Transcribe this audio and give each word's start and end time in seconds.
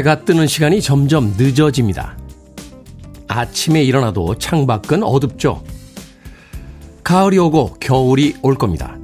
해가 0.00 0.24
뜨는 0.24 0.46
시간이 0.46 0.80
점점 0.80 1.34
늦어집니다. 1.36 2.16
아침에 3.28 3.82
일어나도 3.82 4.36
창밖은 4.38 5.02
어둡죠. 5.02 5.62
가을이 7.04 7.36
오고 7.36 7.76
겨울이 7.80 8.36
올 8.40 8.54
겁니다. 8.54 8.96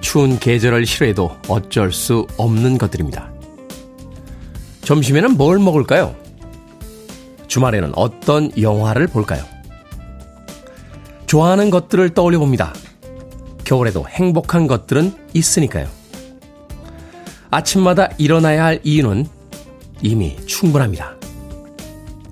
추운 0.00 0.38
계절을 0.38 0.86
싫어해도 0.86 1.32
어쩔 1.48 1.92
수 1.92 2.28
없는 2.36 2.78
것들입니다. 2.78 3.32
점심에는 4.82 5.36
뭘 5.36 5.58
먹을까요? 5.58 6.14
주말에는 7.48 7.92
어떤 7.96 8.52
영화를 8.60 9.08
볼까요? 9.08 9.44
좋아하는 11.26 11.70
것들을 11.70 12.10
떠올려 12.10 12.38
봅니다. 12.38 12.72
겨울에도 13.64 14.06
행복한 14.08 14.68
것들은 14.68 15.12
있으니까요. 15.34 15.88
아침마다 17.50 18.10
일어나야 18.18 18.64
할 18.64 18.80
이유는 18.84 19.41
이미 20.02 20.36
충분합니다. 20.46 21.16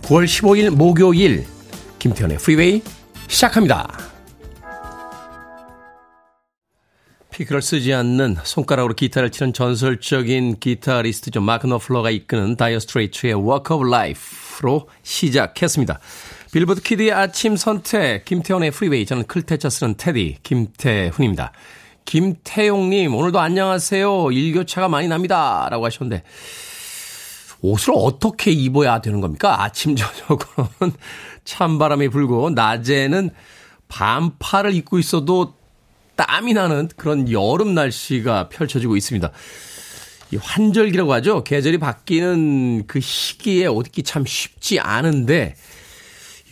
9월 0.02 0.24
15일 0.24 0.70
목요일 0.70 1.46
김태훈의 2.00 2.38
프리웨이 2.38 2.82
시작합니다. 3.28 3.88
피크를 7.30 7.62
쓰지 7.62 7.94
않는 7.94 8.36
손가락으로 8.42 8.94
기타를 8.94 9.30
치는 9.30 9.52
전설적인 9.52 10.58
기타리스트죠. 10.58 11.40
마크 11.40 11.66
너플러가 11.68 12.10
이끄는 12.10 12.56
다이어 12.56 12.80
스트레이트의 12.80 13.34
Walk 13.34 13.76
of 13.76 13.86
Life로 13.86 14.88
시작했습니다. 15.02 16.00
빌보드 16.52 16.82
키드의 16.82 17.12
아침 17.12 17.56
선택 17.56 18.24
김태훈의 18.24 18.72
프리웨이 18.72 19.06
저는 19.06 19.24
클테차 19.26 19.70
쓰는 19.70 19.94
테디 19.96 20.38
김태훈입니다. 20.42 21.52
김태용님 22.04 23.14
오늘도 23.14 23.38
안녕하세요. 23.38 24.32
일교차가 24.32 24.88
많이 24.88 25.06
납니다. 25.06 25.68
라고 25.70 25.86
하셨는데 25.86 26.24
옷을 27.62 27.92
어떻게 27.96 28.50
입어야 28.50 29.00
되는 29.00 29.20
겁니까? 29.20 29.62
아침, 29.62 29.96
저녁으로는 29.96 30.96
찬바람이 31.44 32.08
불고, 32.08 32.50
낮에는 32.50 33.30
반팔을 33.88 34.74
입고 34.74 34.98
있어도 34.98 35.54
땀이 36.16 36.54
나는 36.54 36.88
그런 36.96 37.30
여름 37.30 37.74
날씨가 37.74 38.48
펼쳐지고 38.48 38.96
있습니다. 38.96 39.30
이 40.32 40.36
환절기라고 40.36 41.12
하죠. 41.14 41.42
계절이 41.44 41.78
바뀌는 41.78 42.86
그 42.86 43.00
시기에 43.00 43.66
옷 43.66 43.88
입기 43.88 44.02
참 44.02 44.24
쉽지 44.26 44.78
않은데, 44.78 45.56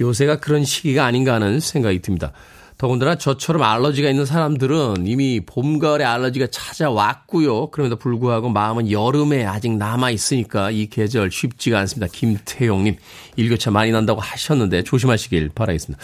요새가 0.01 0.41
그런 0.41 0.65
시기가 0.65 1.05
아닌가 1.05 1.35
하는 1.35 1.61
생각이 1.61 2.01
듭니다. 2.01 2.33
더군다나 2.79 3.19
저처럼 3.19 3.65
알러지가 3.65 4.09
있는 4.09 4.25
사람들은 4.25 5.05
이미 5.05 5.41
봄, 5.45 5.81
가을에 5.81 6.05
알러지가 6.05 6.47
찾아왔고요. 6.53 7.71
그럼에도 7.71 7.97
불구하고 7.97 8.51
마음은 8.51 8.93
여름에 8.93 9.45
아직 9.45 9.77
남아있으니까 9.77 10.71
이 10.71 10.87
계절 10.87 11.33
쉽지가 11.33 11.77
않습니다. 11.81 12.07
김태용님, 12.13 12.97
일교차 13.35 13.73
많이 13.73 13.91
난다고 13.91 14.21
하셨는데 14.21 14.85
조심하시길 14.85 15.51
바라겠습니다. 15.57 16.03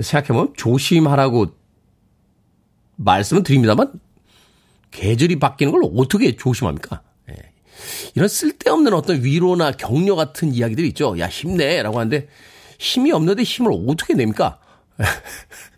생각해보면 0.00 0.54
조심하라고 0.56 1.54
말씀은 2.96 3.44
드립니다만 3.44 3.92
계절이 4.90 5.38
바뀌는 5.38 5.72
걸 5.72 5.82
어떻게 5.96 6.34
조심합니까? 6.34 7.02
예. 7.30 7.34
이런 8.16 8.26
쓸데없는 8.26 8.92
어떤 8.92 9.22
위로나 9.22 9.70
격려 9.70 10.16
같은 10.16 10.52
이야기들이 10.52 10.88
있죠. 10.88 11.16
야, 11.20 11.28
힘내! 11.28 11.80
라고 11.82 12.00
하는데 12.00 12.26
힘이 12.80 13.12
없는데 13.12 13.44
힘을 13.44 13.70
어떻게 13.86 14.14
냅니까? 14.14 14.58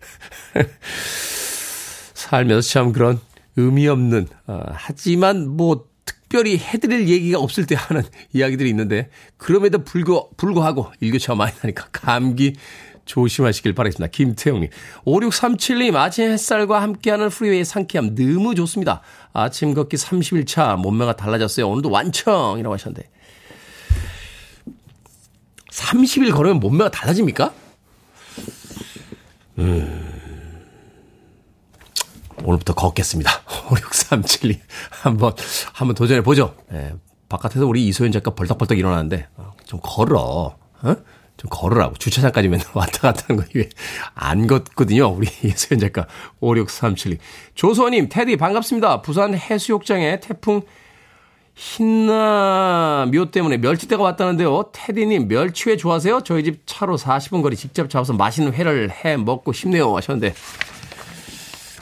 살면서 2.13 2.67
참 2.67 2.91
그런 2.91 3.19
의미 3.55 3.87
없는, 3.87 4.27
어, 4.47 4.61
하지만 4.71 5.47
뭐 5.47 5.85
특별히 6.05 6.57
해드릴 6.57 7.07
얘기가 7.09 7.39
없을 7.39 7.65
때 7.65 7.75
하는 7.75 8.03
이야기들이 8.33 8.69
있는데, 8.69 9.09
그럼에도 9.37 9.83
불구, 9.83 10.29
불구하고 10.37 10.91
일교차가 10.99 11.35
많이 11.35 11.53
나니까 11.61 11.87
감기 11.91 12.55
조심하시길 13.09 13.73
바라겠습니다. 13.73 14.11
김태용님. 14.11 14.69
5637님, 15.05 15.95
아침 15.95 16.29
햇살과 16.29 16.81
함께하는 16.83 17.29
프리웨이 17.29 17.65
상쾌함 17.65 18.13
너무 18.13 18.53
좋습니다. 18.53 19.01
아침 19.33 19.73
걷기 19.73 19.97
30일차 19.97 20.77
몸매가 20.77 21.15
달라졌어요. 21.15 21.67
오늘도 21.67 21.89
완청이라고 21.89 22.73
하셨는데. 22.73 23.09
30일 25.71 26.33
걸으면 26.33 26.59
몸매가 26.59 26.91
달라집니까? 26.91 27.51
음. 29.57 30.18
오늘부터 32.43 32.73
걷겠습니다. 32.73 33.31
5637님. 33.69 34.59
한번, 34.89 35.33
한번 35.73 35.95
도전해보죠. 35.95 36.55
예, 36.73 36.93
바깥에서 37.27 37.65
우리 37.65 37.87
이소연 37.87 38.11
작가 38.11 38.31
벌떡벌떡 38.31 38.77
일어나는데, 38.77 39.27
어, 39.37 39.51
좀 39.65 39.79
걸어. 39.81 40.55
어? 40.81 40.95
좀 41.37 41.49
걸으라고. 41.49 41.95
주차장까지 41.95 42.49
맨날 42.49 42.65
왔다 42.73 42.99
갔다 42.99 43.25
하는 43.29 43.41
거, 43.41 43.47
이게 43.49 43.69
안 44.13 44.47
걷거든요. 44.47 45.07
우리 45.07 45.27
이소연 45.43 45.79
작가. 45.79 46.07
5637님. 46.41 47.17
조소님, 47.55 48.09
테디 48.09 48.37
반갑습니다. 48.37 49.01
부산 49.01 49.33
해수욕장에 49.35 50.19
태풍 50.19 50.61
흰나묘 51.55 53.31
때문에 53.31 53.57
멸치대가 53.57 54.01
왔다는데요. 54.01 54.69
테디님, 54.71 55.27
멸치회 55.27 55.75
좋아하세요? 55.75 56.21
저희 56.23 56.43
집 56.43 56.61
차로 56.65 56.97
40분 56.97 57.41
거리 57.41 57.57
직접 57.57 57.89
잡아서 57.89 58.13
맛있는 58.13 58.53
회를 58.53 58.89
해 59.03 59.17
먹고 59.17 59.51
싶네요. 59.51 59.93
하셨는데, 59.95 60.33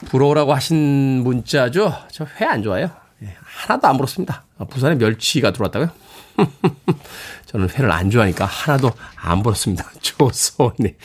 부러우라고 0.09 0.53
하신 0.53 1.23
문자죠? 1.23 1.93
저 2.11 2.25
회 2.39 2.45
안 2.45 2.63
좋아해요. 2.63 2.89
예, 3.23 3.33
하나도 3.43 3.87
안 3.87 3.97
부럽습니다. 3.97 4.43
아, 4.57 4.65
부산에 4.65 4.95
멸치가 4.95 5.51
들어왔다고요? 5.51 5.89
저는 7.47 7.69
회를 7.69 7.91
안 7.91 8.09
좋아하니까 8.09 8.45
하나도 8.45 8.91
안 9.15 9.41
부럽습니다. 9.41 9.89
조소님. 10.01 10.95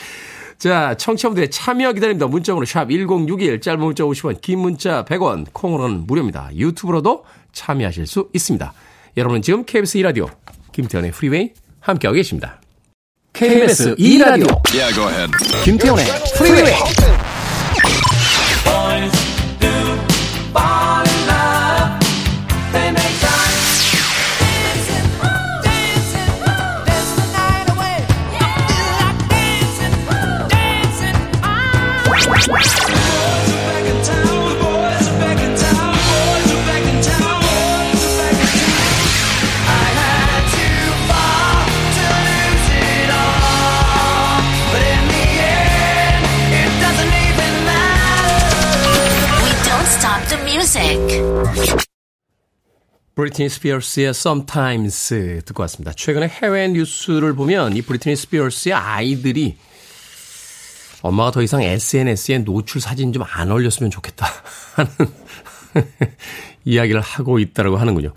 자, 0.58 0.94
청취자분들의 0.96 1.50
참여 1.50 1.92
기다립니다. 1.94 2.26
문자번호 2.26 2.64
샵 2.66 2.88
1061, 2.90 3.60
짧은 3.60 3.80
문자 3.80 4.04
50원, 4.04 4.40
긴 4.40 4.60
문자 4.60 5.04
100원, 5.04 5.46
콩으로는 5.52 6.06
무료입니다. 6.06 6.50
유튜브로도 6.54 7.24
참여하실 7.52 8.06
수 8.06 8.28
있습니다. 8.32 8.72
여러분은 9.16 9.42
지금 9.42 9.64
KBS 9.64 9.98
2라디오 9.98 10.30
김태훈의 10.72 11.10
프리웨이 11.10 11.52
함께하고 11.80 12.14
계십니다. 12.14 12.60
KBS 13.32 13.96
2라디오 13.96 14.60
yeah, 14.72 15.26
김태훈의 15.64 16.04
프리웨이 16.36 16.74
브리트니 53.14 53.48
스피어스의 53.50 54.08
Sometimes 54.08 55.42
듣고 55.44 55.62
왔습니다. 55.64 55.92
최근에 55.92 56.28
해외 56.28 56.68
뉴스를 56.68 57.34
보면 57.34 57.76
이 57.76 57.82
브리트니 57.82 58.16
스피어스의 58.16 58.72
아이들이 58.72 59.56
엄마가 61.02 61.30
더 61.30 61.42
이상 61.42 61.62
SNS에 61.62 62.38
노출 62.38 62.80
사진 62.80 63.12
좀 63.12 63.24
안 63.28 63.50
올렸으면 63.50 63.90
좋겠다 63.90 64.26
하는 64.76 64.90
이야기를 66.64 67.00
하고 67.00 67.38
있다고 67.38 67.76
하는군요. 67.76 68.14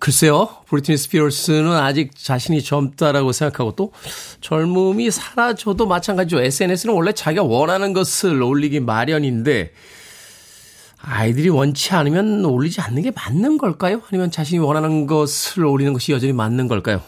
글쎄요, 0.00 0.48
브리트니 0.66 0.98
스피어스는 0.98 1.72
아직 1.72 2.16
자신이 2.16 2.62
젊다라고 2.62 3.30
생각하고 3.30 3.76
또 3.76 3.92
젊음이 4.40 5.10
사라져도 5.12 5.86
마찬가지죠. 5.86 6.40
SNS는 6.40 6.94
원래 6.94 7.12
자기가 7.12 7.44
원하는 7.44 7.92
것을 7.92 8.42
올리기 8.42 8.80
마련인데 8.80 9.72
아이들이 11.00 11.48
원치 11.48 11.94
않으면 11.94 12.44
올리지 12.44 12.80
않는 12.80 13.02
게 13.02 13.10
맞는 13.10 13.58
걸까요? 13.58 14.02
아니면 14.08 14.30
자신이 14.30 14.58
원하는 14.58 15.06
것을 15.06 15.64
올리는 15.64 15.92
것이 15.92 16.12
여전히 16.12 16.32
맞는 16.32 16.68
걸까요? 16.68 17.02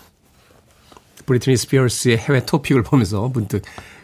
브리트니 1.26 1.56
스피어스의 1.56 2.18
해외 2.18 2.44
토픽을 2.44 2.82
보면서 2.82 3.28
문득 3.28 3.62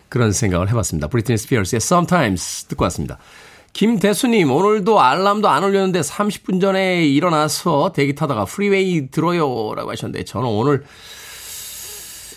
그런 0.08 0.32
생각을 0.32 0.69
해봤습니다. 0.70 1.08
브리트니 1.08 1.38
스피어스의 1.38 1.78
Sometimes 1.78 2.64
듣고 2.66 2.84
왔습니다. 2.84 3.19
김대수님, 3.72 4.52
오늘도 4.52 5.00
알람도 5.00 5.48
안 5.48 5.64
울렸는데 5.64 6.00
30분 6.00 6.60
전에 6.60 7.04
일어나서 7.06 7.92
대기 7.92 8.14
타다가 8.14 8.44
프리웨이 8.44 9.10
들어요. 9.10 9.75
라고 9.75 9.90
하셨는데, 9.90 10.25
저는 10.25 10.48
오늘 10.48 10.84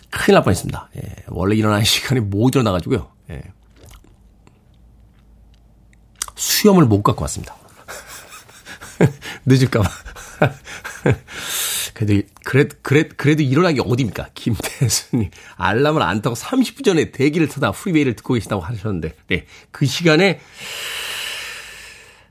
큰일 0.10 0.34
날 0.36 0.44
뻔 0.44 0.52
했습니다. 0.52 0.90
예, 0.98 1.02
원래 1.28 1.56
일어나는 1.56 1.84
시간에 1.86 2.22
못 2.22 2.56
일어나가지고요. 2.56 3.08
예, 3.30 3.42
수염을 6.38 6.86
못 6.86 7.04
갖고 7.04 7.24
왔습니다. 7.24 7.56
늦을까봐. 9.46 9.90
그래도, 11.94 12.28
그래, 12.44 12.68
그래, 12.82 13.10
그래도 13.18 13.42
일어나기 13.42 13.82
어딥니까? 13.82 14.30
김태수님. 14.36 15.32
알람을 15.56 16.02
안 16.04 16.22
타고 16.22 16.36
30분 16.36 16.86
전에 16.86 17.12
대기를 17.12 17.48
타다 17.48 17.72
프리웨이를 17.72 18.16
듣고 18.16 18.36
계시다고 18.36 18.62
하셨는데, 18.62 19.16
네. 19.28 19.46
그 19.72 19.86
시간에 19.88 20.40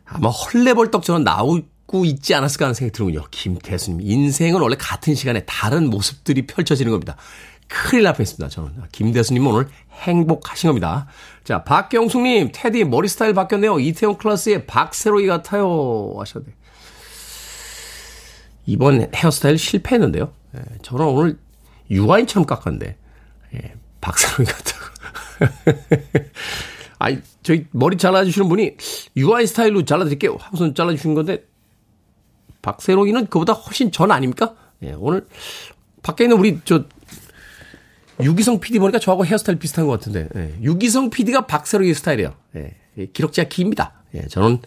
아마 0.05 0.29
헐레벌떡 0.29 1.03
저는 1.03 1.25
나오고 1.25 2.05
있지 2.05 2.35
않았을까 2.35 2.67
하는 2.67 2.75
생각이 2.75 2.97
드는군요. 2.97 3.27
김태수님. 3.31 4.09
인생은 4.09 4.61
원래 4.61 4.77
같은 4.79 5.17
시간에 5.17 5.45
다른 5.47 5.91
모습들이 5.91 6.47
펼쳐지는 6.47 6.93
겁니다. 6.93 7.17
큰일 7.69 8.05
날 8.05 8.13
뻔했습니다. 8.15 8.49
저는. 8.49 8.73
김대수님 8.93 9.47
오늘 9.47 9.69
행복하신 9.91 10.69
겁니다. 10.69 11.07
자, 11.45 11.65
박경숙님, 11.65 12.51
테디 12.53 12.85
머리 12.85 13.09
스타일 13.09 13.35
바뀌었네요. 13.35 13.81
이태원 13.81 14.19
클래스의 14.19 14.67
박세로이 14.67 15.27
같아요. 15.27 16.15
하셨는데. 16.19 16.57
이번 18.67 19.11
헤어스타일 19.15 19.59
실패했는데요. 19.59 20.33
예, 20.57 20.61
저는 20.83 21.05
오늘 21.07 21.39
유아인처럼 21.91 22.47
깎았는데, 22.47 22.97
예, 23.55 23.75
박세로이 24.01 24.47
같다고. 24.47 24.85
아니, 26.99 27.21
저희 27.43 27.67
머리 27.71 27.97
잘라주시는 27.97 28.49
분이 28.49 28.77
유아인 29.17 29.47
스타일로 29.47 29.85
잘라드릴게요. 29.85 30.37
하고선 30.39 30.75
잘라주신 30.75 31.15
건데, 31.15 31.45
박세로이는 32.63 33.27
그보다 33.27 33.53
훨씬 33.53 33.93
전 33.93 34.11
아닙니까? 34.11 34.55
예, 34.83 34.95
오늘 34.99 35.27
밖에 36.03 36.25
있는 36.25 36.39
우리 36.39 36.61
저 36.65 36.85
유기성 38.21 38.61
PD 38.61 38.79
보니까 38.79 38.99
저하고 38.99 39.27
헤어스타일 39.27 39.59
비슷한 39.59 39.87
것 39.87 39.93
같은데 39.93 40.29
예. 40.37 40.55
유기성 40.63 41.11
PD가 41.11 41.47
박새로이 41.47 41.95
스타일이에요. 41.95 42.35
예. 42.57 42.75
기록지가 43.13 43.49
깁니다. 43.49 43.93
예. 44.15 44.23
저는 44.29 44.59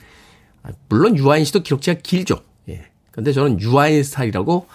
아, 0.63 0.69
물론 0.88 1.18
유아인 1.18 1.46
씨도 1.46 1.63
기록지가 1.63 2.01
길죠. 2.04 2.44
예. 2.69 2.86
근데 3.12 3.34
저는 3.34 3.60
유아인 3.62 4.04
스타일이라고 4.04 4.68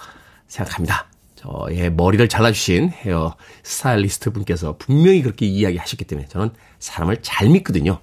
생각합니다. 0.49 1.07
저의 1.45 1.93
머리를 1.93 2.27
잘라주신 2.29 2.91
헤어 2.91 3.37
스타일리스트 3.63 4.31
분께서 4.31 4.77
분명히 4.79 5.23
그렇게 5.23 5.45
이야기하셨기 5.47 6.05
때문에 6.07 6.27
저는 6.29 6.51
사람을 6.79 7.19
잘 7.21 7.49
믿거든요. 7.51 7.99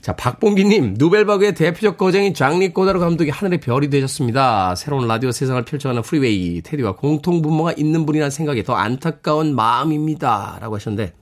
자, 0.00 0.16
박봉기님, 0.16 0.96
누벨바그의 0.98 1.54
대표적 1.54 1.96
거장인 1.96 2.34
장 2.34 2.53
뤽 2.53 2.72
고다르 2.72 3.00
감독이 3.00 3.30
하늘의 3.30 3.60
별이 3.60 3.90
되셨습니다. 3.90 4.74
새로운 4.74 5.06
라디오 5.06 5.30
세상을 5.30 5.62
펼쳐가는 5.64 6.02
프리웨이, 6.02 6.62
테디와 6.62 6.96
공통분모가 6.96 7.74
있는 7.76 8.04
분이라는 8.04 8.30
생각이 8.30 8.64
더 8.64 8.74
안타까운 8.74 9.54
마음입니다. 9.54 10.58
라고 10.60 10.76
하셨는데, 10.76 11.14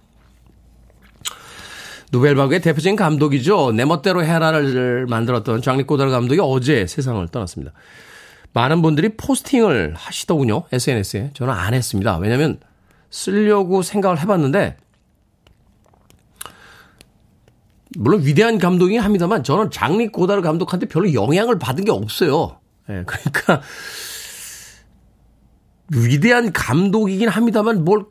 누벨바그의 2.12 2.60
대표적인 2.60 2.96
감독이죠. 2.96 3.72
내 3.72 3.84
멋대로 3.84 4.24
헤라를 4.24 5.06
만들었던 5.06 5.62
장리 5.62 5.84
꼬다로 5.84 6.10
감독이 6.10 6.40
어제 6.42 6.86
세상을 6.86 7.26
떠났습니다. 7.28 7.72
많은 8.52 8.82
분들이 8.82 9.16
포스팅을 9.16 9.94
하시더군요. 9.96 10.64
SNS에. 10.72 11.31
저는 11.34 11.52
안 11.54 11.75
했습니다. 11.75 12.19
왜냐면 12.19 12.60
쓰려고 13.10 13.82
생각을 13.82 14.20
해봤는데, 14.20 14.76
물론 17.96 18.25
위대한 18.25 18.58
감독이긴 18.58 19.00
합니다만 19.00 19.44
저는 19.44 19.70
장리 19.70 20.08
고다르 20.08 20.43
감독한테 20.43 20.87
별로 20.87 21.12
영향을 21.12 21.58
받은 21.58 21.84
게 21.84 21.90
없어요. 21.90 22.58
예, 22.88 23.04
그러니까 23.06 23.62
위대한 25.88 26.52
감독이긴 26.52 27.28
합니다만 27.28 27.84
뭘 27.84 28.06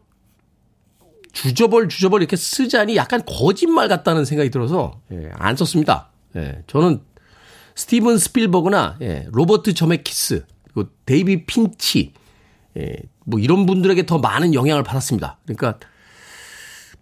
주저벌 1.33 1.89
주저벌 1.89 2.21
이렇게 2.21 2.35
쓰자니 2.35 2.95
약간 2.95 3.23
거짓말 3.25 3.87
같다는 3.87 4.25
생각이 4.25 4.51
들어서 4.51 4.99
예, 5.11 5.31
안 5.33 5.55
썼습니다. 5.55 6.09
예, 6.35 6.63
저는 6.67 7.01
스티븐 7.75 8.17
스필버그나 8.17 8.97
예, 9.01 9.27
로버트 9.31 9.73
저메키스 9.73 10.45
그리고 10.63 10.89
데이비드 11.05 11.45
핀처 11.45 12.13
예, 12.77 12.95
뭐 13.25 13.39
이런 13.39 13.65
분들에게 13.65 14.05
더 14.05 14.17
많은 14.19 14.53
영향을 14.53 14.83
받았습니다. 14.83 15.39
그러니까 15.45 15.79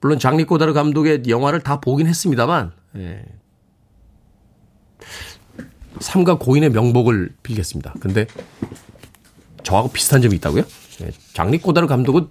물론 0.01 0.19
장 0.19 0.31
뤽 0.31 0.43
고다르 0.45 0.73
감독의 0.73 1.23
영화를 1.27 1.61
다 1.61 1.79
보긴 1.79 2.07
했습니다만, 2.07 2.71
예. 2.97 3.23
삼가 5.99 6.37
고인의 6.37 6.69
명복을 6.69 7.35
빌겠습니다. 7.43 7.93
근데 7.99 8.25
저하고 9.63 9.91
비슷한 9.91 10.21
점이 10.21 10.35
있다고요? 10.37 10.63
예. 11.01 11.11
장리 11.33 11.57
꼬다르 11.57 11.87
감독은 11.87 12.29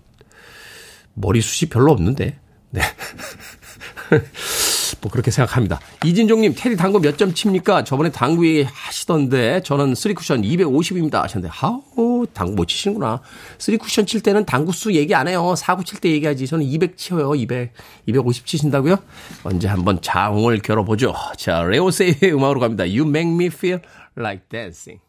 머리숱이 1.15 1.69
별로 1.71 1.93
없는데, 1.93 2.39
네. 2.71 2.81
뭐 5.01 5.11
그렇게 5.11 5.31
생각합니다. 5.31 5.81
이진종님, 6.05 6.55
테디 6.57 6.77
당구 6.77 7.01
몇 7.01 7.17
점 7.19 7.35
칩니까? 7.35 7.85
저번에 7.85 8.11
당구 8.11 8.47
얘기 8.47 8.63
하시던데, 8.63 9.63
저는 9.63 9.95
3쿠션 9.95 10.45
250입니다. 10.45 11.15
하셨는데, 11.23 11.53
하우, 11.53 12.27
당구 12.33 12.55
못 12.55 12.67
치시는구나. 12.67 13.21
3쿠션 13.59 14.07
칠 14.07 14.21
때는 14.21 14.45
당구 14.45 14.73
수 14.73 14.93
얘기 14.95 15.15
안 15.15 15.27
해요. 15.29 15.55
4구 15.57 15.85
칠 15.85 15.99
때 16.01 16.11
얘기하지. 16.11 16.47
저는 16.47 16.65
200 16.65 16.97
치어요. 16.97 17.35
200. 17.35 17.73
250 18.07 18.47
치신다고요? 18.47 18.97
언제 19.45 19.69
한번 19.69 20.01
자웅을 20.01 20.61
겨뤄보죠. 20.61 21.15
자, 21.37 21.63
레오세이의 21.63 22.33
음악으로 22.33 22.61
갑니다. 22.61 22.85
You 22.85 23.09
make 23.09 23.33
me 23.33 23.47
feel 23.47 23.81
like 24.17 24.49
dancing. 24.49 25.01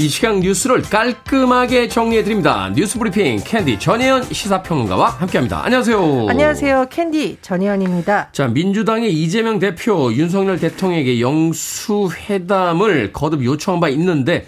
이 0.00 0.08
시간 0.08 0.40
뉴스를 0.40 0.80
깔끔하게 0.80 1.88
정리해드립니다. 1.88 2.72
뉴스 2.74 2.98
브리핑 2.98 3.38
캔디 3.44 3.78
전혜연 3.78 4.22
시사평론가와 4.32 5.10
함께합니다. 5.10 5.62
안녕하세요. 5.62 6.26
안녕하세요. 6.26 6.86
캔디 6.88 7.36
전혜연입니다. 7.42 8.30
자, 8.32 8.48
민주당의 8.48 9.12
이재명 9.12 9.58
대표 9.58 10.10
윤석열 10.14 10.58
대통령에게 10.58 11.20
영수회담을 11.20 13.12
거듭 13.12 13.44
요청한 13.44 13.80
바 13.80 13.90
있는데 13.90 14.46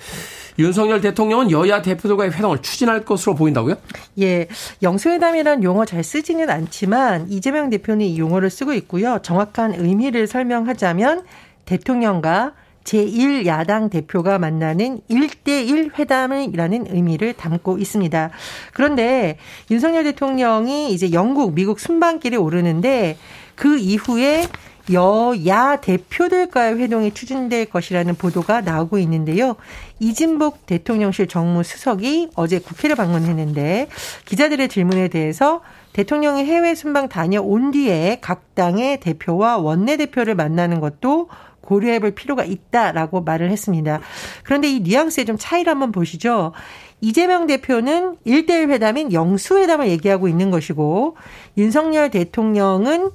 윤석열 0.58 1.02
대통령은 1.02 1.50
여야 1.50 1.82
대표들과의 1.82 2.30
회담을 2.30 2.62
추진할 2.62 3.04
것으로 3.04 3.34
보인다고요? 3.34 3.74
예. 4.20 4.46
영수회담이란 4.82 5.64
용어 5.64 5.84
잘 5.84 6.02
쓰지는 6.02 6.48
않지만 6.48 7.26
이재명 7.28 7.68
대표는 7.68 8.06
이 8.06 8.18
용어를 8.18 8.48
쓰고 8.48 8.72
있고요. 8.72 9.18
정확한 9.20 9.74
의미를 9.74 10.26
설명하자면 10.26 11.24
대통령과 11.66 12.52
제1야당 12.84 13.90
대표가 13.90 14.38
만나는 14.38 15.00
1대1 15.10 15.98
회담이라는 15.98 16.86
의미를 16.90 17.32
담고 17.32 17.78
있습니다. 17.78 18.30
그런데 18.72 19.38
윤석열 19.70 20.04
대통령이 20.04 20.92
이제 20.92 21.12
영국, 21.12 21.54
미국 21.54 21.80
순방길에 21.80 22.36
오르는데 22.36 23.16
그 23.54 23.78
이후에 23.78 24.46
여야 24.90 25.76
대표들과의 25.76 26.78
회동이 26.78 27.14
추진될 27.14 27.66
것이라는 27.66 28.16
보도가 28.16 28.62
나오고 28.62 28.98
있는데요. 28.98 29.54
이진복 30.00 30.66
대통령실 30.66 31.28
정무수석이 31.28 32.30
어제 32.34 32.58
국회를 32.58 32.96
방문했는데 32.96 33.88
기자들의 34.24 34.68
질문에 34.68 35.08
대해서 35.08 35.60
대통령이 35.92 36.44
해외 36.44 36.74
순방 36.74 37.08
다녀온 37.08 37.70
뒤에 37.70 38.18
각 38.20 38.54
당의 38.54 38.98
대표와 39.00 39.58
원내대표를 39.58 40.34
만나는 40.34 40.80
것도 40.80 41.28
고려해 41.62 41.98
볼 42.00 42.10
필요가 42.12 42.44
있다라고 42.44 43.22
말을 43.22 43.50
했습니다. 43.50 44.00
그런데 44.44 44.68
이 44.68 44.80
뉘앙스의 44.80 45.26
좀 45.26 45.36
차이를 45.38 45.70
한번 45.70 45.92
보시죠. 45.92 46.52
이재명 47.00 47.46
대표는 47.46 48.16
1대1 48.26 48.70
회담인 48.70 49.12
영수회담을 49.12 49.88
얘기하고 49.88 50.28
있는 50.28 50.50
것이고 50.50 51.16
윤석열 51.56 52.10
대통령은 52.10 53.10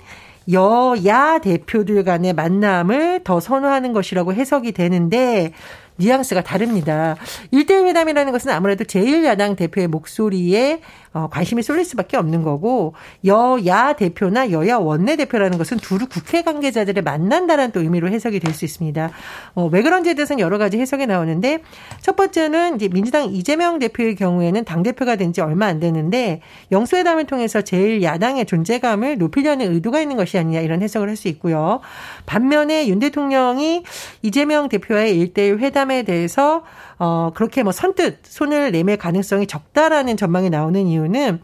여야 0.52 1.40
대표들 1.40 2.04
간의 2.04 2.34
만남을 2.34 3.22
더 3.24 3.40
선호하는 3.40 3.94
것이라고 3.94 4.34
해석이 4.34 4.72
되는데 4.72 5.54
뉘앙스가 5.98 6.42
다릅니다. 6.44 7.16
1대1 7.54 7.88
회담이라는 7.88 8.32
것은 8.32 8.52
아무래도 8.52 8.84
제1야당 8.84 9.56
대표의 9.56 9.88
목소리에 9.88 10.82
어, 11.14 11.30
관심이 11.32 11.64
쏠릴 11.64 11.84
수밖에 11.84 12.16
없는 12.18 12.44
거고 12.44 12.94
여야 13.26 13.94
대표나 13.94 14.52
여야 14.52 14.78
원내대표라는 14.78 15.58
것은 15.58 15.78
두루 15.78 16.06
국회 16.08 16.44
관계자들을 16.44 17.02
만난다는 17.02 17.72
또 17.72 17.82
의미로 17.82 18.10
해석이 18.10 18.40
될 18.40 18.54
수 18.54 18.66
있습니다. 18.66 19.12
어, 19.56 19.70
왜 19.72 19.82
그런지에 19.82 20.14
대해서는 20.14 20.40
여러 20.40 20.58
가지 20.58 20.80
해석이 20.80 21.06
나오는데 21.06 21.60
첫 22.02 22.16
번째는 22.16 22.76
이제 22.76 22.88
민주당 22.88 23.26
이재명 23.34 23.78
대표의 23.80 24.16
경우에는 24.16 24.64
당 24.66 24.84
대표가 24.84 25.16
된 25.16 25.28
지 25.34 25.42
얼마 25.42 25.66
안 25.66 25.80
됐는데 25.82 26.42
영수회담을 26.72 27.26
통해서 27.26 27.60
제1야당의 27.60 28.48
존재감을 28.48 29.18
높이려는 29.18 29.74
의도가 29.74 30.00
있는 30.00 30.16
것이 30.16 30.38
아니냐 30.38 30.62
이런 30.62 30.82
해석을 30.82 31.10
할 31.10 31.18
수 31.18 31.28
있고요. 31.28 31.82
반면에 32.28 32.88
윤 32.88 33.00
대통령이 33.00 33.84
이재명 34.22 34.70
대표와의 34.70 35.18
1대1 35.18 35.60
회담 35.60 35.87
에 35.92 36.04
대해서 36.04 36.64
어, 37.00 37.32
그렇게 37.34 37.64
뭐 37.64 37.72
선뜻 37.72 38.20
손을 38.24 38.72
내밀 38.72 38.98
가능성이 38.98 39.48
적다라는 39.48 40.18
전망이 40.18 40.50
나오는 40.50 40.86
이유는 40.86 41.42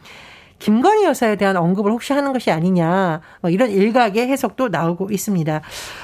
김건희 0.60 1.04
여사에 1.04 1.36
대한 1.36 1.58
언급을 1.58 1.92
혹시 1.92 2.14
하는 2.14 2.32
것이 2.32 2.50
아니냐 2.50 3.20
뭐 3.42 3.52
이런 3.52 3.70
일각의 3.70 4.28
해석도 4.28 4.70
나오고 4.70 5.10
있습니다. 5.12 5.62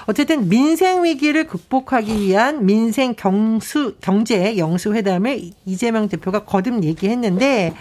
어쨌든 0.08 0.50
민생 0.50 1.06
위기를 1.06 1.48
극복하기 1.48 2.20
위한 2.20 2.66
민생 2.66 3.14
경수 3.16 3.96
경제 4.02 4.58
영수 4.58 4.94
회담을 4.94 5.40
이재명 5.66 6.10
대표가 6.10 6.44
거듭 6.44 6.84
얘기했는데 6.84 7.74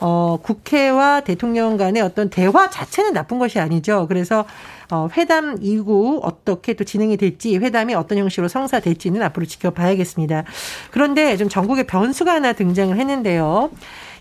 어, 0.00 0.38
국회와 0.42 1.22
대통령 1.22 1.76
간의 1.76 2.02
어떤 2.02 2.30
대화 2.30 2.70
자체는 2.70 3.14
나쁜 3.14 3.38
것이 3.38 3.58
아니죠. 3.58 4.06
그래서 4.06 4.44
어, 4.90 5.08
회담 5.16 5.58
이후 5.60 6.20
어떻게 6.22 6.74
또 6.74 6.84
진행이 6.84 7.16
될지 7.16 7.56
회담이 7.56 7.94
어떤 7.94 8.18
형식으로 8.18 8.48
성사될지는 8.48 9.22
앞으로 9.22 9.46
지켜봐야겠습니다. 9.46 10.44
그런데 10.90 11.36
좀 11.36 11.48
전국에 11.48 11.84
변수가 11.84 12.32
하나 12.32 12.52
등장을 12.52 12.96
했는데요. 12.96 13.70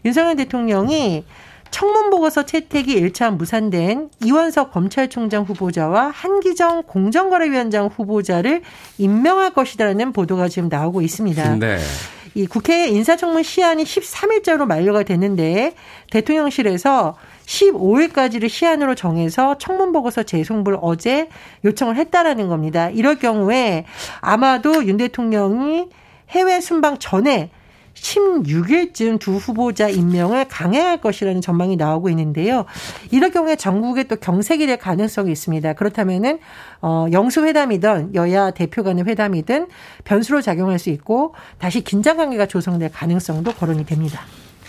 윤석열 0.06 0.36
대통령이 0.36 1.24
청문 1.72 2.10
보고서 2.10 2.44
채택이 2.44 2.96
1차 3.02 3.36
무산된 3.36 4.10
이원석 4.24 4.72
검찰총장 4.72 5.44
후보자와 5.44 6.12
한기정 6.14 6.84
공정거래위원장 6.84 7.88
후보자를 7.88 8.62
임명할 8.98 9.54
것이라는 9.54 10.14
보도가 10.14 10.48
지금 10.48 10.70
나오고 10.70 11.02
있습니다. 11.02 11.56
네. 11.56 11.78
이 12.36 12.46
국회 12.46 12.88
인사청문 12.88 13.44
시한이 13.44 13.84
13일자로 13.84 14.66
만료가 14.66 15.04
됐는데 15.04 15.74
대통령실에서 16.12 17.16
15일까지를 17.48 18.50
시한으로 18.50 18.94
정해서 18.94 19.58
청문 19.58 19.92
보고서 19.92 20.24
재송부를 20.24 20.78
어제 20.82 21.30
요청을 21.66 21.96
했다라는 21.96 22.48
겁니다. 22.50 22.90
이럴 22.90 23.18
경우에 23.18 23.86
아마도 24.20 24.86
윤 24.86 24.98
대통령이 24.98 25.88
해외 26.30 26.60
순방 26.60 27.00
전에 27.00 27.50
16일쯤 27.94 29.20
두 29.20 29.38
후보자 29.38 29.90
임명을 29.90 30.48
강행할 30.50 31.02
것이라는 31.02 31.42
전망이 31.42 31.78
나오고 31.78 32.10
있는데요. 32.10 32.66
이럴 33.10 33.32
경우에 33.32 33.56
전국에 33.56 34.04
또 34.04 34.18
경색이 34.18 34.68
될 34.68 34.78
가능성이 34.78 35.32
있습니다. 35.32 35.74
그렇다면은 35.74 36.38
어 36.82 37.08
영수 37.12 37.44
회담이든 37.44 38.14
여야 38.14 38.52
대표 38.52 38.84
간의 38.84 39.06
회담이든 39.06 39.68
변수로 40.04 40.42
작용할 40.42 40.78
수 40.78 40.92
있고 40.92 41.34
다시 41.58 41.84
긴장 41.84 42.18
관계가 42.18 42.46
조성될 42.46 42.92
가능성도 42.92 43.54
거론이 43.54 43.86
됩니다. 43.88 44.22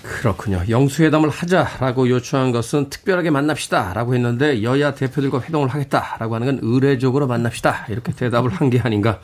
그렇군요. 0.08 0.62
영수회담을 0.68 1.28
하자라고 1.28 2.08
요청한 2.08 2.50
것은 2.50 2.88
특별하게 2.90 3.30
만납시다라고 3.30 4.14
했는데 4.14 4.62
여야 4.62 4.94
대표들과 4.94 5.42
회동을 5.42 5.68
하겠다라고 5.68 6.34
하는 6.34 6.46
건 6.46 6.58
의례적으로 6.62 7.26
만납시다 7.26 7.86
이렇게 7.90 8.12
대답을 8.12 8.50
한 8.50 8.70
게 8.70 8.80
아닌가 8.80 9.20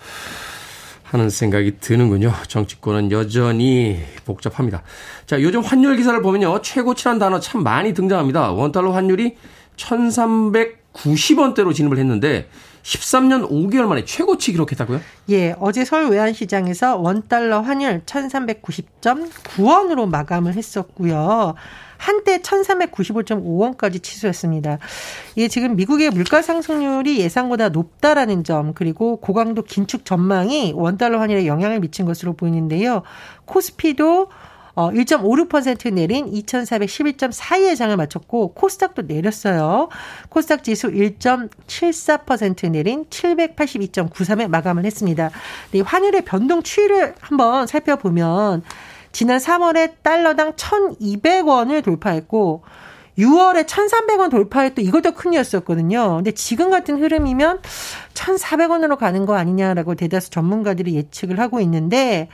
하는 1.04 1.28
생각이 1.30 1.78
드는군요. 1.80 2.32
정치권은 2.48 3.12
여전히 3.12 4.00
복잡합니다. 4.24 4.82
자, 5.26 5.40
요즘 5.42 5.60
환율 5.60 5.96
기사를 5.96 6.20
보면요. 6.22 6.60
최고치란 6.62 7.18
단어 7.18 7.38
참 7.40 7.62
많이 7.62 7.92
등장합니다. 7.94 8.50
원달러 8.52 8.90
환율이 8.92 9.36
1390원대로 9.76 11.74
진입을 11.74 11.98
했는데 11.98 12.48
13년 12.84 13.50
5개월 13.50 13.86
만에 13.86 14.04
최고치 14.04 14.52
기록했다고요? 14.52 15.00
예, 15.30 15.56
어제 15.58 15.86
서울 15.86 16.10
외환시장에서 16.10 16.98
원달러 16.98 17.60
환율 17.60 18.02
1390.9원으로 18.04 20.06
마감을 20.08 20.54
했었고요. 20.54 21.54
한때 21.96 22.38
1395.5원까지 22.38 24.02
치솟했습니다. 24.02 24.78
이게 25.36 25.46
지금 25.48 25.76
미국의 25.76 26.10
물가 26.10 26.42
상승률이 26.42 27.20
예상보다 27.20 27.70
높다라는 27.70 28.44
점 28.44 28.74
그리고 28.74 29.16
고강도 29.16 29.62
긴축 29.62 30.04
전망이 30.04 30.74
원달러 30.74 31.18
환율에 31.20 31.46
영향을 31.46 31.80
미친 31.80 32.04
것으로 32.04 32.34
보이는데요. 32.34 33.02
코스피도 33.46 34.28
어, 34.74 34.90
1.56% 34.90 35.92
내린 35.92 36.30
2,411.42의 36.30 37.76
장을 37.76 37.96
마쳤고 37.96 38.54
코스닥도 38.54 39.02
내렸어요. 39.02 39.88
코스닥 40.28 40.64
지수 40.64 40.90
1.74% 40.90 42.70
내린 42.70 43.04
782.93에 43.06 44.48
마감을 44.48 44.84
했습니다. 44.84 45.30
네, 45.70 45.80
환율의 45.80 46.24
변동 46.24 46.62
추이를 46.62 47.14
한번 47.20 47.66
살펴보면 47.66 48.62
지난 49.12 49.38
3월에 49.38 49.94
달러당 50.02 50.54
1,200원을 50.54 51.84
돌파했고 51.84 52.62
6월에 53.16 53.66
1,300원 53.66 54.28
돌파했또 54.28 54.82
이것도 54.82 55.12
큰 55.12 55.34
이었었거든요. 55.34 56.16
근데 56.16 56.32
지금 56.32 56.70
같은 56.70 57.00
흐름이면 57.00 57.60
1,400원으로 58.14 58.98
가는 58.98 59.24
거 59.24 59.36
아니냐라고 59.36 59.94
대다수 59.94 60.30
전문가들이 60.30 60.96
예측을 60.96 61.38
하고 61.38 61.60
있는데 61.60 62.28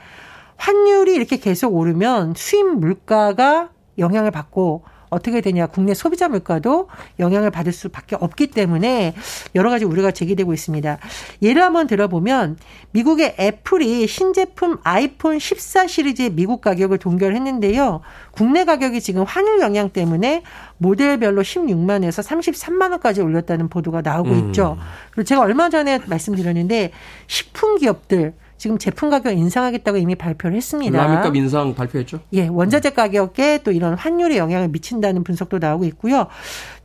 환율이 0.61 1.15
이렇게 1.15 1.37
계속 1.37 1.75
오르면 1.75 2.35
수입 2.37 2.67
물가가 2.77 3.69
영향을 3.97 4.29
받고 4.29 4.83
어떻게 5.09 5.41
되냐 5.41 5.65
국내 5.65 5.93
소비자 5.95 6.29
물가도 6.29 6.87
영향을 7.19 7.49
받을 7.49 7.73
수밖에 7.73 8.15
없기 8.15 8.47
때문에 8.47 9.13
여러 9.55 9.71
가지 9.71 9.85
우려가 9.85 10.11
제기되고 10.11 10.53
있습니다. 10.53 10.99
예를 11.41 11.63
한번 11.63 11.87
들어보면 11.87 12.57
미국의 12.91 13.35
애플이 13.39 14.07
신제품 14.07 14.77
아이폰 14.83 15.39
14 15.39 15.87
시리즈의 15.87 16.29
미국 16.29 16.61
가격을 16.61 16.99
동결했는데요. 16.99 18.01
국내 18.31 18.63
가격이 18.63 19.01
지금 19.01 19.23
환율 19.23 19.59
영향 19.61 19.89
때문에 19.89 20.43
모델별로 20.77 21.41
16만에서 21.41 22.23
33만 22.23 22.91
원까지 22.91 23.21
올렸다는 23.21 23.67
보도가 23.67 24.01
나오고 24.01 24.29
음. 24.29 24.47
있죠. 24.47 24.77
그리고 25.09 25.25
제가 25.25 25.41
얼마 25.41 25.69
전에 25.69 25.99
말씀드렸는데 26.05 26.91
식품 27.27 27.77
기업들 27.79 28.33
지금 28.61 28.77
제품 28.77 29.09
가격 29.09 29.35
인상하겠다고 29.35 29.97
이미 29.97 30.13
발표를 30.13 30.55
했습니다. 30.55 30.95
라면값 30.95 31.35
인상 31.35 31.73
발표했죠? 31.73 32.19
예, 32.33 32.47
원자재 32.47 32.91
가격에 32.91 33.61
또 33.63 33.71
이런 33.71 33.95
환율에 33.95 34.37
영향을 34.37 34.67
미친다는 34.67 35.23
분석도 35.23 35.57
나오고 35.57 35.85
있고요. 35.85 36.27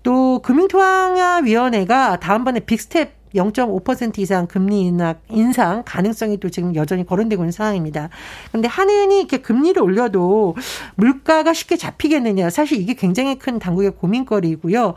또 0.03 0.39
금융통화위원회가 0.39 2.19
다음번에 2.19 2.61
빅스텝 2.61 3.35
0.5% 3.35 4.19
이상 4.21 4.47
금리 4.47 4.87
인하, 4.87 5.17
인상 5.29 5.83
가능성이 5.85 6.41
또 6.41 6.49
지금 6.49 6.75
여전히 6.77 7.05
거론되고 7.05 7.43
있는 7.43 7.53
상황입니다. 7.53 8.09
그런데 8.49 8.69
한은이 8.69 9.19
이렇게 9.19 9.37
금리를 9.43 9.83
올려도 9.83 10.57
물가가 10.95 11.53
쉽게 11.53 11.77
잡히겠느냐. 11.77 12.49
사실 12.49 12.81
이게 12.81 12.95
굉장히 12.95 13.39
큰 13.39 13.59
당국의 13.59 13.91
고민거리이고요. 13.97 14.95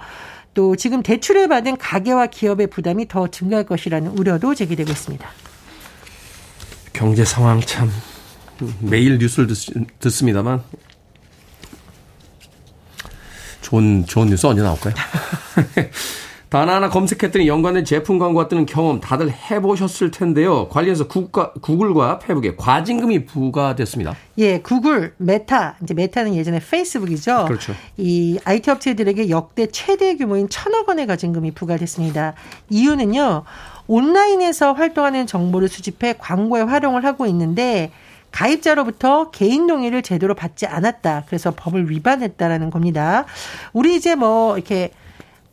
또 0.53 0.77
지금 0.77 1.03
대출을 1.03 1.49
받은 1.49 1.75
가계와 1.75 2.27
기업의 2.27 2.67
부담이 2.67 3.09
더 3.09 3.27
증가할 3.27 3.65
것이라는 3.65 4.11
우려도 4.17 4.55
제기되고 4.55 4.89
있습니다. 4.89 5.27
경제 6.99 7.23
상황 7.23 7.61
참 7.61 7.89
매일 8.81 9.19
뉴스를 9.19 9.47
듣, 9.47 10.09
습니다만 10.09 10.61
좋은 13.61 14.05
좋은 14.05 14.27
뉴스 14.27 14.45
언제 14.45 14.61
나올까요? 14.61 14.93
단 16.49 16.67
하나 16.67 16.89
검색했더니 16.89 17.47
연관된 17.47 17.85
제품 17.85 18.19
광고가 18.19 18.49
뜨는 18.49 18.65
경험 18.65 18.99
다들 18.99 19.31
해보셨을 19.31 20.11
텐데요. 20.11 20.67
관련해서 20.67 21.07
국가, 21.07 21.53
구글과 21.53 22.19
페북에 22.19 22.55
과징금이 22.57 23.25
부과됐습니다. 23.25 24.15
예, 24.39 24.59
구글, 24.59 25.13
메타, 25.17 25.77
이제 25.81 25.93
메타는 25.93 26.35
예전에 26.35 26.59
페이스북이죠. 26.59 27.45
그렇죠. 27.45 27.75
이 27.95 28.39
IT 28.43 28.71
업체들에게 28.71 29.29
역대 29.29 29.67
최대 29.67 30.17
규모인 30.17 30.49
천억 30.49 30.89
원의 30.89 31.07
과징금이 31.07 31.51
부과됐습니다. 31.51 32.33
이유는요. 32.69 33.45
온라인에서 33.89 34.73
활동하는 34.73 35.25
정보를 35.25 35.67
수집해 35.67 36.13
광고에 36.17 36.61
활용을 36.61 37.03
하고 37.05 37.25
있는데 37.25 37.91
가입자로부터 38.31 39.31
개인 39.31 39.65
동의를 39.65 40.03
제대로 40.03 40.35
받지 40.35 40.67
않았다. 40.67 41.23
그래서 41.25 41.51
법을 41.55 41.89
위반했다라는 41.89 42.69
겁니다. 42.69 43.25
우리 43.73 43.95
이제 43.95 44.13
뭐 44.13 44.55
이렇게 44.55 44.91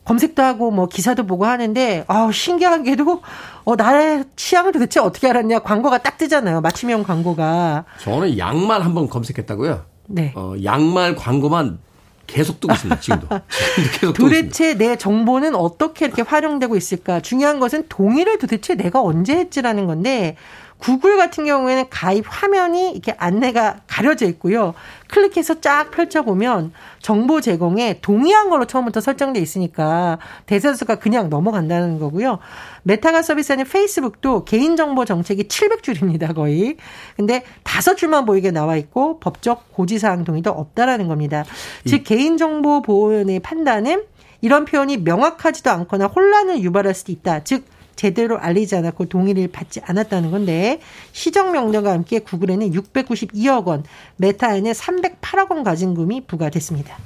검색도 0.05 0.43
하고 0.43 0.71
뭐 0.71 0.87
기사도 0.87 1.27
보고 1.27 1.47
하는데 1.47 2.05
아우 2.07 2.31
신기하게도 2.31 3.23
어 3.65 3.75
나의 3.75 4.25
취향을 4.37 4.73
도대체 4.73 5.01
어떻게 5.01 5.29
알았냐 5.29 5.61
광고가 5.61 5.99
딱 5.99 6.17
뜨잖아요 6.19 6.61
맞춤형 6.61 7.03
광고가 7.03 7.87
저는 8.01 8.37
양말 8.37 8.83
한번 8.83 9.09
검색했다고요. 9.09 9.83
네. 10.09 10.33
어 10.37 10.55
양말 10.63 11.17
광고만 11.17 11.79
계속 12.27 12.61
뜨고 12.61 12.75
있습니다. 12.75 13.01
지금도. 13.01 13.29
지금도 13.93 14.13
계속 14.13 14.13
도대체 14.15 14.75
내 14.75 14.97
정보는 14.97 15.55
어떻게 15.55 16.07
이렇게 16.07 16.23
활용되고 16.23 16.77
있을까? 16.77 17.21
중요한 17.21 17.61
것은 17.61 17.87
동의를 17.89 18.39
도대체 18.39 18.75
내가 18.75 19.03
언제 19.03 19.37
했지라는 19.37 19.87
건데 19.87 20.37
구글 20.79 21.17
같은 21.17 21.47
경우에는 21.47 21.87
가입 21.91 22.25
화면이 22.29 22.93
이렇게 22.93 23.15
안내가 23.17 23.81
가려져 23.87 24.27
있고요. 24.27 24.75
클릭해서 25.09 25.61
쫙 25.61 25.91
펼쳐보면 25.91 26.73
정보 27.01 27.41
제공에 27.41 28.01
동의한 28.03 28.51
걸로 28.51 28.67
처음부터 28.67 29.01
설정돼 29.01 29.41
있으니까 29.41 30.19
대다수가 30.47 30.97
그냥 30.97 31.31
넘어간다는 31.31 31.99
거고요. 31.99 32.39
메타가 32.83 33.23
서비스하는 33.23 33.65
페이스북도 33.65 34.45
개인정보 34.45 35.05
정책이 35.05 35.45
700줄입니다, 35.45 36.35
거의. 36.35 36.77
근데 37.17 37.43
다섯 37.63 37.97
줄만 37.97 38.27
보이게 38.27 38.51
나와 38.51 38.77
있고 38.77 39.19
법적 39.21 39.73
고지사항 39.73 40.25
동의도 40.25 40.51
없다라는 40.51 41.09
겁니다. 41.09 41.45
즉, 41.87 42.05
개인정보 42.05 42.83
보호의 42.83 43.41
판단은 43.41 44.05
이런 44.41 44.65
표현이 44.65 44.99
명확하지도 44.99 45.71
않거나 45.71 46.07
혼란을 46.07 46.61
유발할 46.61 46.95
수도 46.95 47.13
있다. 47.13 47.45
즉, 47.45 47.65
제대로 47.97 48.39
알리지 48.39 48.77
않았고 48.77 49.07
동의를 49.07 49.49
받지 49.49 49.81
않았다는 49.85 50.31
건데 50.31 50.81
시정 51.13 51.53
명령과 51.53 51.93
함께 51.93 52.19
구글에는 52.19 52.71
692억 52.73 53.65
원, 53.67 53.85
메타에는 54.17 54.71
308억 54.73 55.51
원 55.51 55.65
가진금이 55.65 56.27
부과됐습니다. 56.27 56.97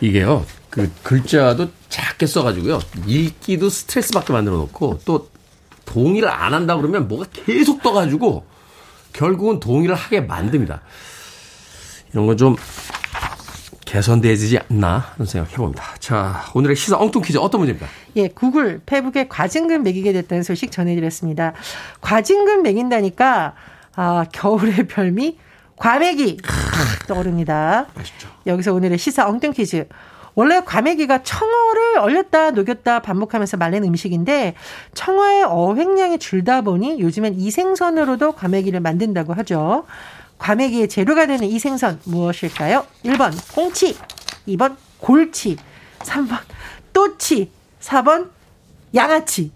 이게요, 0.00 0.44
그 0.70 0.90
글자도 1.02 1.68
작게 1.88 2.26
써가지고요, 2.26 2.80
읽기도 3.06 3.68
스트레스 3.68 4.12
받게 4.12 4.32
만들어 4.32 4.56
놓고 4.56 5.00
또 5.04 5.28
동의를 5.84 6.28
안 6.28 6.54
한다 6.54 6.76
그러면 6.76 7.08
뭐가 7.08 7.26
계속 7.32 7.82
떠가지고 7.82 8.44
결국은 9.12 9.60
동의를 9.60 9.94
하게 9.94 10.20
만듭니다. 10.20 10.82
이런 12.12 12.26
건 12.26 12.36
좀 12.36 12.56
개선되지 13.88 14.58
않나 14.68 14.98
하는 14.98 15.24
생각 15.24 15.50
해봅니다. 15.50 15.82
자, 15.98 16.44
오늘의 16.54 16.76
시사 16.76 16.98
엉뚱 16.98 17.22
퀴즈 17.22 17.38
어떤 17.38 17.60
문제입니까? 17.62 17.86
예, 18.16 18.28
구글 18.28 18.82
페북에 18.84 19.28
과징금 19.28 19.82
매기게 19.82 20.12
됐다는 20.12 20.42
소식 20.42 20.70
전해드렸습니다. 20.70 21.54
과징금 22.02 22.62
매긴다니까 22.62 23.54
아, 23.96 24.24
겨울의 24.30 24.88
별미 24.88 25.38
과메기 25.76 26.36
떠오릅니다. 27.08 27.86
맛있죠. 27.94 28.28
여기서 28.46 28.74
오늘의 28.74 28.98
시사 28.98 29.26
엉뚱 29.26 29.52
퀴즈. 29.52 29.88
원래 30.34 30.60
과메기가 30.60 31.22
청어를 31.22 31.98
얼렸다 31.98 32.50
녹였다 32.50 33.00
반복하면서 33.00 33.56
말린 33.56 33.84
음식인데 33.84 34.54
청어의 34.94 35.44
어획량이 35.44 36.18
줄다 36.18 36.60
보니 36.60 37.00
요즘엔 37.00 37.40
이 37.40 37.50
생선으로도 37.50 38.32
과메기를 38.32 38.80
만든다고 38.80 39.32
하죠. 39.32 39.84
과메기의 40.38 40.88
재료가 40.88 41.26
되는 41.26 41.46
이 41.46 41.58
생선 41.58 42.00
무엇일까요? 42.04 42.86
1번 43.04 43.32
꽁치, 43.54 43.96
2번 44.48 44.76
골치, 44.98 45.56
3번 46.00 46.38
또치, 46.92 47.50
4번 47.80 48.30
양아치. 48.94 49.52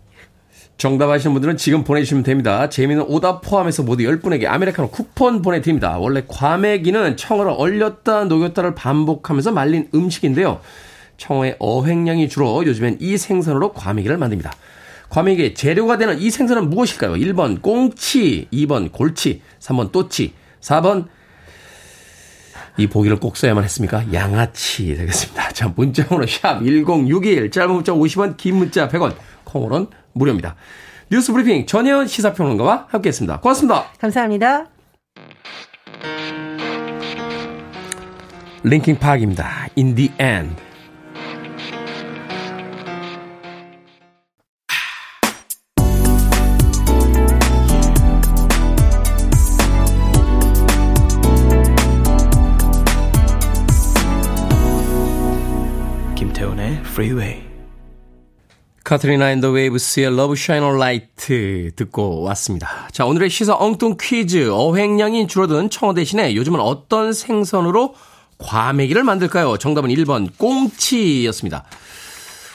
정답 0.77 1.11
아시는 1.11 1.33
분들은 1.35 1.57
지금 1.57 1.85
보내주시면 1.85 2.25
됩니다. 2.25 2.69
재미있는 2.69 3.07
오답 3.09 3.43
포함해서 3.43 3.85
모두 3.85 4.03
10분에게 4.03 4.47
아메리카노 4.47 4.91
쿠폰 4.91 5.41
보내드립니다. 5.41 5.97
원래 5.99 6.25
과메기는 6.27 7.17
청어를 7.17 7.53
얼렸다 7.57 8.25
녹였다를 8.25 8.75
반복하면서 8.75 9.53
말린 9.53 9.89
음식인데요. 9.95 10.61
청어의 11.19 11.57
어획량이 11.61 12.29
줄어 12.29 12.65
요즘엔 12.67 12.99
이 13.01 13.17
생선으로 13.17 13.73
과메기를 13.75 14.17
만듭니다. 14.19 14.53
과메기의 15.09 15.55
재료가 15.55 15.99
되는 15.99 16.19
이 16.19 16.31
생선은 16.31 16.69
무엇일까요? 16.71 17.13
1번 17.13 17.63
꽁치, 17.63 18.49
2번 18.53 18.91
골치, 18.91 19.41
3번 19.61 19.93
또치, 19.93 20.33
4번 20.63 21.07
이 22.79 22.87
보기를 22.87 23.21
꼭 23.21 23.37
써야만 23.37 23.65
했습니까? 23.65 24.03
양아치 24.13 24.97
되겠습니다. 24.97 25.51
자, 25.51 25.73
문자번호 25.75 26.27
샵 26.27 26.61
1061, 26.61 27.51
짧은 27.51 27.75
문자 27.75 27.93
50원, 27.93 28.37
긴 28.39 28.57
문자 28.57 28.89
100원, 28.89 29.15
콩으로는 29.45 29.89
무료입니다. 30.15 30.57
뉴스 31.11 31.33
브리핑 31.33 31.67
전혜연 31.67 32.07
시사평론가와 32.07 32.87
함께했습니다. 32.89 33.41
고맙습니다. 33.41 33.85
감사합니다. 33.99 34.67
링킨 38.63 38.99
파크입니다. 38.99 39.69
In 39.77 39.95
the 39.95 40.11
end. 40.19 40.72
Freeway. 56.93 57.43
카트리나 58.85 59.33
앤 59.33 59.42
더 59.42 59.51
웨이브스의 59.53 60.09
Love 60.09 60.35
Shine 60.37 60.69
a 60.69 60.77
Light 60.77 61.73
듣고 61.75 62.21
왔습니다. 62.23 62.89
자, 62.93 63.07
오늘의 63.07 63.31
시사 63.31 63.55
엉뚱 63.55 63.97
퀴즈. 63.99 64.51
어획량이 64.51 65.27
줄어든 65.27 65.71
청어 65.71 65.95
대신에 65.95 66.35
요즘은 66.35 66.61
어떤 66.61 67.15
생선으로 67.15 67.95
과메기를 68.37 69.05
만들까요? 69.05 69.57
정답은 69.57 69.89
1번 69.89 70.37
꽁치였습니다. 70.37 71.65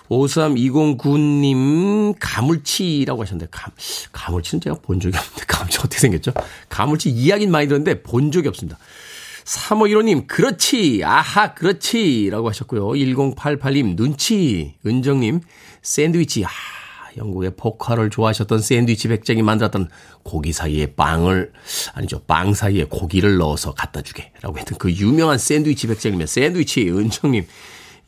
53209님 0.09 2.13
가물치라고 2.19 3.23
하셨는데 3.23 3.47
가, 3.49 3.71
가물치는 4.11 4.61
제가 4.61 4.75
본 4.83 4.99
적이 4.99 5.17
없는데 5.17 5.45
가물치 5.47 5.79
어떻게 5.79 5.99
생겼죠? 5.99 6.33
가물치 6.69 7.09
이야기는 7.09 7.51
많이 7.51 7.67
들었는데 7.67 8.03
본 8.03 8.31
적이 8.31 8.49
없습니다. 8.49 8.77
3515님, 9.47 10.27
그렇지, 10.27 11.01
아하, 11.05 11.53
그렇지, 11.53 12.29
라고 12.29 12.49
하셨고요. 12.49 12.89
1088님, 12.89 13.95
눈치, 13.95 14.75
은정님, 14.85 15.39
샌드위치, 15.81 16.43
아, 16.43 16.49
영국의 17.15 17.53
포카를 17.55 18.09
좋아하셨던 18.09 18.59
샌드위치 18.59 19.07
백장이 19.07 19.41
만들었던 19.41 19.87
고기 20.23 20.51
사이에 20.51 20.87
빵을, 20.87 21.53
아니죠, 21.93 22.19
빵 22.27 22.53
사이에 22.53 22.83
고기를 22.83 23.37
넣어서 23.37 23.73
갖다 23.73 24.01
주게, 24.01 24.33
라고 24.41 24.57
했던 24.57 24.77
그 24.77 24.91
유명한 24.91 25.37
샌드위치 25.37 25.87
백장이면 25.87 26.27
샌드위치, 26.27 26.89
은정님, 26.89 27.47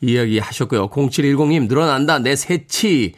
이야기 0.02 0.38
하셨고요. 0.38 0.90
0710님, 0.90 1.68
늘어난다, 1.68 2.18
내 2.18 2.36
새치. 2.36 3.14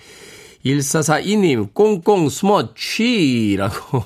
1442님, 0.64 1.74
꽁꽁 1.74 2.28
숨어 2.28 2.74
취 2.76 3.56
라고 3.58 4.04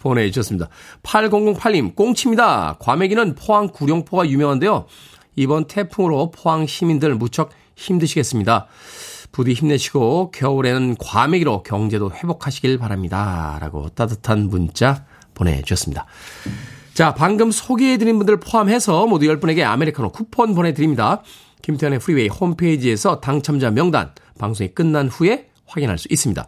보내주셨습니다. 0.00 0.68
8008님, 1.02 1.94
꽁치입니다. 1.94 2.76
과메기는 2.80 3.36
포항 3.36 3.68
구룡포가 3.68 4.28
유명한데요. 4.28 4.86
이번 5.36 5.66
태풍으로 5.66 6.32
포항 6.32 6.66
시민들 6.66 7.14
무척 7.14 7.50
힘드시겠습니다. 7.76 8.66
부디 9.32 9.52
힘내시고 9.52 10.32
겨울에는 10.32 10.96
과메기로 10.98 11.62
경제도 11.62 12.10
회복하시길 12.10 12.78
바랍니다. 12.78 13.58
라고 13.60 13.88
따뜻한 13.90 14.48
문자 14.48 15.04
보내주셨습니다. 15.34 16.06
자, 16.94 17.14
방금 17.14 17.50
소개해드린 17.50 18.18
분들 18.18 18.40
포함해서 18.40 19.06
모두 19.06 19.26
10분에게 19.26 19.62
아메리카노 19.62 20.10
쿠폰 20.10 20.54
보내드립니다. 20.54 21.22
김태훈의 21.62 22.00
프리웨이 22.00 22.28
홈페이지에서 22.28 23.20
당첨자 23.20 23.70
명단 23.70 24.12
방송이 24.38 24.70
끝난 24.74 25.08
후에 25.08 25.48
확인할 25.66 25.98
수 25.98 26.08
있습니다. 26.10 26.46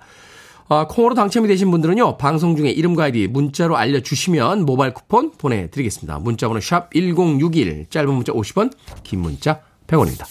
아, 0.72 0.86
콩으로 0.86 1.14
당첨이 1.14 1.48
되신 1.48 1.70
분들은요, 1.70 2.16
방송 2.16 2.56
중에 2.56 2.70
이름과 2.70 3.04
아이디 3.04 3.26
문자로 3.26 3.76
알려주시면 3.76 4.64
모바일 4.64 4.94
쿠폰 4.94 5.30
보내드리겠습니다. 5.32 6.18
문자번호 6.20 6.60
샵 6.60 6.90
1061, 6.94 7.90
짧은 7.90 8.14
문자 8.14 8.32
50원, 8.32 8.72
긴 9.02 9.20
문자 9.20 9.60
100원입니다. 9.86 10.24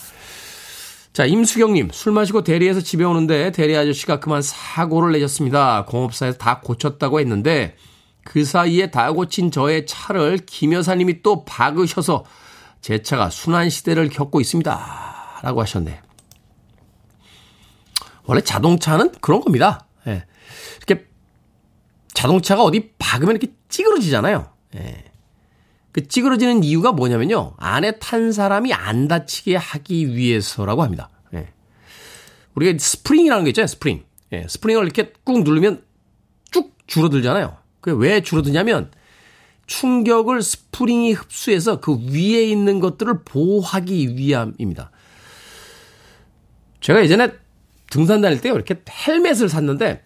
자, 1.13 1.25
임수경님, 1.25 1.89
술 1.91 2.13
마시고 2.13 2.43
대리해서 2.43 2.81
집에 2.81 3.03
오는데 3.03 3.51
대리 3.51 3.77
아저씨가 3.77 4.19
그만 4.19 4.41
사고를 4.41 5.11
내셨습니다. 5.11 5.85
공업사에서 5.85 6.39
다 6.39 6.59
고쳤다고 6.61 7.19
했는데 7.19 7.75
그 8.23 8.43
사이에 8.43 8.89
다 8.89 9.11
고친 9.11 9.51
저의 9.51 9.85
차를 9.85 10.39
김 10.47 10.73
여사님이 10.73 11.21
또 11.21 11.45
박으셔서 11.45 12.25
제 12.81 13.03
차가 13.03 13.29
수난시대를 13.29 14.09
겪고 14.09 14.41
있습니다. 14.41 15.39
라고 15.43 15.61
하셨네. 15.61 16.01
원래 18.25 18.41
자동차는 18.41 19.11
그런 19.21 19.41
겁니다. 19.41 19.85
예. 20.07 20.23
이렇게 20.77 21.07
자동차가 22.13 22.63
어디 22.63 22.91
박으면 22.97 23.35
이렇게 23.35 23.53
찌그러지잖아요. 23.69 24.51
예. 24.75 25.03
그 25.91 26.07
찌그러지는 26.07 26.63
이유가 26.63 26.91
뭐냐면요. 26.91 27.55
안에 27.57 27.99
탄 27.99 28.31
사람이 28.31 28.73
안 28.73 29.07
다치게 29.07 29.55
하기 29.55 30.15
위해서라고 30.15 30.83
합니다. 30.83 31.09
예. 31.33 31.49
우리가 32.55 32.77
스프링이라는 32.77 33.43
게 33.43 33.49
있잖아요. 33.49 33.67
스프링. 33.67 34.03
예. 34.33 34.45
스프링을 34.47 34.83
이렇게 34.83 35.13
꾹 35.23 35.43
누르면 35.43 35.83
쭉 36.51 36.73
줄어들잖아요. 36.87 37.57
그게 37.81 37.97
왜 37.97 38.21
줄어드냐면 38.21 38.91
충격을 39.67 40.41
스프링이 40.41 41.13
흡수해서 41.13 41.79
그 41.79 41.97
위에 42.11 42.43
있는 42.43 42.79
것들을 42.79 43.23
보호하기 43.23 44.15
위함입니다. 44.17 44.91
제가 46.81 47.01
예전에 47.03 47.31
등산 47.89 48.21
다닐 48.21 48.41
때 48.41 48.49
이렇게 48.49 48.81
헬멧을 49.07 49.49
샀는데 49.49 50.03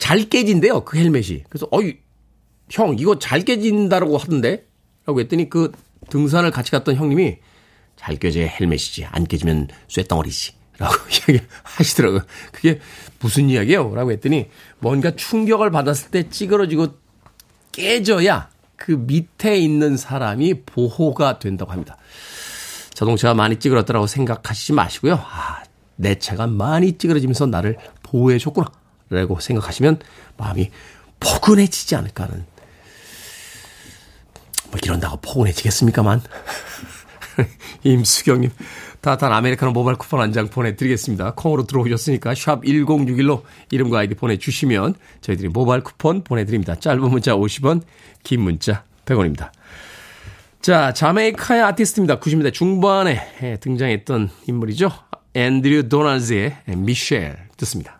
잘 0.00 0.28
깨진대요. 0.28 0.84
그 0.84 0.98
헬멧이. 0.98 1.44
그래서 1.48 1.68
어이 1.70 1.98
형 2.70 2.96
이거 2.98 3.18
잘 3.18 3.42
깨진다라고 3.42 4.18
하던데 4.18 4.66
라고 5.06 5.20
했더니 5.20 5.48
그 5.48 5.70
등산을 6.08 6.50
같이 6.50 6.72
갔던 6.72 6.96
형님이 6.96 7.36
잘 7.96 8.16
깨져야 8.16 8.46
헬멧이지 8.46 9.04
안 9.04 9.26
깨지면 9.26 9.68
쇳덩어리지 9.86 10.52
라고 10.78 10.94
이야기 11.28 11.44
하시더라고요. 11.62 12.22
그게 12.50 12.80
무슨 13.20 13.50
이야기예요? 13.50 13.94
라고 13.94 14.10
했더니 14.10 14.48
뭔가 14.78 15.14
충격을 15.14 15.70
받았을 15.70 16.10
때 16.10 16.28
찌그러지고 16.28 16.88
깨져야 17.72 18.48
그 18.76 18.92
밑에 18.92 19.58
있는 19.58 19.98
사람이 19.98 20.62
보호가 20.62 21.38
된다고 21.38 21.72
합니다. 21.72 21.98
자동차가 22.94 23.34
많이 23.34 23.58
찌그러졌다고 23.58 24.06
생각하시지 24.06 24.72
마시고요. 24.72 25.14
아, 25.14 25.62
내 25.96 26.18
차가 26.18 26.46
많이 26.46 26.96
찌그러지면서 26.96 27.46
나를 27.46 27.76
보호해줬구나. 28.02 28.79
라고 29.10 29.40
생각하시면 29.40 29.98
마음이 30.36 30.70
포근해지지 31.20 31.96
않을까 31.96 32.24
하는. 32.24 32.46
뭐 34.70 34.78
이런다고 34.82 35.18
포근해지겠습니까만. 35.20 36.22
임수경님, 37.82 38.50
따뜻한 39.00 39.32
아메리카노 39.32 39.72
모바일 39.72 39.96
쿠폰 39.96 40.20
한 40.20 40.32
장 40.32 40.48
보내드리겠습니다. 40.48 41.32
콩으로 41.34 41.66
들어오셨으니까 41.66 42.34
샵 42.34 42.62
1061로 42.62 43.42
이름과 43.70 44.00
아이디 44.00 44.14
보내주시면 44.14 44.94
저희들이 45.22 45.48
모바일 45.48 45.82
쿠폰 45.82 46.22
보내드립니다. 46.22 46.74
짧은 46.76 47.00
문자 47.10 47.34
50원, 47.34 47.82
긴 48.22 48.42
문자 48.42 48.84
100원입니다. 49.06 49.50
자, 50.60 50.92
자메이카의 50.92 51.62
아티스트입니다. 51.62 52.20
90년대 52.20 52.52
중반에 52.52 53.58
등장했던 53.60 54.30
인물이죠. 54.46 54.90
앤드류 55.34 55.88
도널즈의 55.88 56.58
미셸 56.76 57.48
듣습니다. 57.56 57.99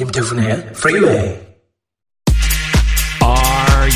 김태훈의 0.00 0.52
Freeway. 0.70 1.38
Are 3.22 3.90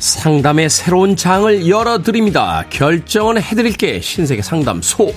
상담의 0.00 0.68
새로운 0.68 1.14
장을 1.14 1.68
열어드립니다. 1.68 2.64
결정은 2.70 3.40
해드릴게 3.40 4.00
신세계 4.00 4.42
상담소. 4.42 5.14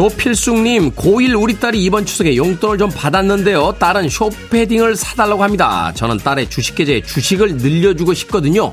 조필숙님, 0.00 0.92
고1 0.92 1.38
우리 1.38 1.60
딸이 1.60 1.84
이번 1.84 2.06
추석에 2.06 2.34
용돈을 2.34 2.78
좀 2.78 2.88
받았는데요. 2.88 3.74
딸은 3.78 4.08
쇼패딩을 4.08 4.96
사달라고 4.96 5.42
합니다. 5.42 5.92
저는 5.94 6.16
딸의 6.16 6.48
주식계좌에 6.48 7.02
주식을 7.02 7.58
늘려주고 7.58 8.14
싶거든요. 8.14 8.72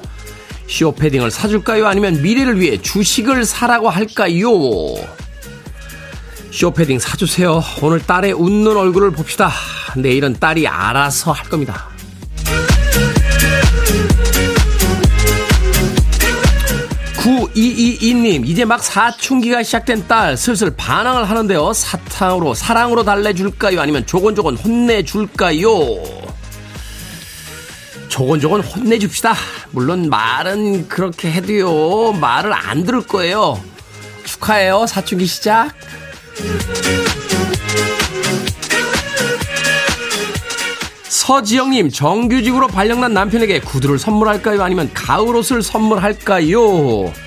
쇼패딩을 0.70 1.30
사줄까요? 1.30 1.86
아니면 1.86 2.22
미래를 2.22 2.62
위해 2.62 2.82
주식을 2.82 3.44
사라고 3.44 3.90
할까요? 3.90 4.50
쇼패딩 6.52 6.98
사주세요. 6.98 7.62
오늘 7.82 8.00
딸의 8.00 8.32
웃는 8.32 8.78
얼굴을 8.78 9.12
봅시다. 9.12 9.52
내일은 9.98 10.38
딸이 10.40 10.66
알아서 10.66 11.34
할 11.34 11.50
겁니다. 11.50 11.90
9222님, 17.58 18.48
이제 18.48 18.66
막 18.66 18.84
사춘기가 18.84 19.64
시작된 19.64 20.08
딸, 20.08 20.38
슬슬 20.38 20.70
반항을 20.76 21.28
하는데요. 21.28 21.74
사탕으로, 21.74 22.54
사랑으로 22.54 23.04
달래줄까요? 23.04 23.82
아니면 23.82 24.06
조곤조곤 24.06 24.58
혼내줄까요? 24.58 25.68
조곤조곤 28.10 28.62
혼내줍시다. 28.62 29.34
물론 29.72 30.08
말은 30.10 30.88
그렇게 30.88 31.32
해도요, 31.32 32.14
말을 32.14 32.54
안 32.54 32.84
들을 32.84 33.02
거예요. 33.02 33.60
축하해요, 34.24 34.86
사춘기 34.86 35.26
시작. 35.26 35.74
서지영님, 41.10 41.90
정규직으로 41.90 42.68
발령난 42.68 43.14
남편에게 43.14 43.62
구두를 43.62 43.98
선물할까요? 43.98 44.62
아니면 44.62 44.92
가을 44.94 45.36
옷을 45.36 45.64
선물할까요? 45.64 47.27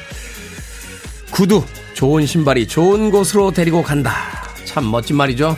구두, 1.41 1.65
좋은 1.95 2.27
신발이 2.27 2.69
좋은 2.69 3.11
곳으로 3.11 3.51
데리고 3.51 3.83
간다. 3.83 4.13
참 4.67 4.91
멋진 4.91 5.17
말이죠. 5.17 5.57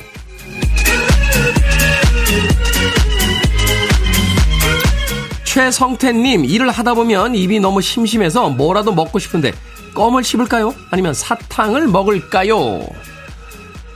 최성태님, 5.43 6.45
일을 6.45 6.71
하다 6.71 6.95
보면 6.95 7.35
입이 7.35 7.59
너무 7.59 7.81
심심해서 7.83 8.49
뭐라도 8.49 8.95
먹고 8.95 9.19
싶은데 9.19 9.51
껌을 9.93 10.23
씹을까요? 10.23 10.73
아니면 10.93 11.15
사탕을 11.15 11.89
먹을까요? 11.89 12.87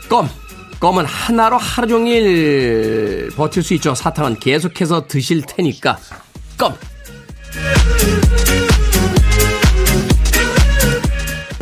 껌. 0.09 0.29
껌은 0.81 1.05
하나로 1.05 1.57
하루 1.57 1.87
종일 1.87 3.31
버틸 3.37 3.63
수 3.63 3.75
있죠. 3.75 3.95
사탕은 3.95 4.41
계속해서 4.41 5.07
드실 5.07 5.43
테니까 5.43 5.99
껌. 6.59 6.75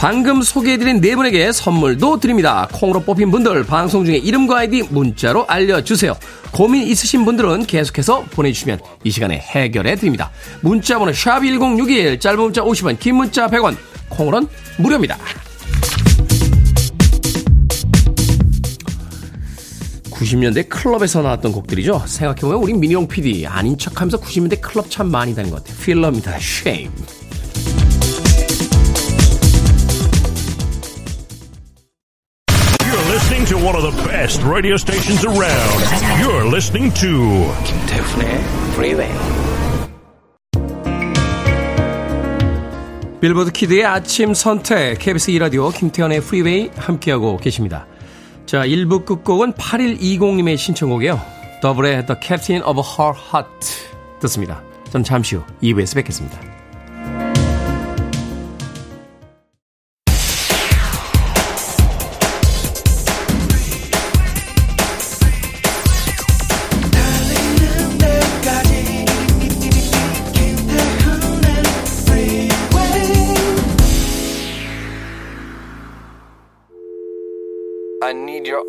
방금 0.05 0.43
소개해드린 0.43 1.01
네 1.01 1.17
분에게 1.17 1.51
선물도 1.51 2.21
드립니다. 2.21 2.69
콩으로 2.75 3.01
뽑힌 3.01 3.31
분들 3.31 3.65
방송 3.65 4.05
중에 4.05 4.17
이름과 4.19 4.59
아이디 4.59 4.83
문자로 4.83 5.47
알려주세요. 5.47 6.15
고민 6.53 6.87
있으신 6.87 7.25
분들은 7.25 7.65
계속해서 7.65 8.25
보내주시면 8.25 8.81
이 9.03 9.11
시간에 9.11 9.39
해결해 9.39 9.97
드립니다. 9.97 10.31
문자번호 10.61 11.11
샵1061 11.11 12.21
짧은 12.21 12.39
문자 12.39 12.61
50원 12.61 12.99
긴 12.99 13.15
문자 13.15 13.47
100원 13.47 13.79
콩으로는 14.11 14.47
무료입니다. 14.77 15.17
90년대 20.11 20.69
클럽에서 20.69 21.23
나왔던 21.23 21.51
곡들이죠. 21.51 22.03
생각해보면 22.05 22.59
우리 22.59 22.75
민용 22.75 23.09
PD 23.09 23.47
아닌 23.47 23.79
척하면서 23.79 24.21
90년대 24.21 24.61
클럽 24.61 24.91
참 24.91 25.11
많이 25.11 25.35
다닌 25.35 25.51
것 25.51 25.65
같아요. 25.65 25.81
필러입니다. 25.83 26.37
You're 26.37 27.24
listening 33.45 33.61
to 33.61 33.67
one 33.67 33.77
of 33.77 33.83
the 33.83 34.09
best 34.09 34.43
radio 34.43 34.77
stations 34.77 35.25
around. 35.25 35.81
You're 36.21 36.47
listening 36.49 36.93
to 36.95 37.53
김태훈의 37.65 38.41
Freeway. 38.73 39.13
빌보드 43.21 43.53
키드의 43.53 43.85
아침 43.85 44.35
선택 44.35 44.99
KBS 44.99 45.33
2라디오 45.33 45.75
김태훈의 45.75 46.21
프리웨이 46.21 46.71
함께하고 46.77 47.37
계십니다. 47.39 47.87
자, 48.47 48.67
1부 48.67 49.05
끝곡은 49.05 49.55
8120님의 49.55 50.59
신청곡이에요. 50.59 51.21
더블의 51.63 52.07
The 52.07 52.21
Captain 52.23 52.63
of 52.63 52.81
Her 52.81 53.15
Heart 53.17 54.21
듣습니다. 54.21 54.63
전 54.91 55.03
잠시 55.03 55.37
후 55.37 55.43
2부에서 55.63 55.97
뵙겠습니다. 55.97 56.54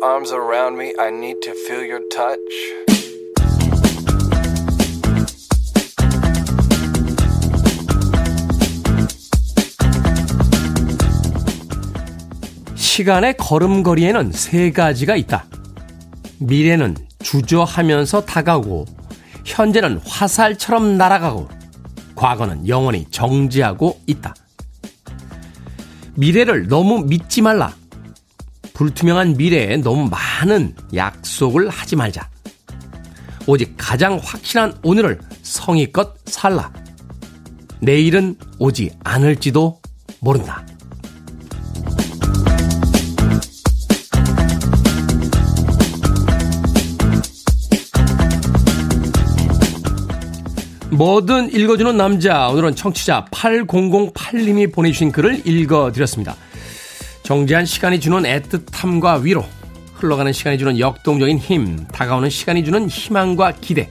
Arms 0.06 0.32
around 0.32 0.80
me. 0.80 0.94
I 1.00 1.08
need 1.08 1.40
to 1.42 1.52
feel 1.52 1.82
your 1.82 2.04
touch. 2.08 2.38
시간의 12.76 13.36
걸음걸이에는 13.36 14.30
세 14.32 14.70
가지가 14.70 15.16
있다. 15.16 15.46
미래는 16.38 16.96
주저하면서 17.22 18.26
다가오고, 18.26 18.84
현재는 19.44 20.00
화살처럼 20.06 20.96
날아가고, 20.96 21.48
과거는 22.14 22.68
영원히 22.68 23.06
정지하고 23.10 23.98
있다. 24.06 24.34
미래를 26.14 26.68
너무 26.68 27.04
믿지 27.04 27.42
말라. 27.42 27.74
불투명한 28.76 29.38
미래에 29.38 29.78
너무 29.78 30.10
많은 30.10 30.74
약속을 30.94 31.70
하지 31.70 31.96
말자. 31.96 32.28
오직 33.46 33.74
가장 33.78 34.20
확실한 34.22 34.74
오늘을 34.82 35.18
성의껏 35.40 36.14
살라. 36.26 36.70
내일은 37.80 38.36
오지 38.58 38.90
않을지도 39.02 39.80
모른다. 40.20 40.66
뭐든 50.90 51.54
읽어주는 51.54 51.96
남자. 51.96 52.48
오늘은 52.48 52.74
청취자 52.74 53.24
8008님이 53.30 54.70
보내주신 54.70 55.12
글을 55.12 55.46
읽어드렸습니다. 55.46 56.36
정지한 57.26 57.66
시간이 57.66 57.98
주는 57.98 58.22
애틋함과 58.22 59.20
위로, 59.22 59.44
흘러가는 59.94 60.32
시간이 60.32 60.58
주는 60.58 60.78
역동적인 60.78 61.38
힘, 61.38 61.84
다가오는 61.88 62.30
시간이 62.30 62.64
주는 62.64 62.88
희망과 62.88 63.54
기대. 63.60 63.90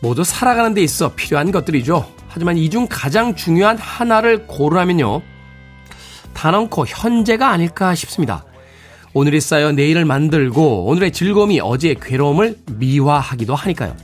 모두 0.00 0.24
살아가는 0.24 0.74
데 0.74 0.82
있어 0.82 1.14
필요한 1.14 1.52
것들이죠. 1.52 2.04
하지만 2.26 2.58
이 2.58 2.68
중 2.68 2.88
가장 2.90 3.36
중요한 3.36 3.78
하나를 3.78 4.48
고르라면요. 4.48 5.22
단언코 6.34 6.84
현재가 6.84 7.48
아닐까 7.48 7.94
싶습니다. 7.94 8.44
오늘이 9.14 9.40
쌓여 9.40 9.70
내일을 9.70 10.04
만들고 10.04 10.86
오늘의 10.86 11.12
즐거움이 11.12 11.60
어제의 11.60 11.94
괴로움을 12.00 12.58
미화하기도 12.72 13.54
하니까요. 13.54 13.96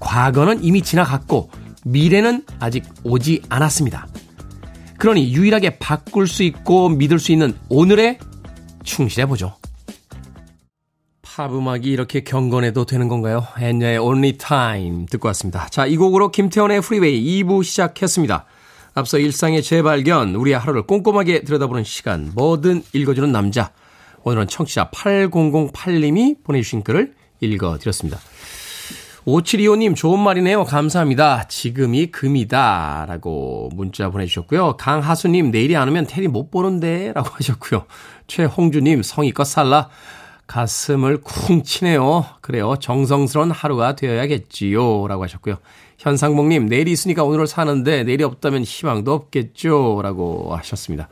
과거는 0.00 0.64
이미 0.64 0.82
지나갔고 0.82 1.50
미래는 1.84 2.44
아직 2.58 2.82
오지 3.04 3.42
않았습니다. 3.48 4.08
그러니 4.98 5.34
유일하게 5.34 5.78
바꿀 5.78 6.26
수 6.26 6.42
있고 6.42 6.88
믿을 6.88 7.18
수 7.18 7.32
있는 7.32 7.54
오늘에 7.68 8.18
충실해보죠. 8.84 9.56
팝 11.22 11.52
음악이 11.52 11.90
이렇게 11.90 12.20
경건해도 12.20 12.86
되는 12.86 13.08
건가요? 13.08 13.46
엔야의 13.58 13.98
Only 13.98 14.38
Time 14.38 15.06
듣고 15.06 15.28
왔습니다. 15.28 15.66
자, 15.68 15.84
이 15.84 15.96
곡으로 15.96 16.30
김태훈의 16.30 16.80
프리웨이 16.80 17.42
2부 17.42 17.62
시작했습니다. 17.62 18.46
앞서 18.94 19.18
일상의 19.18 19.62
재발견, 19.62 20.34
우리의 20.34 20.58
하루를 20.58 20.86
꼼꼼하게 20.86 21.42
들여다보는 21.42 21.84
시간, 21.84 22.32
뭐든 22.34 22.82
읽어주는 22.94 23.30
남자. 23.30 23.72
오늘은 24.22 24.48
청취자 24.48 24.90
8008님이 24.90 26.42
보내주신 26.42 26.82
글을 26.82 27.12
읽어드렸습니다. 27.40 28.18
5725님, 29.26 29.96
좋은 29.96 30.20
말이네요. 30.20 30.64
감사합니다. 30.64 31.48
지금이 31.48 32.12
금이다. 32.12 33.06
라고 33.08 33.68
문자 33.74 34.08
보내주셨고요. 34.08 34.76
강하수님, 34.76 35.50
내일이 35.50 35.74
안 35.74 35.88
오면 35.88 36.06
테디 36.06 36.28
못 36.28 36.50
보는데. 36.50 37.12
라고 37.12 37.30
하셨고요. 37.34 37.86
최홍주님, 38.28 39.02
성의껏 39.02 39.44
살라. 39.44 39.88
가슴을 40.46 41.22
쿵 41.22 41.64
치네요. 41.64 42.24
그래요. 42.40 42.76
정성스러운 42.78 43.50
하루가 43.50 43.96
되어야겠지요. 43.96 45.08
라고 45.08 45.24
하셨고요. 45.24 45.56
현상봉님, 45.98 46.66
내일이 46.66 46.92
있으니까 46.92 47.24
오늘을 47.24 47.48
사는데 47.48 48.04
내일이 48.04 48.22
없다면 48.22 48.62
희망도 48.62 49.12
없겠죠. 49.12 50.02
라고 50.04 50.54
하셨습니다. 50.54 51.08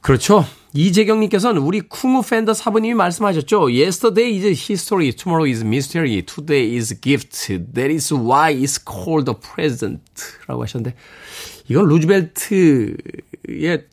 그렇죠. 0.00 0.44
이재경님께서는 0.72 1.60
우리 1.62 1.80
쿵우 1.80 2.22
팬더 2.22 2.54
사부님이 2.54 2.94
말씀하셨죠. 2.94 3.70
Yesterday 3.70 4.36
is 4.36 4.46
history, 4.70 5.12
tomorrow 5.12 5.50
is 5.50 5.64
mystery, 5.64 6.22
today 6.22 6.76
is 6.76 7.00
gift. 7.00 7.48
That 7.74 7.92
is 7.92 8.14
why 8.14 8.54
it's 8.54 8.78
called 8.78 9.30
a 9.30 9.34
present. 9.36 10.02
라고 10.46 10.62
하셨는데, 10.62 10.96
이건 11.68 11.86
루즈벨트의 11.88 12.96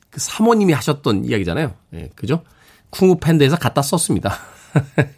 그 0.10 0.20
사모님이 0.20 0.74
하셨던 0.74 1.26
이야기잖아요. 1.26 1.74
예, 1.96 2.10
그죠? 2.16 2.44
쿵우 2.92 3.18
팬더에서 3.20 3.58
갖다 3.58 3.82
썼습니다. 3.82 4.38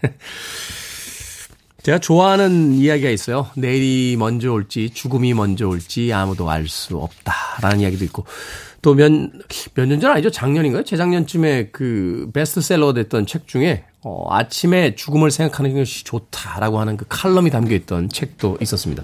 제가 1.83 1.99
좋아하는 1.99 2.73
이야기가 2.73 3.09
있어요. 3.09 3.49
내일이 3.55 4.15
먼저 4.17 4.51
올지, 4.51 4.89
죽음이 4.89 5.33
먼저 5.33 5.67
올지 5.67 6.11
아무도 6.11 6.49
알 6.49 6.67
수 6.67 6.97
없다 6.97 7.33
라는 7.61 7.79
이야기도 7.79 8.03
있고, 8.05 8.25
또 8.81 8.93
몇, 8.95 9.11
몇 9.75 9.87
년 9.87 9.99
전 9.99 10.11
아니죠? 10.11 10.29
작년인가요? 10.29 10.83
재작년쯤에 10.83 11.69
그 11.71 12.29
베스트셀러 12.33 12.93
됐던 12.93 13.25
책 13.25 13.47
중에, 13.47 13.83
어, 14.01 14.27
아침에 14.29 14.95
죽음을 14.95 15.31
생각하는 15.31 15.75
것이 15.75 16.03
좋다라고 16.05 16.79
하는 16.79 16.95
그 16.95 17.05
칼럼이 17.09 17.49
담겨 17.49 17.75
있던 17.75 18.09
책도 18.09 18.57
있었습니다. 18.61 19.03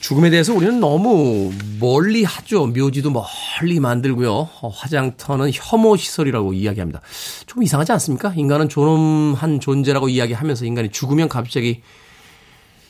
죽음에 0.00 0.30
대해서 0.30 0.54
우리는 0.54 0.80
너무 0.80 1.52
멀리 1.78 2.24
하죠. 2.24 2.66
묘지도 2.66 3.10
멀리 3.10 3.80
만들고요. 3.80 4.32
어, 4.32 4.68
화장터는 4.68 5.50
혐오 5.52 5.96
시설이라고 5.96 6.52
이야기합니다. 6.54 7.00
좀 7.46 7.62
이상하지 7.62 7.92
않습니까? 7.92 8.32
인간은 8.34 8.68
존엄한 8.68 9.60
존재라고 9.60 10.08
이야기하면서 10.08 10.64
인간이 10.64 10.90
죽으면 10.90 11.28
갑자기 11.28 11.82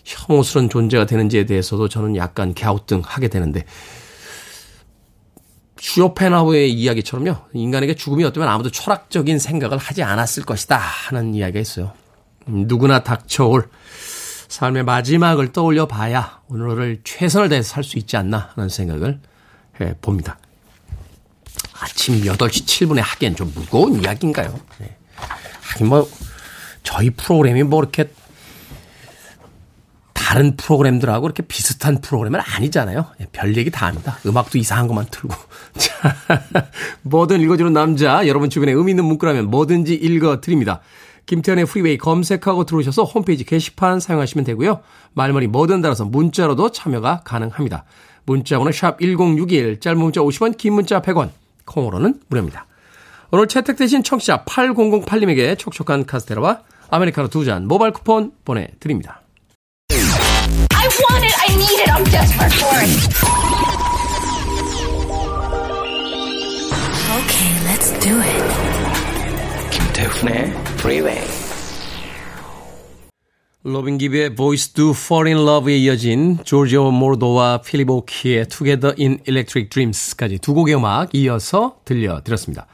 혐오스러운 0.04 0.68
존재가 0.68 1.06
되는지에 1.06 1.46
대해서도 1.46 1.88
저는 1.88 2.16
약간 2.16 2.54
갸우뚱하게 2.54 3.28
되는데 3.28 3.64
슈어펜하우의 5.80 6.72
이야기처럼요. 6.72 7.36
인간에게 7.54 7.94
죽음이 7.94 8.22
어쩌면 8.24 8.48
아무도 8.48 8.70
철학적인 8.70 9.38
생각을 9.38 9.78
하지 9.78 10.02
않았을 10.02 10.44
것이다 10.44 10.76
하는 10.76 11.34
이야기가 11.34 11.58
있어요. 11.60 11.92
음, 12.48 12.64
누구나 12.66 13.02
닥쳐올 13.02 13.68
삶의 14.48 14.84
마지막을 14.84 15.52
떠올려 15.52 15.86
봐야 15.86 16.40
오늘을 16.48 17.00
최선을 17.04 17.48
다해서 17.48 17.68
살 17.68 17.84
수 17.84 17.98
있지 17.98 18.16
않나 18.16 18.50
하는 18.54 18.68
생각을 18.68 19.20
해 19.80 19.94
봅니다. 20.02 20.38
아침 21.80 22.20
8시 22.22 22.66
7분에 22.66 23.00
하기엔 23.02 23.36
좀 23.36 23.52
무거운 23.54 24.02
이야기인가요? 24.02 24.60
네. 24.78 24.96
하긴 25.62 25.88
뭐, 25.88 26.08
저희 26.82 27.10
프로그램이 27.10 27.62
뭐 27.62 27.80
이렇게 27.80 28.10
다른 30.30 30.54
프로그램들하고 30.54 31.26
이렇게 31.26 31.42
비슷한 31.42 32.00
프로그램은 32.00 32.38
아니잖아요. 32.38 33.04
예, 33.20 33.26
별 33.32 33.56
얘기 33.56 33.68
다 33.68 33.86
합니다. 33.86 34.16
음악도 34.24 34.58
이상한 34.58 34.86
것만 34.86 35.06
틀고. 35.10 35.34
자, 35.76 36.16
뭐든 37.02 37.40
읽어주는 37.40 37.72
남자, 37.72 38.24
여러분 38.28 38.48
주변에 38.48 38.70
의미 38.70 38.92
있는 38.92 39.06
문구라면 39.06 39.50
뭐든지 39.50 39.92
읽어드립니다. 39.92 40.82
김태훈의 41.26 41.66
프리웨이 41.66 41.98
검색하고 41.98 42.62
들어오셔서 42.62 43.02
홈페이지 43.02 43.42
게시판 43.42 43.98
사용하시면 43.98 44.44
되고요. 44.44 44.82
말머리 45.14 45.48
뭐든 45.48 45.80
달아서 45.80 46.04
문자로도 46.04 46.70
참여가 46.70 47.22
가능합니다. 47.24 47.82
문자 48.24 48.56
번호 48.58 48.70
샵 48.70 49.00
1061, 49.00 49.80
짧은 49.80 49.98
문자 49.98 50.20
50원, 50.20 50.56
긴 50.56 50.74
문자 50.74 51.02
100원, 51.02 51.30
콩으로는 51.64 52.20
무료입니다. 52.28 52.66
오늘 53.32 53.48
채택되신 53.48 54.04
청취자 54.04 54.44
8008님에게 54.44 55.58
촉촉한 55.58 56.06
카스테라와 56.06 56.60
아메리카노 56.88 57.26
두 57.26 57.44
잔 57.44 57.66
모바일 57.66 57.92
쿠폰 57.92 58.30
보내드립니다. 58.44 59.19
I 61.00 61.12
want 61.12 61.24
it. 61.24 61.34
I 61.38 61.56
need 61.56 61.80
it. 61.80 61.88
I'm 61.88 62.04
desperate 62.04 62.52
for 62.52 62.76
it. 62.76 62.90
Okay, 67.16 67.50
let's 67.64 67.88
do 68.04 68.20
it. 68.20 68.42
김태훈의 69.70 70.52
Freeway. 70.78 71.20
로빈 73.62 73.98
깁의 73.98 74.34
Boys 74.34 74.74
Do 74.74 74.90
Fall 74.90 75.28
in 75.28 75.38
Love에 75.38 75.76
이어진 75.78 76.38
조지오 76.44 76.90
모로더와 76.90 77.62
필립 77.62 77.90
오키의 77.90 78.48
Together 78.48 78.94
in 78.98 79.20
Electric 79.26 79.70
Dreams까지 79.70 80.38
두 80.38 80.52
곡의 80.54 80.74
음악 80.74 81.14
이어서 81.14 81.76
들려드렸습니다. 81.84 82.66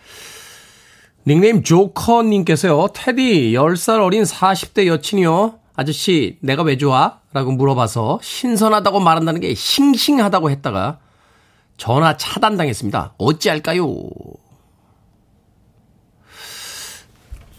닉네임 1.27 1.63
조커님께서요, 1.63 2.89
테디, 2.95 3.53
10살 3.53 4.01
어린 4.01 4.23
40대 4.23 4.87
여친이요. 4.87 5.59
아저씨, 5.77 6.39
내가 6.41 6.63
왜 6.63 6.79
좋아? 6.79 7.21
라고 7.35 7.53
물어봐서 7.53 8.19
신선하다고 8.23 9.01
말한다는 9.01 9.43
게 9.43 9.55
싱싱하다고 9.55 10.51
했다가 10.51 11.01
전화 11.77 12.17
차단당했습니다. 12.17 13.15
어찌할까요? 13.19 13.87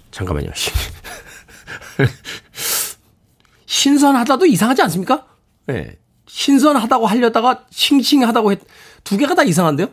잠깐만요. 0.09 0.49
신선하다도 3.67 4.47
이상하지 4.47 4.81
않습니까? 4.81 5.27
예. 5.69 5.73
네. 5.73 5.99
신선하다고 6.25 7.05
하려다가 7.05 7.65
싱싱하다고 7.69 8.51
했, 8.51 8.59
두 9.03 9.17
개가 9.17 9.35
다 9.35 9.43
이상한데요? 9.43 9.89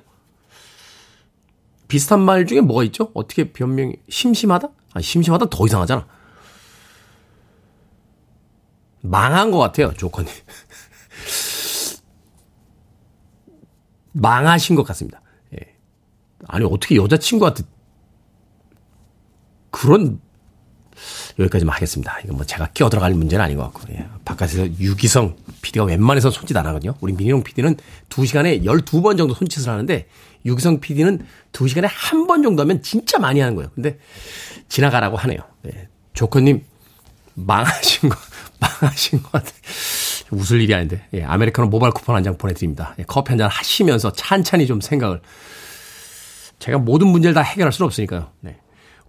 비슷한 1.88 2.20
말 2.20 2.46
중에 2.46 2.62
뭐가 2.62 2.84
있죠? 2.84 3.10
어떻게 3.12 3.52
변명이, 3.52 3.96
심심하다? 4.08 4.68
아, 4.94 5.00
심심하다 5.00 5.46
더 5.50 5.66
이상하잖아. 5.66 6.06
망한 9.04 9.50
것 9.50 9.58
같아요, 9.58 9.92
조건이. 9.92 10.28
망하신 14.12 14.76
것 14.76 14.84
같습니다. 14.84 15.20
예. 15.54 15.74
아니, 16.48 16.64
어떻게 16.64 16.96
여자친구한테 16.96 17.64
그런 19.70 20.20
여기까지만 21.38 21.74
하겠습니다. 21.74 22.18
이건 22.24 22.36
뭐 22.36 22.46
제가 22.46 22.68
끼어 22.68 22.88
들어갈 22.88 23.12
문제는 23.12 23.44
아닌 23.44 23.58
것 23.58 23.64
같고, 23.64 23.92
예. 23.92 24.06
바깥에서 24.24 24.66
유기성 24.78 25.36
PD가 25.60 25.84
웬만해서 25.84 26.30
손짓 26.30 26.56
안 26.56 26.66
하거든요. 26.68 26.94
우리 27.00 27.12
민희용 27.12 27.42
PD는 27.42 27.76
2시간에 28.08 28.64
12번 28.64 29.18
정도 29.18 29.34
손짓을 29.34 29.68
하는데, 29.68 30.08
유기성 30.46 30.80
PD는 30.80 31.26
2시간에 31.52 31.88
한 31.90 32.26
번 32.26 32.42
정도 32.42 32.62
하면 32.62 32.82
진짜 32.82 33.18
많이 33.18 33.40
하는 33.40 33.54
거예요. 33.54 33.70
근데 33.74 33.98
지나가라고 34.68 35.18
하네요. 35.18 35.40
예. 35.66 35.88
조커님, 36.14 36.64
망하신 37.34 38.08
거, 38.08 38.16
망하신 38.82 39.22
것 39.22 39.32
같아요. 39.32 39.52
웃을 40.30 40.60
일이 40.60 40.74
아닌데. 40.74 41.02
예, 41.12 41.22
아메리카노 41.22 41.68
모바일 41.68 41.92
쿠폰 41.92 42.16
한 42.16 42.22
장 42.24 42.36
보내드립니다. 42.38 42.94
예, 42.98 43.04
커피 43.06 43.30
한 43.30 43.38
잔 43.38 43.48
하시면서 43.50 44.12
찬찬히 44.12 44.66
좀 44.66 44.80
생각을. 44.80 45.20
제가 46.58 46.78
모든 46.78 47.08
문제를 47.08 47.34
다 47.34 47.42
해결할 47.42 47.72
수는 47.72 47.86
없으니까요. 47.86 48.28
네. 48.40 48.56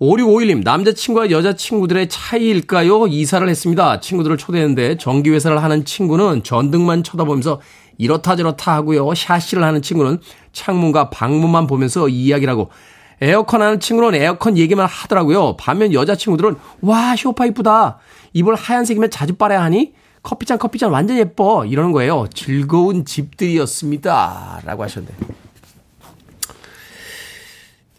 5651님, 0.01 0.63
남자친구와 0.63 1.29
여자친구들의 1.31 2.09
차이일까요? 2.09 3.07
이사를 3.07 3.47
했습니다. 3.47 4.01
친구들을 4.01 4.35
초대했는데, 4.37 4.97
전기회사를 4.97 5.63
하는 5.63 5.85
친구는 5.85 6.43
전등만 6.43 7.03
쳐다보면서 7.03 7.61
이렇다 7.97 8.35
저렇다 8.35 8.73
하고요. 8.73 9.13
샤시를 9.15 9.63
하는 9.63 9.81
친구는 9.81 10.19
창문과 10.51 11.11
방문만 11.11 11.65
보면서 11.67 12.09
이야기를 12.09 12.51
하고, 12.51 12.71
에어컨 13.21 13.61
하는 13.61 13.79
친구는 13.79 14.19
에어컨 14.19 14.57
얘기만 14.57 14.87
하더라고요. 14.87 15.55
반면 15.57 15.93
여자친구들은, 15.93 16.55
와, 16.81 17.15
쇼파 17.15 17.45
이쁘다. 17.47 17.99
이불 18.33 18.55
하얀색이면 18.55 19.11
자주 19.11 19.35
빨아야 19.35 19.63
하니? 19.63 19.93
커피잔, 20.23 20.57
커피잔 20.57 20.91
완전 20.91 21.17
예뻐. 21.17 21.65
이러는 21.65 21.91
거예요. 21.91 22.27
즐거운 22.33 23.05
집들이었습니다. 23.05 24.61
라고 24.65 24.83
하셨는데. 24.83 25.15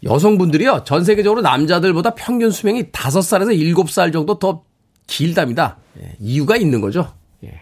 여성분들이요, 0.03 0.83
전 0.85 1.03
세계적으로 1.03 1.41
남자들보다 1.41 2.13
평균 2.13 2.51
수명이 2.51 2.91
5살에서 2.91 3.57
7살 3.57 4.13
정도 4.13 4.37
더 4.37 4.63
길답니다. 5.07 5.77
예, 6.01 6.15
이유가 6.19 6.55
있는 6.55 6.81
거죠. 6.81 7.13
예. 7.43 7.61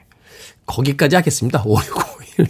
거기까지 0.66 1.16
하겠습니다. 1.16 1.64
5651. 1.66 2.48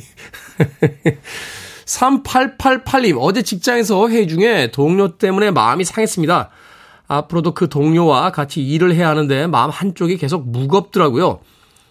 3888님, 1.85 3.17
어제 3.19 3.41
직장에서 3.41 4.09
회의 4.09 4.27
중에 4.27 4.71
동료 4.71 5.17
때문에 5.17 5.51
마음이 5.51 5.83
상했습니다. 5.83 6.49
앞으로도 7.07 7.53
그 7.53 7.69
동료와 7.69 8.31
같이 8.31 8.61
일을 8.61 8.95
해야 8.95 9.09
하는데 9.09 9.47
마음 9.47 9.69
한쪽이 9.69 10.17
계속 10.17 10.47
무겁더라고요. 10.49 11.39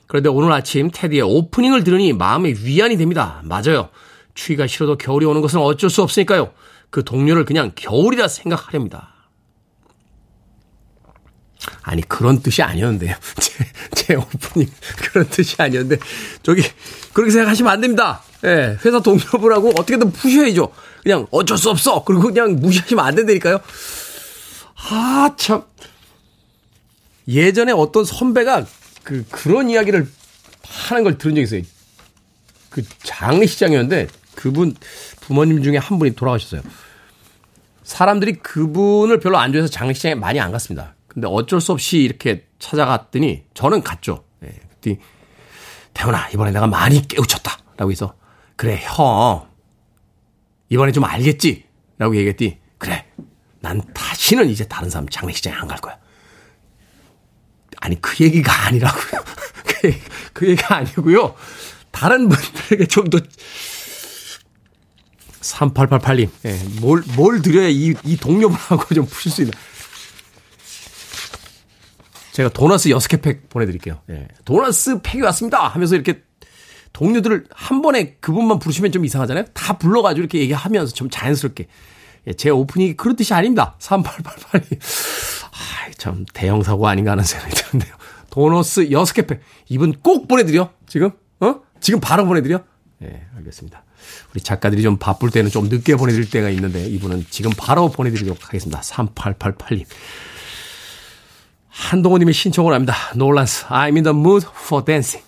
그런데 0.06 0.28
오늘 0.28 0.52
아침 0.52 0.90
테디의 0.92 1.22
오프닝을 1.22 1.84
들으니 1.84 2.12
마음의 2.12 2.64
위안이 2.64 2.96
됩니다. 2.96 3.40
맞아요. 3.44 3.88
추위가 4.34 4.66
싫어도 4.66 4.98
겨울이 4.98 5.24
오는 5.26 5.40
것은 5.40 5.60
어쩔 5.60 5.88
수 5.90 6.02
없으니까요. 6.02 6.52
그 6.90 7.04
동료를 7.04 7.44
그냥 7.44 7.72
겨울이라 7.74 8.28
생각하렵니다. 8.28 9.14
아니, 11.82 12.02
그런 12.02 12.42
뜻이 12.42 12.62
아니었는데요. 12.62 13.14
제, 13.40 13.64
제 13.94 14.14
오프닝 14.14 14.68
그런 14.98 15.28
뜻이 15.28 15.56
아니었는데, 15.58 15.98
저기, 16.42 16.62
그렇게 17.12 17.30
생각하시면 17.30 17.72
안 17.72 17.80
됩니다. 17.80 18.22
예, 18.44 18.78
회사 18.84 19.00
동료분하고 19.00 19.70
어떻게든 19.70 20.12
푸셔야죠. 20.12 20.70
그냥 21.02 21.26
어쩔 21.30 21.56
수 21.56 21.70
없어. 21.70 22.04
그리고 22.04 22.24
그냥 22.24 22.56
무시하시면 22.56 23.04
안 23.04 23.14
된다니까요. 23.14 23.60
아, 24.90 25.30
참. 25.36 25.62
예전에 27.26 27.72
어떤 27.72 28.04
선배가 28.04 28.66
그, 29.02 29.24
그런 29.30 29.70
이야기를 29.70 30.06
하는 30.62 31.04
걸 31.04 31.16
들은 31.16 31.34
적이 31.34 31.44
있어요. 31.44 31.62
그 32.68 32.82
장례식장이었는데 33.02 34.08
그분 34.34 34.74
부모님 35.20 35.62
중에 35.62 35.78
한 35.78 35.98
분이 35.98 36.14
돌아가셨어요. 36.14 36.62
사람들이 37.82 38.34
그분을 38.38 39.20
별로 39.20 39.38
안 39.38 39.52
좋아해서 39.52 39.70
장례식장에 39.70 40.16
많이 40.16 40.40
안 40.40 40.52
갔습니다. 40.52 40.94
근데 41.06 41.28
어쩔 41.30 41.60
수 41.60 41.72
없이 41.72 41.98
이렇게 41.98 42.46
찾아갔더니 42.58 43.44
저는 43.54 43.82
갔죠. 43.82 44.24
예. 44.42 44.48
그랬더니 44.48 44.98
태훈아 45.94 46.28
이번에 46.30 46.50
내가 46.50 46.66
많이 46.66 47.06
깨우쳤다. 47.06 47.58
라고 47.76 47.90
해서 47.90 48.14
그래 48.56 48.80
형 48.82 49.48
이번에 50.68 50.92
좀 50.92 51.04
알겠지? 51.04 51.64
라고 51.98 52.16
얘기했더니 52.16 52.58
그래 52.78 53.06
난 53.60 53.80
다시는 53.94 54.48
이제 54.50 54.66
다른 54.66 54.90
사람 54.90 55.08
장례식장에 55.08 55.56
안 55.56 55.68
갈 55.68 55.78
거야. 55.78 55.98
아니 57.80 58.00
그 58.00 58.22
얘기가 58.24 58.66
아니라고요. 58.66 59.24
그, 59.66 59.88
얘기, 59.88 60.00
그 60.32 60.48
얘기가 60.48 60.76
아니고요. 60.76 61.34
다른 61.90 62.28
분들에게 62.28 62.86
좀 62.86 63.10
더 63.10 63.18
3888님, 65.40 66.30
예, 66.46 66.58
뭘, 66.80 67.02
뭘 67.16 67.42
드려야 67.42 67.68
이, 67.68 67.94
이 68.02 68.16
동료분하고 68.16 68.94
좀 68.94 69.04
푸실 69.04 69.30
수 69.30 69.42
있나. 69.42 69.52
제가 72.32 72.48
도너스 72.48 72.88
6개 72.88 73.20
팩 73.22 73.48
보내드릴게요. 73.50 74.00
예, 74.10 74.26
도너스 74.46 75.00
팩이 75.02 75.22
왔습니다! 75.22 75.68
하면서 75.68 75.94
이렇게 75.94 76.22
동료들을 76.94 77.46
한 77.50 77.82
번에 77.82 78.16
그분만 78.20 78.60
부르시면 78.60 78.92
좀 78.92 79.04
이상하잖아요? 79.04 79.46
다 79.52 79.76
불러가지고 79.76 80.20
이렇게 80.20 80.38
얘기하면서 80.38 80.94
좀 80.94 81.10
자연스럽게. 81.10 81.66
예, 82.28 82.32
제 82.32 82.48
오프닝이 82.50 82.96
그런 82.96 83.16
뜻이 83.16 83.34
아닙니다. 83.34 83.76
3888님. 83.80 84.78
아, 84.80 85.90
참, 85.98 86.24
대형사고 86.32 86.86
아닌가 86.86 87.10
하는 87.10 87.24
생각이 87.24 87.54
드는데요. 87.54 87.94
도너스 88.30 88.88
6개 88.88 89.26
팩. 89.26 89.40
이분 89.68 89.92
꼭 89.92 90.28
보내드려. 90.28 90.70
지금? 90.86 91.10
어? 91.40 91.56
지금 91.80 92.00
바로 92.00 92.24
보내드려? 92.26 92.62
예, 93.02 93.06
네, 93.06 93.26
알겠습니다. 93.36 93.84
우리 94.32 94.40
작가들이 94.40 94.82
좀 94.82 94.96
바쁠 94.96 95.30
때는 95.30 95.50
좀 95.50 95.68
늦게 95.68 95.96
보내드릴 95.96 96.30
때가 96.30 96.48
있는데 96.50 96.86
이분은 96.86 97.26
지금 97.28 97.50
바로 97.56 97.90
보내드리도록 97.90 98.46
하겠습니다. 98.46 98.80
3888님. 98.80 99.84
한동호님의 101.68 102.34
신청을 102.34 102.72
합니다. 102.72 102.94
놀란스, 103.16 103.66
I'm 103.66 103.94
in 103.94 104.04
the 104.04 104.16
mood 104.16 104.46
for 104.64 104.84
dancing. 104.84 105.26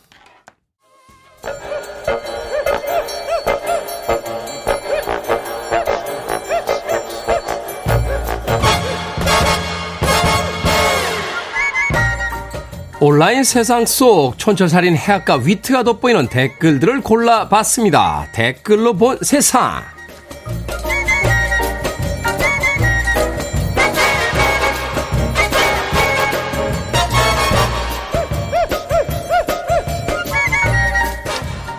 온라인 13.09 13.45
세상 13.45 13.87
속 13.87 14.37
촌철살인 14.37 14.97
해악과 14.97 15.37
위트가 15.37 15.85
돋보이는 15.85 16.27
댓글들을 16.27 17.03
골라봤습니다. 17.03 18.27
댓글로 18.33 18.95
본 18.95 19.17
세상. 19.23 19.81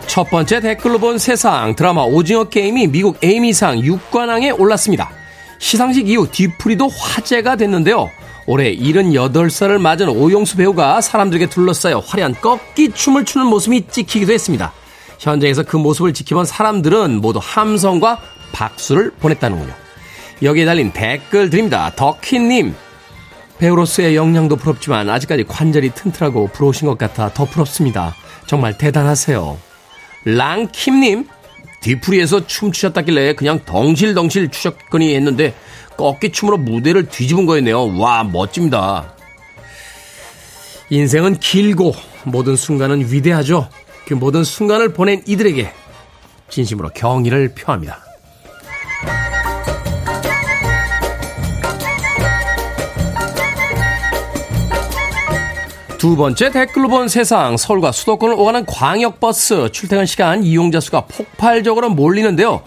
첫 0.08 0.30
번째 0.30 0.62
댓글로 0.62 0.98
본 1.00 1.18
세상 1.18 1.76
드라마 1.76 2.04
오징어 2.04 2.46
게임이 2.46 2.88
미국 2.88 3.22
에이미상 3.22 3.82
6관왕에 3.82 4.58
올랐습니다. 4.58 5.10
시상식 5.60 6.08
이후 6.08 6.32
뒤풀이도 6.32 6.88
화제가 6.88 7.58
됐는데요. 7.58 8.10
올해 8.48 8.74
78살을 8.76 9.78
맞은 9.78 10.08
오용수 10.08 10.56
배우가 10.56 11.02
사람들에게 11.02 11.50
둘러싸여 11.50 12.00
화려한 12.00 12.36
꺾기 12.36 12.94
춤을 12.94 13.26
추는 13.26 13.46
모습이 13.46 13.88
찍히기도 13.92 14.32
했습니다. 14.32 14.72
현장에서 15.20 15.64
그 15.64 15.76
모습을 15.76 16.14
지켜본 16.14 16.46
사람들은 16.46 17.20
모두 17.20 17.40
함성과 17.44 18.20
박수를 18.54 19.12
보냈다는군요. 19.20 19.74
여기에 20.44 20.66
달린 20.66 20.92
댓글 20.94 21.50
드립니다. 21.50 21.92
덕희님. 21.96 22.74
배우로서의 23.58 24.16
역량도 24.16 24.56
부럽지만 24.56 25.10
아직까지 25.10 25.44
관절이 25.44 25.90
튼튼하고 25.90 26.48
부러우신 26.48 26.88
것 26.88 26.98
같아 26.98 27.34
더 27.34 27.44
부럽습니다. 27.46 28.16
정말 28.46 28.78
대단하세요. 28.78 29.58
랑킴님. 30.24 31.28
뒤풀이에서 31.82 32.48
춤추셨다길래 32.48 33.34
그냥 33.36 33.60
덩실덩실 33.66 34.50
추셨거니 34.50 35.16
했는데 35.16 35.54
꺾기춤으로 35.98 36.58
무대를 36.58 37.10
뒤집은 37.10 37.46
거였네요. 37.46 37.98
와, 37.98 38.24
멋집니다. 38.24 39.14
인생은 40.90 41.40
길고 41.40 41.94
모든 42.24 42.56
순간은 42.56 43.12
위대하죠. 43.12 43.70
그 44.06 44.14
모든 44.14 44.44
순간을 44.44 44.94
보낸 44.94 45.22
이들에게 45.26 45.70
진심으로 46.50 46.90
경의를 46.94 47.54
표합니다. 47.54 48.00
두 55.98 56.16
번째 56.16 56.52
댓글로 56.52 56.90
본 56.90 57.08
세상 57.08 57.58
서울과 57.58 57.92
수도권을 57.92 58.36
오가는 58.36 58.66
광역버스 58.66 59.72
출퇴근 59.72 60.06
시간 60.06 60.44
이용자 60.44 60.80
수가 60.80 61.02
폭발적으로 61.02 61.90
몰리는데요. 61.90 62.62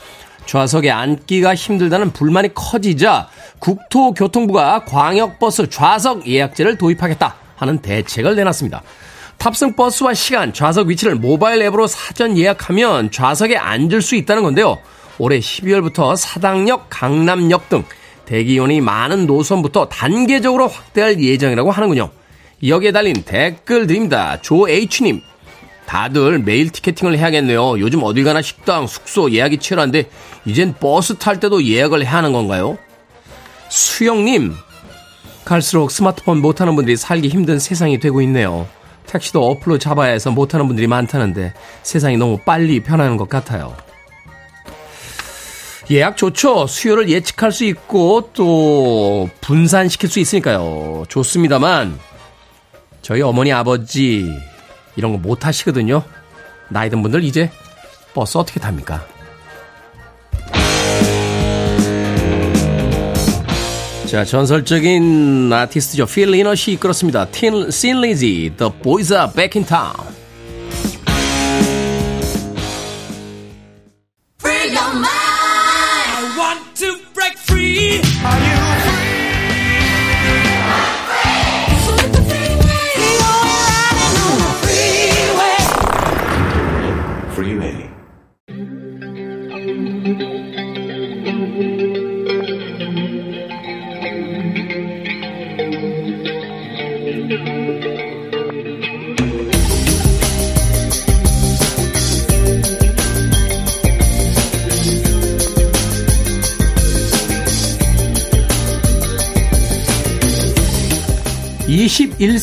좌석에 0.50 0.90
앉기가 0.90 1.54
힘들다는 1.54 2.10
불만이 2.12 2.54
커지자 2.54 3.28
국토교통부가 3.60 4.84
광역버스 4.84 5.70
좌석 5.70 6.26
예약제를 6.26 6.76
도입하겠다 6.76 7.36
하는 7.54 7.78
대책을 7.78 8.34
내놨습니다. 8.34 8.82
탑승 9.38 9.76
버스와 9.76 10.12
시간, 10.14 10.52
좌석 10.52 10.88
위치를 10.88 11.14
모바일 11.14 11.62
앱으로 11.62 11.86
사전 11.86 12.36
예약하면 12.36 13.12
좌석에 13.12 13.56
앉을 13.56 14.02
수 14.02 14.16
있다는 14.16 14.42
건데요. 14.42 14.78
올해 15.20 15.38
12월부터 15.38 16.16
사당역, 16.16 16.88
강남역 16.90 17.68
등 17.68 17.84
대기온이 18.24 18.80
많은 18.80 19.28
노선부터 19.28 19.88
단계적으로 19.88 20.66
확대할 20.66 21.22
예정이라고 21.22 21.70
하는군요. 21.70 22.10
여기에 22.66 22.90
달린 22.90 23.22
댓글 23.22 23.86
드립니다. 23.86 24.40
조H님, 24.42 25.22
다들 25.90 26.38
매일 26.38 26.70
티켓팅을 26.70 27.18
해야겠네요. 27.18 27.80
요즘 27.80 28.04
어딜 28.04 28.22
가나 28.22 28.42
식당, 28.42 28.86
숙소 28.86 29.32
예약이 29.32 29.58
치열한데 29.58 30.08
이젠 30.44 30.72
버스 30.72 31.16
탈 31.16 31.40
때도 31.40 31.64
예약을 31.64 32.04
해야 32.04 32.18
하는 32.18 32.32
건가요? 32.32 32.78
수영님, 33.70 34.54
갈수록 35.44 35.90
스마트폰 35.90 36.40
못하는 36.40 36.76
분들이 36.76 36.96
살기 36.96 37.26
힘든 37.26 37.58
세상이 37.58 37.98
되고 37.98 38.22
있네요. 38.22 38.68
택시도 39.06 39.44
어플로 39.44 39.78
잡아야 39.78 40.12
해서 40.12 40.30
못하는 40.30 40.68
분들이 40.68 40.86
많다는데 40.86 41.54
세상이 41.82 42.16
너무 42.18 42.38
빨리 42.38 42.78
변하는 42.84 43.16
것 43.16 43.28
같아요. 43.28 43.76
예약 45.90 46.16
좋죠. 46.16 46.68
수요를 46.68 47.08
예측할 47.08 47.50
수 47.50 47.64
있고 47.64 48.30
또 48.32 49.28
분산시킬 49.40 50.08
수 50.08 50.20
있으니까요. 50.20 51.02
좋습니다만 51.08 51.98
저희 53.02 53.22
어머니 53.22 53.52
아버지 53.52 54.32
이런 54.96 55.12
거 55.12 55.18
못 55.18 55.46
하시거든요. 55.46 56.02
나이 56.68 56.90
든 56.90 57.02
분들 57.02 57.24
이제 57.24 57.50
버스 58.14 58.38
어떻게 58.38 58.58
탑니까? 58.60 59.06
자, 64.06 64.24
전설적인 64.24 65.52
아티스트죠. 65.52 66.06
필 66.06 66.30
리넛이 66.32 66.72
이끌었습니다. 66.72 67.26
틴, 67.26 67.70
씬 67.70 68.00
리지, 68.00 68.54
The 68.58 68.72
Boys 68.82 69.12
Are 69.12 69.32
Back 69.32 69.60
in 69.60 69.66
Town. 69.66 70.19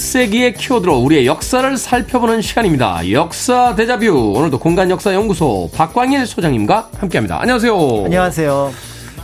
21세기의 0.07 0.57
키워드로 0.57 0.97
우리의 0.99 1.25
역사를 1.25 1.77
살펴보는 1.77 2.41
시간입니다. 2.41 3.11
역사 3.11 3.75
대자뷰. 3.75 4.33
오늘도 4.35 4.59
공간 4.59 4.89
역사 4.89 5.13
연구소 5.13 5.69
박광일 5.73 6.25
소장님과 6.25 6.91
함께합니다. 6.97 7.41
안녕하세요. 7.41 8.03
안녕하세요. 8.05 8.73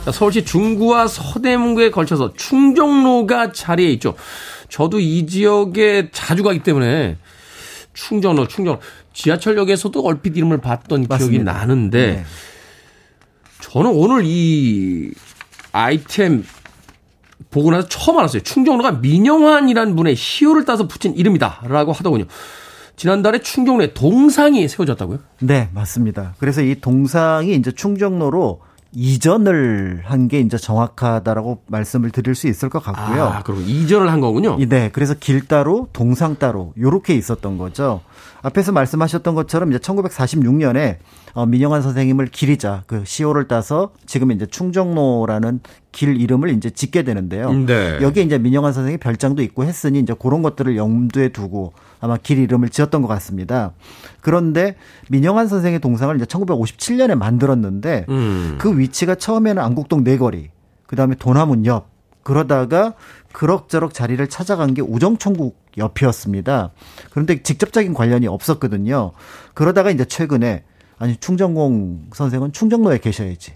자, 0.04 0.12
서울시 0.12 0.44
중구와 0.44 1.08
서대문구에 1.08 1.90
걸쳐서 1.90 2.34
충정로가 2.34 3.52
자리에 3.52 3.88
있죠. 3.92 4.14
저도 4.68 5.00
이 5.00 5.26
지역에 5.26 6.10
자주 6.12 6.42
가기 6.42 6.62
때문에 6.62 7.16
충정로, 7.94 8.46
충정로. 8.46 8.80
지하철역에서도 9.14 10.00
얼핏 10.02 10.36
이름을 10.36 10.58
봤던 10.58 11.06
맞습니다. 11.08 11.16
기억이 11.16 11.44
나는데 11.44 12.06
네. 12.06 12.24
저는 13.60 13.90
오늘 13.92 14.22
이 14.24 15.12
아이템 15.72 16.44
보고 17.54 17.70
나서 17.70 17.86
처음 17.88 18.18
알았어요. 18.18 18.42
충정로가 18.42 18.92
민영환이라는 18.92 19.94
분의 19.94 20.16
시호를 20.16 20.64
따서 20.64 20.88
붙인 20.88 21.14
이름이다라고 21.14 21.92
하더군요. 21.92 22.24
지난달에 22.96 23.40
충정로에 23.42 23.94
동상이 23.94 24.66
세워졌다고요? 24.68 25.18
네, 25.40 25.68
맞습니다. 25.72 26.34
그래서 26.38 26.62
이 26.62 26.74
동상이 26.80 27.54
이제 27.54 27.70
충정로로 27.70 28.60
이전을 28.96 30.02
한 30.04 30.28
게 30.28 30.40
이제 30.40 30.56
정확하다라고 30.56 31.62
말씀을 31.66 32.10
드릴 32.10 32.34
수 32.34 32.46
있을 32.48 32.68
것 32.70 32.82
같고요. 32.82 33.24
아, 33.24 33.42
그리고 33.44 33.60
이전을 33.62 34.10
한 34.10 34.20
거군요. 34.20 34.56
이- 34.60 34.66
네, 34.68 34.90
그래서 34.92 35.14
길 35.14 35.46
따로 35.46 35.88
동상 35.92 36.36
따로 36.36 36.72
요렇게 36.78 37.14
있었던 37.14 37.58
거죠. 37.58 38.00
앞에서 38.42 38.72
말씀하셨던 38.72 39.34
것처럼 39.34 39.70
이제 39.70 39.78
1946년에 39.78 40.98
어, 41.34 41.46
민영환 41.46 41.82
선생님을 41.82 42.26
기리자 42.26 42.82
그 42.86 43.02
시호를 43.04 43.48
따서 43.48 43.92
지금 44.06 44.30
이제 44.30 44.46
충정로라는 44.46 45.60
길 45.92 46.20
이름을 46.20 46.50
이제 46.50 46.70
짓게 46.70 47.02
되는데요. 47.02 47.52
네. 47.52 47.98
여기에 48.02 48.24
이제 48.24 48.38
민영환 48.38 48.72
선생님 48.72 48.98
별장도 48.98 49.42
있고 49.42 49.64
했으니 49.64 50.00
이제 50.00 50.14
그런 50.18 50.42
것들을 50.42 50.76
염두에 50.76 51.30
두고 51.30 51.72
아마 52.00 52.16
길 52.16 52.38
이름을 52.38 52.68
지었던 52.68 53.00
것 53.00 53.08
같습니다. 53.08 53.72
그런데 54.20 54.76
민영환 55.08 55.48
선생의 55.48 55.80
동상을 55.80 56.14
이제 56.16 56.24
1957년에 56.24 57.14
만들었는데 57.14 58.06
음. 58.08 58.56
그 58.58 58.78
위치가 58.78 59.14
처음에는 59.14 59.62
안국동 59.62 60.04
네거리, 60.04 60.50
그 60.86 60.96
다음에 60.96 61.14
도남문 61.14 61.64
옆, 61.66 61.93
그러다가 62.24 62.94
그럭저럭 63.32 63.94
자리를 63.94 64.26
찾아간 64.28 64.74
게 64.74 64.82
우정총국 64.82 65.56
옆이었습니다. 65.78 66.70
그런데 67.10 67.42
직접적인 67.42 67.94
관련이 67.94 68.26
없었거든요. 68.26 69.12
그러다가 69.54 69.90
이제 69.90 70.04
최근에 70.04 70.64
아니 70.98 71.16
충정공 71.16 72.06
선생은 72.12 72.52
충정로에 72.52 72.98
계셔야지. 72.98 73.52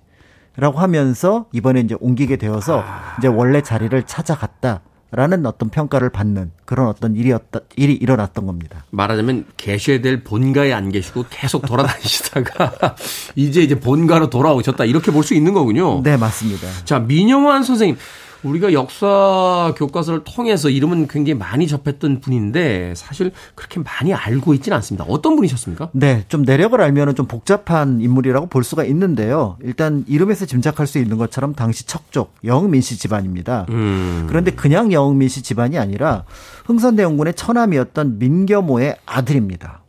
라고 0.57 0.81
하면서 0.81 1.47
이번에 1.53 1.81
이제 1.81 1.95
옮기게 2.01 2.37
되어서 2.37 2.83
이제 3.19 3.29
원래 3.29 3.63
자리를 3.63 4.03
찾아갔다 4.05 4.81
라는 5.13 5.47
어떤 5.47 5.71
평가를 5.71 6.11
받는 6.11 6.51
그런 6.67 6.89
어떤 6.89 7.15
일이었다 7.17 7.61
일이 7.77 7.95
일어났던 7.95 8.45
겁니다. 8.45 8.85
말하자면 8.91 9.47
계셔야 9.57 10.01
될 10.03 10.23
본가에 10.25 10.73
안 10.73 10.91
계시고 10.91 11.27
계속 11.31 11.65
돌아다니시다가 11.65 12.97
이제 13.37 13.63
이제 13.63 13.79
본가로 13.79 14.29
돌아오셨다 14.31 14.85
이렇게 14.85 15.13
볼 15.13 15.23
수 15.23 15.35
있는 15.35 15.55
거군요. 15.55 16.03
네, 16.03 16.17
맞습니다. 16.17 16.67
자, 16.85 16.99
민영환 16.99 17.63
선생님. 17.63 17.97
우리가 18.43 18.73
역사 18.73 19.75
교과서를 19.77 20.23
통해서 20.25 20.71
이름은 20.71 21.09
굉장히 21.09 21.39
많이 21.39 21.67
접했던 21.67 22.21
분인데 22.21 22.95
사실 22.97 23.33
그렇게 23.55 23.81
많이 23.81 24.15
알고 24.15 24.55
있지는 24.55 24.77
않습니다. 24.77 25.05
어떤 25.09 25.37
분이셨습니까? 25.37 25.91
네, 25.93 26.25
좀 26.29 26.43
내력을 26.43 26.81
알면은 26.81 27.15
좀 27.15 27.27
복잡한 27.27 28.01
인물이라고 28.01 28.47
볼 28.47 28.65
수가 28.65 28.85
있는데요. 28.85 29.57
일단 29.63 30.05
이름에서 30.07 30.47
짐작할 30.47 30.87
수 30.87 30.99
있는 30.99 31.19
것처럼 31.19 31.55
당시 31.55 31.87
척족 31.87 32.35
영민 32.45 32.81
씨 32.81 32.99
집안입니다. 32.99 33.67
음. 33.71 34.27
그런데 34.29 34.53
그냥 34.53 34.93
영민 34.93 35.29
씨 35.29 35.43
집안이 35.43 35.79
아니라 35.79 36.25
흥선대원군의 36.67 37.35
처남이었던 37.35 38.19
민겸호의 38.19 38.97
아들입니다. 39.07 39.83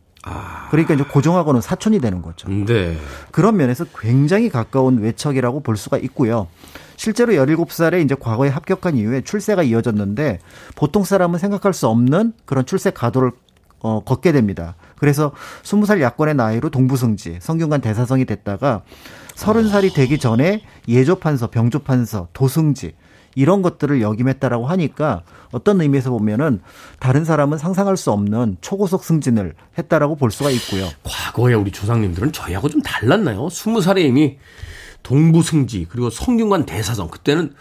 그러니까 0.70 0.94
이제 0.94 1.04
고종하고는 1.04 1.62
사촌이 1.62 2.00
되는 2.00 2.22
거죠. 2.22 2.50
네. 2.50 2.98
그런 3.32 3.58
면에서 3.58 3.86
굉장히 4.00 4.50
가까운 4.50 5.00
외척이라고 5.00 5.62
볼 5.62 5.78
수가 5.78 5.98
있고요. 5.98 6.48
실제로 6.98 7.34
17살에 7.34 8.04
이제 8.04 8.16
과거에 8.20 8.50
합격한 8.50 8.98
이후에 8.98 9.22
출세가 9.22 9.64
이어졌는데 9.64 10.40
보통 10.76 11.04
사람은 11.04 11.40
생각할 11.40 11.74
수 11.74 11.88
없는 11.88 12.34
그런 12.46 12.66
출세 12.66 12.92
가도를 12.92 13.32
어, 13.82 14.04
걷게 14.04 14.34
됩니다. 14.34 14.76
그래서 14.98 15.32
20살 15.64 16.02
약권의 16.02 16.36
나이로 16.36 16.70
동부승지, 16.70 17.38
성균관 17.42 17.80
대사성이 17.80 18.26
됐다가 18.26 18.82
30살이 19.36 19.94
되기 19.94 20.18
전에 20.18 20.62
예조판서, 20.90 21.50
병조판서, 21.50 22.28
도승지 22.34 22.94
이런 23.40 23.62
것들을 23.62 24.02
역임했다라고 24.02 24.68
하니까 24.68 25.22
어떤 25.54 25.80
의미에서 25.80 26.10
보면은 26.10 26.60
다른 27.00 27.24
사람은 27.24 27.58
상상할 27.58 27.96
수 27.96 28.12
없는 28.12 28.58
초고속 28.60 29.06
승진을 29.06 29.54
했다라고 29.78 30.18
볼 30.18 30.30
수가 30.30 30.50
있고요. 30.50 30.90
과거에 31.04 31.54
우리 31.54 31.72
조상님들은 31.72 32.34
저희하고 32.34 32.68
좀 32.68 32.82
달랐나요? 32.82 33.48
스무 33.50 33.80
살에 33.80 34.02
이미 34.02 34.38
동부승지 35.04 35.88
그리고 35.90 36.10
성균관 36.10 36.66
대사성 36.66 37.08
그때는 37.08 37.54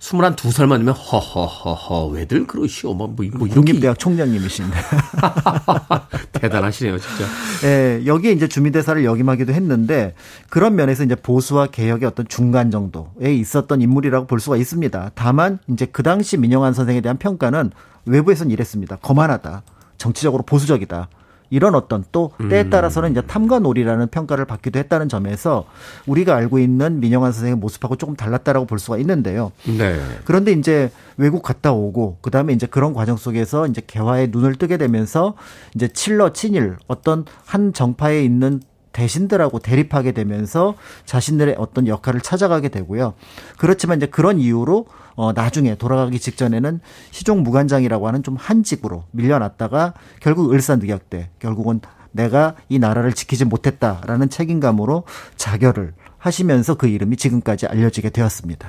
스물한 0.00 0.36
두 0.36 0.50
살만 0.52 0.80
되면 0.80 0.94
허허허허 0.94 2.06
왜들 2.06 2.46
그러시오 2.46 2.94
뭐, 2.94 3.08
뭐, 3.08 3.26
뭐 3.34 3.46
이렇게 3.46 3.54
국립대학 3.54 3.98
총장님이신데. 3.98 4.76
대단하시네요 6.32 6.98
진짜. 6.98 7.24
예, 7.64 8.02
여기에 8.06 8.32
이제 8.32 8.48
주민대사를 8.48 9.04
역임하기도 9.04 9.52
했는데 9.52 10.14
그런 10.48 10.76
면에서 10.76 11.02
이제 11.02 11.14
보수와 11.16 11.66
개혁의 11.66 12.06
어떤 12.06 12.28
중간 12.28 12.70
정도에 12.70 13.34
있었던 13.34 13.82
인물이라고 13.82 14.26
볼 14.26 14.38
수가 14.40 14.56
있습니다. 14.56 15.10
다만 15.14 15.58
이제 15.68 15.86
그 15.86 16.02
당시 16.02 16.36
민영환 16.36 16.74
선생에 16.74 17.00
대한 17.00 17.18
평가는 17.18 17.72
외부에서는 18.06 18.52
이랬습니다. 18.52 18.96
거만하다. 18.96 19.62
정치적으로 19.98 20.44
보수적이다. 20.44 21.08
이런 21.50 21.74
어떤 21.74 22.04
또 22.12 22.32
때에 22.50 22.68
따라서는 22.70 23.12
이제 23.12 23.22
탐관오리라는 23.22 24.08
평가를 24.08 24.44
받기도 24.44 24.78
했다는 24.78 25.08
점에서 25.08 25.64
우리가 26.06 26.36
알고 26.36 26.58
있는 26.58 27.00
민영환 27.00 27.32
선생의 27.32 27.56
모습하고 27.56 27.96
조금 27.96 28.16
달랐다라고 28.16 28.66
볼 28.66 28.78
수가 28.78 28.98
있는데요. 28.98 29.52
네. 29.66 29.98
그런데 30.24 30.52
이제 30.52 30.90
외국 31.16 31.42
갔다 31.42 31.72
오고 31.72 32.18
그다음에 32.20 32.52
이제 32.52 32.66
그런 32.66 32.92
과정 32.94 33.16
속에서 33.16 33.66
이제 33.66 33.82
개화에 33.86 34.28
눈을 34.30 34.56
뜨게 34.56 34.76
되면서 34.76 35.34
이제 35.74 35.88
칠러 35.88 36.32
친일 36.32 36.76
어떤 36.86 37.24
한 37.44 37.72
정파에 37.72 38.22
있는 38.22 38.60
대신들하고 38.92 39.58
대립하게 39.58 40.12
되면서 40.12 40.74
자신들의 41.04 41.56
어떤 41.58 41.86
역할을 41.86 42.20
찾아가게 42.20 42.68
되고요. 42.68 43.14
그렇지만 43.58 43.98
이제 43.98 44.06
그런 44.06 44.38
이유로 44.38 44.86
어 45.14 45.32
나중에 45.32 45.74
돌아가기 45.74 46.18
직전에는 46.18 46.80
시종 47.10 47.42
무관장이라고 47.42 48.06
하는 48.06 48.22
좀 48.22 48.36
한직으로 48.36 49.04
밀려났다가 49.10 49.94
결국 50.20 50.52
을사늑약대 50.52 51.30
결국은 51.38 51.80
내가 52.12 52.54
이 52.68 52.78
나라를 52.78 53.12
지키지 53.12 53.44
못했다라는 53.44 54.30
책임감으로 54.30 55.04
자결을 55.36 55.94
하시면서 56.18 56.74
그 56.74 56.86
이름이 56.88 57.16
지금까지 57.16 57.66
알려지게 57.66 58.10
되었습니다. 58.10 58.68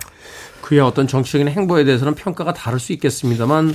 그의 0.61 0.81
어떤 0.81 1.07
정치적인 1.07 1.47
행보에 1.47 1.83
대해서는 1.83 2.15
평가가 2.15 2.53
다를 2.53 2.79
수 2.79 2.93
있겠습니다만 2.93 3.73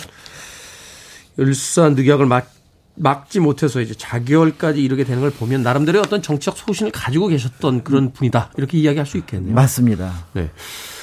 일사늑약을 1.37 2.27
막 2.27 2.49
막지 2.97 3.41
못해서 3.41 3.81
이제 3.81 3.95
자결까지 3.95 4.83
이르게 4.83 5.05
되는 5.05 5.21
걸 5.21 5.31
보면 5.31 5.63
나름대로의 5.63 6.03
어떤 6.07 6.23
정치적 6.23 6.57
소신을 6.57 6.93
가지고 6.93 7.29
계셨던 7.29 7.83
그런 7.83 8.13
분이다 8.13 8.53
이렇게 8.57 8.79
이야기할 8.79 9.07
수 9.07 9.17
있겠네요. 9.19 9.55
맞습니다. 9.55 10.13
네. 10.33 10.51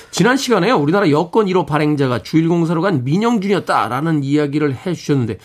지난 0.09 0.37
시간에요. 0.37 0.75
우리나라 0.75 1.09
여권 1.09 1.45
1호 1.45 1.65
발행자가 1.65 2.21
주일공사로 2.21 2.81
간 2.81 3.03
민영준이었다라는 3.03 4.23
이야기를 4.23 4.75
해 4.85 4.93
주셨는데 4.93 5.37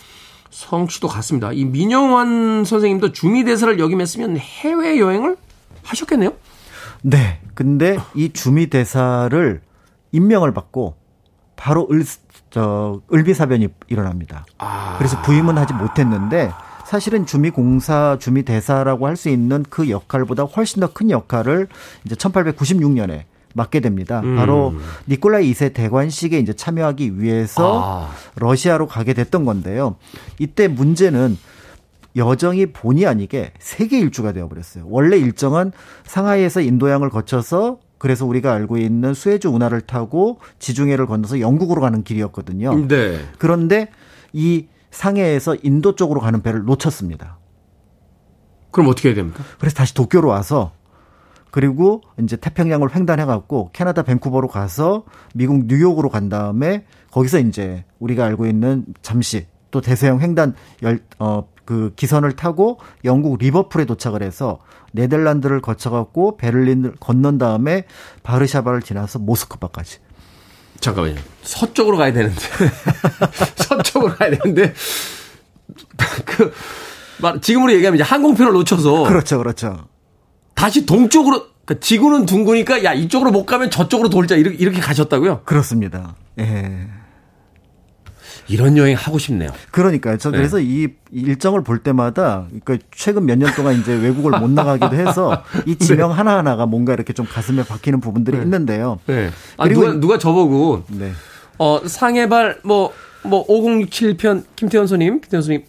성씨도 0.51 1.09
같습니다. 1.09 1.53
이 1.53 1.65
민영환 1.65 2.65
선생님도 2.65 3.13
주미 3.13 3.45
대사를 3.45 3.79
역임했으면 3.79 4.39
해외 4.39 4.99
여행을 4.99 5.37
하셨겠네요. 5.83 6.33
네. 7.03 7.41
근데 7.55 7.99
이 8.15 8.33
주미 8.33 8.69
대사를 8.69 9.61
임명을 10.13 10.53
받고 10.53 10.97
바로 11.55 11.89
을, 11.91 12.05
저, 12.57 13.03
을비사변이 13.13 13.69
일어납니다. 13.89 14.47
그래서 14.97 15.21
부임은 15.21 15.59
하지 15.59 15.75
못했는데 15.75 16.51
사실은 16.87 17.27
주미공사, 17.27 18.17
주미대사라고 18.19 19.07
할 19.07 19.17
수 19.17 19.29
있는 19.29 19.63
그 19.69 19.91
역할보다 19.91 20.45
훨씬 20.45 20.81
더 20.81 20.89
큰 20.89 21.11
역할을 21.11 21.69
이제 22.07 22.15
1896년에 22.15 23.25
맡게 23.55 23.81
됩니다. 23.81 24.23
바로 24.37 24.75
니콜라이 25.07 25.53
2세 25.53 25.75
대관식에 25.75 26.39
이제 26.39 26.55
참여하기 26.55 27.21
위해서 27.21 27.83
아. 27.85 28.11
러시아로 28.37 28.87
가게 28.87 29.13
됐던 29.13 29.45
건데요. 29.45 29.97
이때 30.39 30.67
문제는 30.69 31.37
여정이 32.17 32.67
본의 32.73 33.07
아니게 33.07 33.53
세계 33.59 33.99
일주가 33.99 34.33
되어버렸어요. 34.33 34.85
원래 34.89 35.19
일정은 35.19 35.73
상하이에서 36.05 36.63
인도양을 36.63 37.11
거쳐서 37.11 37.79
그래서 37.99 38.27
우리가 38.27 38.53
알고 38.53 38.79
있는 38.79 39.15
수에즈 39.15 39.47
운하를 39.47 39.81
타고 39.83 40.39
지중해를 40.59 41.07
건너서 41.07 41.41
영국으로 41.41 41.81
가는 41.81 42.03
길이었거든요. 42.03 42.87
네. 42.89 43.21
그런데 43.39 43.89
이 44.33 44.67
상해에서 44.91 45.57
인도 45.63 45.95
쪽으로 45.95 46.21
가는 46.21 46.43
배를 46.43 46.65
놓쳤습니다. 46.65 47.39
그럼 48.71 48.89
어떻게 48.89 49.09
해야 49.09 49.17
됩니까? 49.17 49.43
그래서 49.59 49.75
다시 49.75 49.95
도쿄로 49.95 50.29
와서 50.29 50.73
그리고 51.51 52.03
이제 52.21 52.37
태평양을 52.37 52.95
횡단해 52.95 53.25
갖고 53.25 53.71
캐나다 53.73 54.03
밴쿠버로 54.03 54.49
가서 54.49 55.05
미국 55.35 55.65
뉴욕으로 55.67 56.11
간 56.11 56.29
다음에 56.29 56.85
거기서 57.11 57.39
이제 57.39 57.85
우리가 57.99 58.27
알고 58.27 58.47
있는 58.47 58.85
잠시 59.01 59.47
또 59.71 59.81
대서양 59.81 60.21
횡단 60.21 60.55
열, 60.83 61.01
어, 61.19 61.49
그 61.65 61.93
기선을 61.97 62.33
타고 62.33 62.79
영국 63.05 63.39
리버풀에 63.39 63.87
도착을 63.87 64.23
해서 64.23 64.59
네덜란드를 64.97 65.61
거쳐갖고 65.61 66.37
베를린을 66.39 66.95
건넌 66.99 67.39
다음에 67.39 67.85
바르샤바를 68.25 68.83
지나서 68.83 69.21
모스크바까지. 69.21 69.99
잠깐만요. 70.81 71.17
서쪽으로 71.43 71.97
가야 71.97 72.13
되는데. 72.13 72.41
서쪽으로 73.57 74.15
가야 74.15 74.31
되는데. 74.31 74.75
그, 76.25 76.53
말, 77.21 77.41
지금으로 77.41 77.73
얘기하면 77.73 77.97
이제 77.97 78.03
항공편을 78.03 78.53
놓쳐서. 78.53 79.05
그렇죠, 79.05 79.39
그렇죠. 79.39 79.87
다시 80.55 80.85
동쪽으로, 80.87 81.47
그러니까 81.65 81.85
지구는 81.85 82.27
둥그니까 82.27 82.85
야, 82.85 82.93
이쪽으로 82.93 83.31
못 83.31 83.47
가면 83.47 83.71
저쪽으로 83.71 84.09
돌자. 84.09 84.37
이렇게, 84.37 84.57
이렇게 84.57 84.81
가셨다고요? 84.81 85.43
그렇습니다. 85.45 86.17
예. 86.39 86.89
이런 88.49 88.77
여행 88.77 88.97
하고 88.97 89.19
싶네요. 89.19 89.51
그러니까요. 89.71 90.19
저 90.19 90.31
네. 90.31 90.39
그래서 90.39 90.59
이 90.61 90.89
일정을 91.13 91.63
볼 91.65 91.79
때마다 91.81 92.47
그러니까 92.49 92.87
최근 92.95 93.27
몇 93.27 93.37
년 93.39 93.53
동안 93.55 93.79
이제 93.81 93.95
외국을 93.95 94.39
못 94.39 94.51
나가기도 94.51 94.95
해서 94.95 95.43
이 95.67 95.77
지명 95.79 96.13
하나 96.13 96.39
하나가 96.39 96.67
뭔가 96.67 96.93
이렇게 96.95 97.13
좀 97.13 97.27
가슴에 97.27 97.65
박히는 97.65 98.01
부분들이 98.01 98.39
있는데요. 98.39 98.99
네. 99.07 99.31
아, 99.57 99.65
그리고 99.65 99.83
누가, 99.87 100.01
누가 100.01 100.19
저보고, 100.19 100.85
네. 100.89 101.13
어, 101.59 101.81
상해발, 101.87 102.61
뭐, 102.65 102.93
뭐, 103.23 103.47
5067편, 103.47 104.45
김태현 104.57 104.87
손님, 104.87 105.21
김태현 105.21 105.43
손님. 105.43 105.65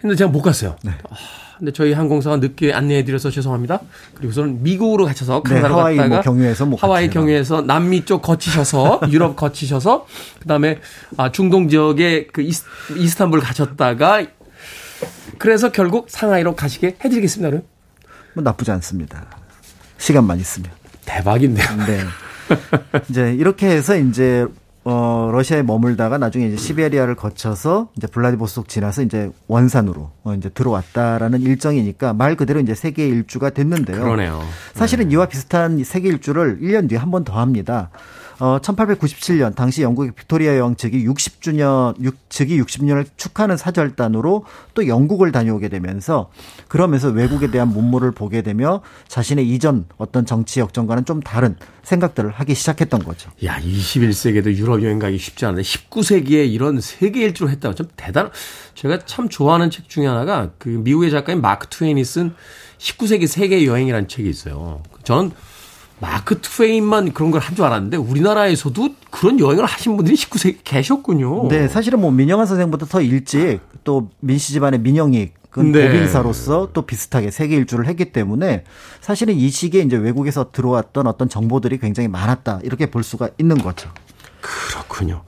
근데 0.00 0.14
제가 0.16 0.30
못 0.30 0.42
갔어요. 0.42 0.76
네. 0.84 0.92
아, 1.10 1.14
근데 1.58 1.72
저희 1.72 1.92
항공사가 1.92 2.36
늦게 2.36 2.72
안내해드려서 2.72 3.30
죄송합니다. 3.30 3.80
그리고서는 4.14 4.62
미국으로 4.62 5.06
가셔서 5.06 5.42
네, 5.44 5.54
카나다로 5.54 5.76
하와이 5.76 5.96
갔다가 5.96 6.14
뭐 6.14 6.22
경유해서 6.22 6.66
뭐 6.66 6.78
하와이 6.78 7.10
경유해서 7.10 7.62
남미 7.62 8.04
쪽 8.04 8.22
거치셔서 8.22 9.00
유럽 9.10 9.34
거치셔서 9.34 10.06
그다음에 10.40 10.80
아, 11.16 11.32
중동 11.32 11.68
지역의 11.68 12.28
그 12.28 12.42
이스, 12.42 12.64
이스탄불 12.96 13.40
가셨다가 13.40 14.24
그래서 15.38 15.72
결국 15.72 16.08
상하이로 16.08 16.54
가시게 16.54 16.96
해드리겠습니다. 17.04 17.50
그럼. 17.50 17.62
뭐 18.34 18.44
나쁘지 18.44 18.70
않습니다. 18.70 19.26
시간만 19.98 20.38
있으면. 20.38 20.70
대박인데요. 21.04 21.66
네. 21.86 22.00
이제 23.10 23.34
이렇게 23.34 23.66
해서 23.66 23.96
이제 23.96 24.46
어 24.84 25.28
러시아에 25.32 25.62
머물다가 25.62 26.16
나중에 26.18 26.46
이제 26.46 26.56
시베리아를 26.56 27.14
거쳐서 27.14 27.88
이제 27.96 28.06
블라디보스톡 28.06 28.68
지나서 28.68 29.02
이제 29.02 29.30
원산으로 29.46 30.10
어 30.24 30.34
이제 30.34 30.48
들어왔다라는 30.48 31.40
일정이니까 31.42 32.14
말 32.14 32.36
그대로 32.36 32.58
이제 32.60 32.74
세계 32.74 33.06
일주가 33.06 33.50
됐는데요. 33.50 34.00
그러네요. 34.02 34.40
사실은 34.74 35.10
이와 35.10 35.26
비슷한 35.26 35.82
세계 35.84 36.08
일주를 36.08 36.60
1년 36.60 36.88
뒤에 36.88 36.96
한 36.98 37.10
번 37.10 37.24
더 37.24 37.38
합니다. 37.38 37.90
어, 38.40 38.58
1897년 38.60 39.54
당시 39.54 39.82
영국의 39.82 40.12
빅토리아 40.12 40.56
여왕 40.58 40.76
측이 40.76 41.04
60주년, 41.04 42.00
6, 42.00 42.16
즉위 42.28 42.60
60년을 42.60 43.06
축하하는 43.16 43.56
사절단으로 43.56 44.44
또 44.74 44.86
영국을 44.86 45.32
다녀오게 45.32 45.68
되면서 45.68 46.30
그러면서 46.68 47.08
외국에 47.08 47.50
대한 47.50 47.68
문물을 47.68 48.12
보게 48.12 48.42
되며 48.42 48.80
자신의 49.08 49.48
이전 49.48 49.86
어떤 49.96 50.24
정치 50.24 50.60
역정과는 50.60 51.04
좀 51.04 51.20
다른 51.20 51.56
생각들을 51.82 52.30
하기 52.30 52.54
시작했던 52.54 53.02
거죠. 53.02 53.30
야, 53.44 53.58
21세기에도 53.58 54.54
유럽 54.54 54.82
여행 54.84 54.98
가기 54.98 55.18
쉽지 55.18 55.44
않은데 55.44 55.62
19세기에 55.62 56.48
이런 56.52 56.80
세계 56.80 57.22
일주를 57.22 57.50
했다고 57.52 57.74
좀 57.74 57.88
대단. 57.96 58.30
제가 58.74 59.00
참 59.06 59.28
좋아하는 59.28 59.70
책 59.70 59.88
중에 59.88 60.06
하나가 60.06 60.50
그 60.58 60.68
미국의 60.68 61.10
작가인 61.10 61.40
마크 61.40 61.66
트웨인이 61.68 62.04
쓴 62.04 62.34
19세기 62.78 63.26
세계 63.26 63.66
여행이라는 63.66 64.06
책이 64.06 64.28
있어요. 64.28 64.82
저는 65.02 65.32
마크 66.00 66.40
트웨인만 66.40 67.12
그런 67.12 67.30
걸 67.30 67.40
한 67.40 67.54
줄 67.56 67.64
알았는데 67.64 67.96
우리나라에서도 67.96 68.88
그런 69.10 69.40
여행을 69.40 69.64
하신 69.64 69.96
분들이 69.96 70.14
19세기 70.16 70.58
계셨군요. 70.64 71.48
네, 71.48 71.66
사실은 71.68 72.00
뭐 72.00 72.10
민영환 72.10 72.46
선생보다 72.46 72.86
더 72.86 73.00
일찍 73.00 73.60
또 73.84 74.10
민씨 74.20 74.52
집안의 74.52 74.80
민영이 74.80 75.30
그 75.50 75.60
네. 75.60 75.86
고빙사로서 75.88 76.70
또 76.72 76.82
비슷하게 76.82 77.30
세계 77.30 77.56
일주를 77.56 77.86
했기 77.86 78.12
때문에 78.12 78.64
사실은 79.00 79.34
이 79.34 79.48
시기에 79.48 79.80
이제 79.82 79.96
외국에서 79.96 80.50
들어왔던 80.52 81.06
어떤 81.06 81.28
정보들이 81.28 81.78
굉장히 81.78 82.06
많았다 82.08 82.60
이렇게 82.62 82.86
볼 82.90 83.02
수가 83.02 83.30
있는 83.38 83.56
거죠. 83.58 83.88
그렇군요. 84.40 85.22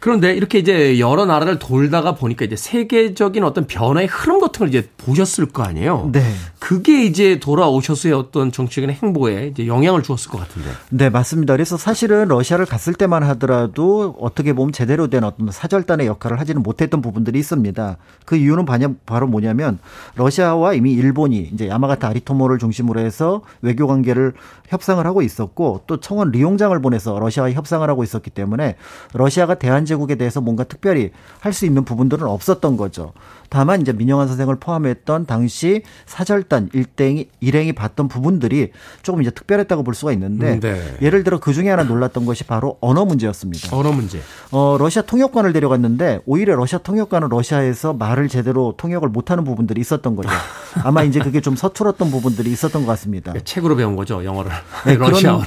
그런데 0.00 0.34
이렇게 0.34 0.58
이제 0.58 0.98
여러 0.98 1.24
나라를 1.24 1.58
돌다가 1.58 2.14
보니까 2.14 2.44
이제 2.44 2.56
세계적인 2.56 3.42
어떤 3.42 3.66
변화의 3.66 4.06
흐름 4.06 4.38
같은 4.38 4.58
걸 4.58 4.68
이제 4.68 4.88
보셨을 4.98 5.46
거 5.46 5.62
아니에요. 5.62 6.10
네. 6.12 6.22
그게 6.58 7.04
이제 7.04 7.40
돌아오셔서의 7.40 8.14
어떤 8.14 8.52
정치적인 8.52 8.90
행보에 8.90 9.48
이제 9.48 9.66
영향을 9.66 10.02
주었을 10.02 10.30
것 10.30 10.38
같은데. 10.38 10.68
네, 10.90 11.08
맞습니다. 11.08 11.54
그래서 11.54 11.78
사실은 11.78 12.28
러시아를 12.28 12.66
갔을 12.66 12.92
때만 12.92 13.22
하더라도 13.22 14.14
어떻게 14.20 14.52
보면 14.52 14.72
제대로 14.72 15.08
된 15.08 15.24
어떤 15.24 15.50
사절단의 15.50 16.06
역할을 16.06 16.38
하지는 16.38 16.62
못했던 16.62 17.00
부분들이 17.00 17.38
있습니다. 17.38 17.96
그 18.26 18.36
이유는 18.36 18.66
바로 19.06 19.26
뭐냐면 19.26 19.78
러시아와 20.16 20.74
이미 20.74 20.92
일본이 20.92 21.48
이제 21.52 21.68
야마가타 21.68 22.08
아리토모를 22.08 22.58
중심으로 22.58 23.00
해서 23.00 23.40
외교 23.62 23.86
관계를 23.86 24.34
협상을 24.68 25.04
하고 25.06 25.22
있었고 25.22 25.82
또 25.86 25.98
청원 26.00 26.30
리용장을 26.30 26.78
보내서 26.80 27.18
러시아와 27.18 27.52
협상을 27.52 27.88
하고 27.88 28.02
있었기 28.04 28.30
때문에 28.30 28.76
러시아가 29.12 29.54
대한제국에 29.54 30.14
대해서 30.16 30.40
뭔가 30.40 30.64
특별히 30.64 31.10
할 31.40 31.54
수 31.54 31.64
있는 31.66 31.84
부분들은 31.84 32.26
없었던 32.26 32.76
거죠. 32.76 33.12
다만 33.48 33.80
이제 33.80 33.92
민영환 33.92 34.26
선생을 34.26 34.56
포함했던 34.56 35.26
당시 35.26 35.82
사절단 36.06 36.70
일행이 36.72 37.28
일행이 37.38 37.72
봤던 37.72 38.08
부분들이 38.08 38.72
조금 39.02 39.22
이제 39.22 39.30
특별했다고 39.30 39.84
볼 39.84 39.94
수가 39.94 40.10
있는데 40.12 40.54
음, 40.54 40.60
네. 40.60 40.96
예를 41.00 41.22
들어 41.22 41.38
그 41.38 41.52
중에 41.52 41.70
하나 41.70 41.84
놀랐던 41.84 42.26
것이 42.26 42.42
바로 42.42 42.78
언어 42.80 43.04
문제였습니다. 43.04 43.76
언어 43.76 43.92
문제. 43.92 44.18
어, 44.50 44.76
러시아 44.78 45.02
통역관을 45.02 45.52
데려갔는데 45.52 46.22
오히려 46.26 46.56
러시아 46.56 46.78
통역관은 46.78 47.28
러시아에서 47.28 47.92
말을 47.92 48.28
제대로 48.28 48.74
통역을 48.76 49.08
못하는 49.10 49.44
부분들이 49.44 49.80
있었던 49.80 50.16
거죠. 50.16 50.28
아마 50.82 51.04
이제 51.04 51.20
그게 51.20 51.40
좀 51.40 51.54
서툴었던 51.54 52.10
부분들이 52.10 52.50
있었던 52.50 52.84
것 52.84 52.88
같습니다. 52.92 53.32
책으로 53.44 53.76
배운 53.76 53.94
거죠, 53.94 54.24
영어를. 54.24 54.50
네, 54.86 54.96
러시아어를. 54.96 55.46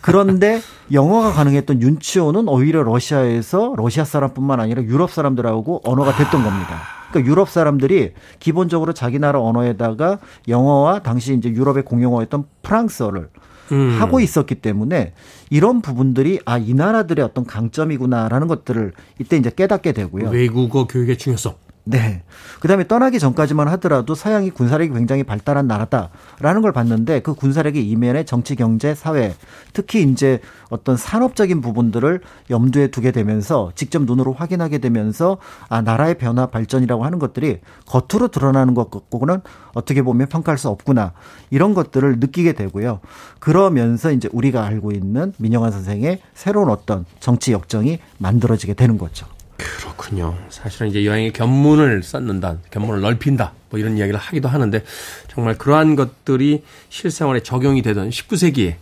그런, 0.00 0.38
데 0.40 0.60
영어가 0.92 1.32
가능했던 1.32 1.82
윤치호는 1.82 2.48
오히려 2.48 2.82
러시아에서 2.82 3.74
러시아 3.76 4.04
사람뿐만 4.04 4.60
아니라 4.60 4.82
유럽 4.82 5.10
사람들하고 5.10 5.82
언어가 5.84 6.16
됐던 6.16 6.42
겁니다. 6.42 6.80
그러니까 7.10 7.30
유럽 7.30 7.48
사람들이 7.48 8.12
기본적으로 8.38 8.92
자기 8.92 9.18
나라 9.18 9.40
언어에다가 9.40 10.18
영어와 10.46 11.00
당시 11.00 11.34
이제 11.34 11.48
유럽의 11.48 11.84
공용어였던 11.84 12.44
프랑스어를 12.62 13.28
음. 13.72 13.96
하고 14.00 14.20
있었기 14.20 14.56
때문에 14.56 15.12
이런 15.50 15.80
부분들이 15.82 16.40
아 16.44 16.58
이 16.58 16.74
나라들의 16.74 17.24
어떤 17.24 17.44
강점이구나라는 17.46 18.46
것들을 18.48 18.92
이때 19.20 19.36
이제 19.36 19.50
깨닫게 19.54 19.92
되고요. 19.92 20.30
외국어 20.30 20.86
교육의 20.86 21.16
중요성. 21.18 21.54
네. 21.90 22.22
그 22.60 22.68
다음에 22.68 22.86
떠나기 22.86 23.18
전까지만 23.18 23.66
하더라도 23.68 24.14
서양이 24.14 24.50
군사력이 24.50 24.92
굉장히 24.92 25.22
발달한 25.22 25.66
나라다라는 25.66 26.60
걸 26.60 26.72
봤는데 26.72 27.20
그 27.20 27.34
군사력의 27.34 27.88
이면에 27.88 28.24
정치, 28.24 28.56
경제, 28.56 28.94
사회, 28.94 29.34
특히 29.72 30.02
이제 30.02 30.40
어떤 30.68 30.98
산업적인 30.98 31.62
부분들을 31.62 32.20
염두에 32.50 32.88
두게 32.88 33.10
되면서 33.10 33.72
직접 33.74 34.02
눈으로 34.02 34.34
확인하게 34.34 34.78
되면서 34.78 35.38
아, 35.70 35.80
나라의 35.80 36.18
변화, 36.18 36.46
발전이라고 36.46 37.04
하는 37.04 37.18
것들이 37.18 37.60
겉으로 37.86 38.28
드러나는 38.28 38.74
것 38.74 38.90
같고는 38.90 39.40
어떻게 39.72 40.02
보면 40.02 40.28
평가할 40.28 40.58
수 40.58 40.68
없구나. 40.68 41.12
이런 41.50 41.72
것들을 41.72 42.18
느끼게 42.18 42.52
되고요. 42.52 43.00
그러면서 43.38 44.12
이제 44.12 44.28
우리가 44.32 44.64
알고 44.64 44.92
있는 44.92 45.32
민영환 45.38 45.72
선생의 45.72 46.20
새로운 46.34 46.68
어떤 46.68 47.06
정치 47.20 47.52
역정이 47.52 47.98
만들어지게 48.18 48.74
되는 48.74 48.98
거죠. 48.98 49.26
그렇군요. 49.58 50.38
사실은 50.48 50.88
이제 50.88 51.04
여행의 51.04 51.32
견문을 51.32 52.02
쌓는다, 52.02 52.58
견문을 52.70 53.00
넓힌다, 53.00 53.52
뭐 53.70 53.78
이런 53.78 53.98
이야기를 53.98 54.18
하기도 54.18 54.48
하는데 54.48 54.82
정말 55.28 55.58
그러한 55.58 55.96
것들이 55.96 56.62
실생활에 56.88 57.40
적용이 57.42 57.82
되던 57.82 58.08
19세기의 58.10 58.76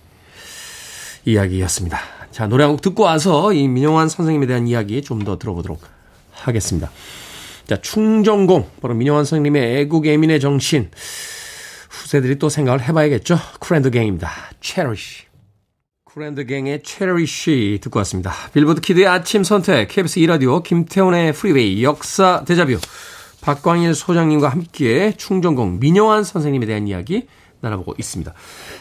이야기였습니다. 1.24 1.98
자, 2.30 2.46
노래 2.46 2.64
한 2.64 2.72
곡 2.72 2.82
듣고 2.82 3.02
와서 3.04 3.52
이 3.52 3.66
민영환 3.68 4.08
선생님에 4.08 4.46
대한 4.46 4.68
이야기 4.68 5.02
좀 5.02 5.24
더 5.24 5.38
들어보도록 5.38 5.80
하겠습니다. 6.32 6.90
자, 7.66 7.76
충정공, 7.80 8.70
바로 8.82 8.94
민영환 8.94 9.24
선생님의 9.24 9.80
애국 9.80 10.06
애민의 10.06 10.38
정신. 10.40 10.90
후세들이 11.88 12.38
또 12.38 12.48
생각을 12.50 12.82
해봐야겠죠. 12.82 13.38
쿨 13.58 13.69
앤 13.69 13.80
더 13.80 13.90
갱입니다. 13.90 14.30
Cherish. 14.60 15.25
쿨 16.16 16.26
앤 16.26 16.36
더 16.36 16.46
갱의 16.46 16.80
Cherish 16.82 17.78
듣고 17.82 17.98
왔습니다. 17.98 18.32
빌보드 18.54 18.80
키드의 18.80 19.06
아침 19.06 19.44
선택, 19.44 19.88
KBS 19.88 20.20
2라디오, 20.20 20.62
김태훈의 20.62 21.34
프리웨이, 21.34 21.84
역사 21.84 22.42
데자뷰, 22.46 22.78
박광일 23.42 23.94
소장님과 23.94 24.48
함께 24.48 25.12
충정공 25.18 25.78
민영환 25.78 26.24
선생님에 26.24 26.64
대한 26.64 26.88
이야기 26.88 27.26
나눠보고 27.60 27.96
있습니다. 27.98 28.32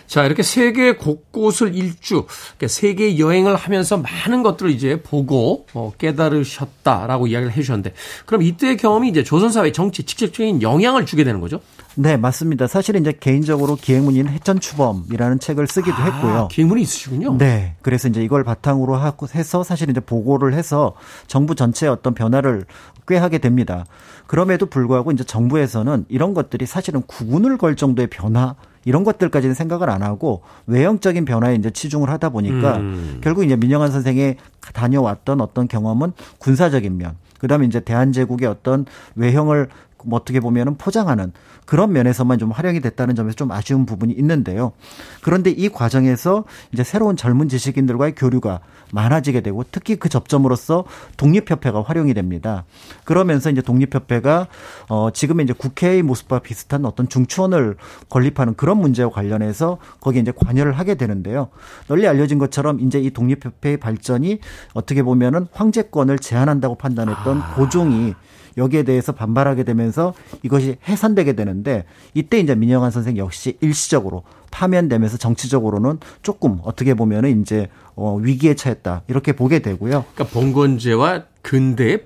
자, 0.08 0.24
이렇게 0.24 0.44
세계 0.44 0.94
곳곳을 0.96 1.76
일주, 1.76 2.26
그러니까 2.56 2.68
세계 2.70 3.20
여행을 3.20 3.58
하면서 3.58 3.98
많은 3.98 4.42
것들을 4.42 4.72
이제 4.72 5.02
보고 5.02 5.66
어, 5.74 5.92
깨달으셨다라고 5.98 7.28
이야기를 7.28 7.52
해주셨는데, 7.52 7.94
그럼 8.26 8.44
이때의 8.44 8.78
경험이 8.78 9.10
이제 9.10 9.24
조선사회 9.24 9.74
정치 9.74 10.04
직접적인 10.04 10.62
영향을 10.62 11.06
주게 11.06 11.26
되는 11.26 11.42
거죠? 11.42 11.60
네, 11.98 12.18
맞습니다. 12.18 12.68
사실은 12.68 13.02
이제 13.02 13.14
개인적으로 13.18 13.76
기획문인 13.76 14.28
해천추범이라는 14.28 15.40
책을 15.40 15.68
쓰기도 15.68 15.96
아, 15.96 16.04
했고요. 16.04 16.48
기획문이 16.52 16.82
있으시군요. 16.82 17.38
네. 17.38 17.76
그래서 17.82 18.08
이제 18.08 18.22
이걸 18.22 18.44
바탕으로 18.44 18.96
하고 18.96 19.28
해서 19.34 19.64
사실 19.64 19.90
이제 19.90 20.00
보고를 20.00 20.54
해서 20.54 20.94
정부 21.28 21.56
전체의 21.56 21.92
어떤 21.92 22.14
변화를 22.14 22.66
꾀하게 23.08 23.38
됩니다. 23.38 23.86
그럼에도 24.28 24.66
불구하고 24.66 25.12
이제 25.12 25.24
정부에서는 25.24 26.06
이런 26.10 26.34
것들이 26.34 26.66
사실은 26.66 27.02
구분을 27.04 27.58
걸 27.58 27.76
정도의 27.76 28.08
변화 28.08 28.56
이런 28.84 29.04
것들까지는 29.04 29.56
생각을 29.56 29.90
안 29.90 30.04
하고 30.04 30.44
외형적인 30.68 31.26
변화에 31.26 31.56
이제 31.56 31.72
치중을 31.72 32.10
하다 32.10 32.30
보니까 32.30 32.78
음. 32.78 33.20
결국 33.22 33.44
이제 33.44 33.56
민영환 33.56 33.92
선생의 33.92 34.38
다녀왔던 34.74 35.42
어떤 35.42 35.68
경험은 35.68 36.14
군사적인 36.38 36.98
면, 36.98 37.16
그다음에 37.40 37.66
이제 37.66 37.80
대한제국의 37.80 38.48
어떤 38.48 38.86
외형을 39.16 39.66
뭐 39.66 39.76
어떻게 40.12 40.40
보면은 40.40 40.78
포장하는 40.78 41.32
그런 41.66 41.92
면에서만 41.94 42.38
좀 42.38 42.52
활용이 42.52 42.80
됐다는 42.82 43.16
점에서 43.16 43.36
좀 43.36 43.52
아쉬운 43.52 43.86
부분이 43.86 44.14
있는데요. 44.14 44.74
그런데 45.22 45.50
이 45.50 45.70
과정에서 45.70 46.46
이제 46.72 46.84
새로운 46.84 47.16
젊은 47.16 47.50
지식인들과의 47.50 48.16
교류가 48.16 48.60
많아지게 48.92 49.42
되고 49.42 49.64
특히 49.72 49.96
그 49.96 50.10
접점으로서 50.10 50.86
독립협회가 51.18 51.82
활용이 51.82 52.14
됩니다. 52.14 52.66
그러면서 53.04 53.50
이제 53.50 53.62
독립협회가 53.62 54.48
어 54.90 55.10
지금의 55.12 55.46
이제 55.46 55.54
국회의 55.54 56.04
모습과 56.04 56.40
비슷한 56.40 56.86
어떤 56.86 57.10
중추원을 57.10 57.78
건립하는 58.10 58.56
그런 58.56 58.78
문제와 58.78 59.10
관련해서 59.10 59.78
거기에 60.00 60.22
이제 60.22 60.32
관여를 60.36 60.74
하게 60.74 60.96
되는데요. 60.96 61.50
널리 61.88 62.08
알려진 62.08 62.38
것처럼 62.38 62.80
이제 62.80 63.00
이 63.00 63.10
독립협회의 63.12 63.78
발전이 63.78 64.40
어떻게 64.74 65.04
보면은 65.04 65.48
황제권을 65.52 66.20
제한한다고 66.20 66.76
판단했던 66.76 67.56
고종이 67.56 68.14
여기에 68.58 68.84
대해서 68.84 69.12
반발하게 69.12 69.64
되면서 69.64 70.14
이것이 70.44 70.78
해산되게 70.88 71.34
되는데 71.34 71.86
이때 72.14 72.40
이제 72.40 72.56
민영환 72.56 72.92
선생 72.92 73.18
역시 73.18 73.58
일시적으로 73.62 74.24
파면되면서 74.52 75.18
정치적으로는 75.18 76.00
조금 76.22 76.60
어떻게 76.64 76.94
보면은 76.94 77.42
이제 77.42 77.70
어 77.96 78.16
위기에 78.16 78.56
처했다 78.56 79.04
이렇게 79.08 79.34
보게 79.34 79.60
되고요. 79.60 80.06
그러니까 80.14 80.24
봉건제와 80.34 81.26
근대의 81.42 82.06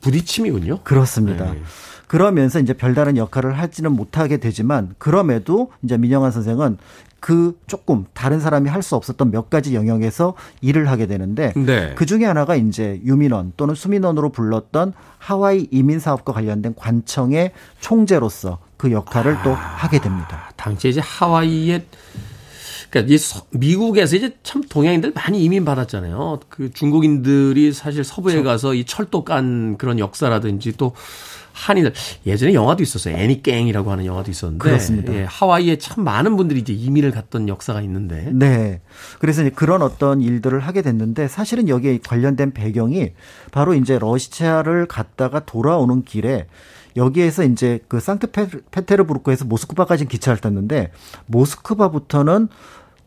부딪힘이군요. 0.00 0.80
그렇습니다. 0.82 1.52
네. 1.52 1.60
그러면서 2.06 2.60
이제 2.60 2.72
별다른 2.72 3.16
역할을 3.16 3.58
하지는 3.58 3.92
못하게 3.92 4.36
되지만 4.38 4.94
그럼에도 4.98 5.70
이제 5.82 5.96
민영환 5.98 6.30
선생은 6.30 6.78
그 7.18 7.58
조금 7.66 8.04
다른 8.12 8.38
사람이 8.38 8.68
할 8.70 8.82
수 8.82 8.94
없었던 8.94 9.32
몇 9.32 9.50
가지 9.50 9.74
영역에서 9.74 10.34
일을 10.60 10.88
하게 10.88 11.06
되는데 11.06 11.52
네. 11.56 11.92
그 11.96 12.06
중에 12.06 12.24
하나가 12.24 12.54
이제 12.54 13.00
유민원 13.04 13.52
또는 13.56 13.74
수민원으로 13.74 14.28
불렀던 14.30 14.92
하와이 15.18 15.66
이민 15.72 15.98
사업과 15.98 16.32
관련된 16.32 16.74
관청의 16.76 17.50
총재로서 17.80 18.58
그 18.76 18.92
역할을 18.92 19.38
또 19.42 19.52
하게 19.54 19.98
됩니다. 20.00 20.52
당시에 20.56 20.90
이제 20.92 21.00
하와이에 21.02 21.84
그러니까 22.90 23.12
이 23.12 23.18
서- 23.18 23.44
미국에서 23.50 24.14
이제 24.14 24.36
참 24.44 24.62
동양인들 24.62 25.12
많이 25.14 25.42
이민 25.42 25.64
받았잖아요. 25.64 26.38
그 26.48 26.70
중국인들이 26.70 27.72
사실 27.72 28.04
서부에 28.04 28.42
가서 28.42 28.74
이 28.74 28.84
철도 28.84 29.24
깐 29.24 29.76
그런 29.78 29.98
역사라든지 29.98 30.74
또 30.76 30.92
한인들 31.56 31.94
예전에 32.26 32.52
영화도 32.52 32.82
있었어요. 32.82 33.16
애니깽이라고 33.16 33.90
하는 33.90 34.04
영화도 34.04 34.30
있었는데 34.30 34.62
그렇습니다. 34.62 35.14
예, 35.14 35.24
하와이에 35.24 35.78
참 35.78 36.04
많은 36.04 36.36
분들이 36.36 36.60
이제 36.60 36.74
이민을 36.74 37.10
갔던 37.10 37.48
역사가 37.48 37.80
있는데 37.82 38.30
네. 38.32 38.80
그래서 39.18 39.40
이제 39.40 39.50
그런 39.50 39.80
어떤 39.80 40.20
일들을 40.20 40.60
하게 40.60 40.82
됐는데 40.82 41.28
사실은 41.28 41.68
여기에 41.68 42.00
관련된 42.06 42.52
배경이 42.52 43.12
바로 43.52 43.74
이제 43.74 43.98
러시아를 43.98 44.86
갔다가 44.86 45.40
돌아오는 45.40 46.02
길에 46.02 46.46
여기에서 46.94 47.42
이제 47.44 47.80
그 47.88 48.00
상트페테르부르크에서 48.00 49.46
모스크바까지 49.46 50.06
기차를 50.06 50.38
탔는데 50.38 50.92
모스크바부터는 51.26 52.48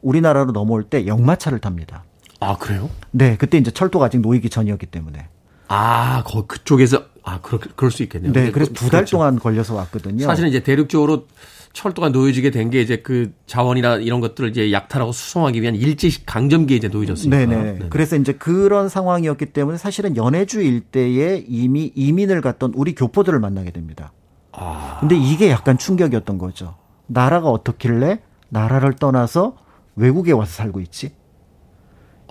우리나라로 0.02 0.52
넘어올 0.52 0.84
때 0.84 1.06
역마차를 1.06 1.60
탑니다. 1.60 2.04
아 2.39 2.58
그래요? 2.58 2.89
네, 3.12 3.36
그때 3.38 3.58
이제 3.58 3.70
철도가 3.70 4.06
아직 4.06 4.22
놓이기 4.22 4.50
전이었기 4.50 4.88
때문에. 4.88 5.28
아, 5.68 6.24
거 6.26 6.47
그쪽에서 6.47 7.04
아 7.30 7.39
그럴 7.41 7.59
그럴 7.75 7.91
수 7.91 8.01
있겠네요. 8.03 8.34
네, 8.34 8.51
그래서 8.51 8.69
그- 8.71 8.75
두달 8.75 9.01
그렇죠. 9.01 9.17
동안 9.17 9.38
걸려서 9.39 9.75
왔거든요. 9.75 10.25
사실은 10.25 10.49
이제 10.49 10.61
대륙적으로 10.61 11.27
철도가 11.73 12.09
놓여지게 12.09 12.49
된 12.51 12.69
게 12.71 12.82
이제 12.82 12.97
그 12.97 13.32
자원이나 13.45 13.97
이런 13.97 14.19
것들을 14.21 14.49
이제 14.49 14.71
약탈하고 14.71 15.11
수송하기 15.11 15.61
위한 15.61 15.75
일제 15.75 16.09
강점기에 16.25 16.77
이제 16.77 16.88
놓여졌으니까. 16.88 17.38
네네. 17.38 17.55
네네. 17.73 17.86
그래서 17.89 18.15
이제 18.15 18.34
그런 18.34 18.89
상황이었기 18.89 19.47
때문에 19.47 19.77
사실은 19.77 20.15
연해주 20.17 20.61
일대에 20.61 21.43
이미 21.47 21.91
이민을 21.95 22.41
갔던 22.41 22.73
우리 22.75 22.95
교포들을 22.95 23.39
만나게 23.39 23.69
됩니다. 23.71 24.11
아. 24.51 24.97
근데 24.99 25.15
이게 25.15 25.51
약간 25.51 25.77
충격이었던 25.77 26.38
거죠. 26.39 26.75
나라가 27.05 27.49
어떻길래 27.49 28.19
나라를 28.49 28.93
떠나서 28.95 29.55
외국에 29.95 30.32
와서 30.32 30.51
살고 30.51 30.80
있지? 30.82 31.11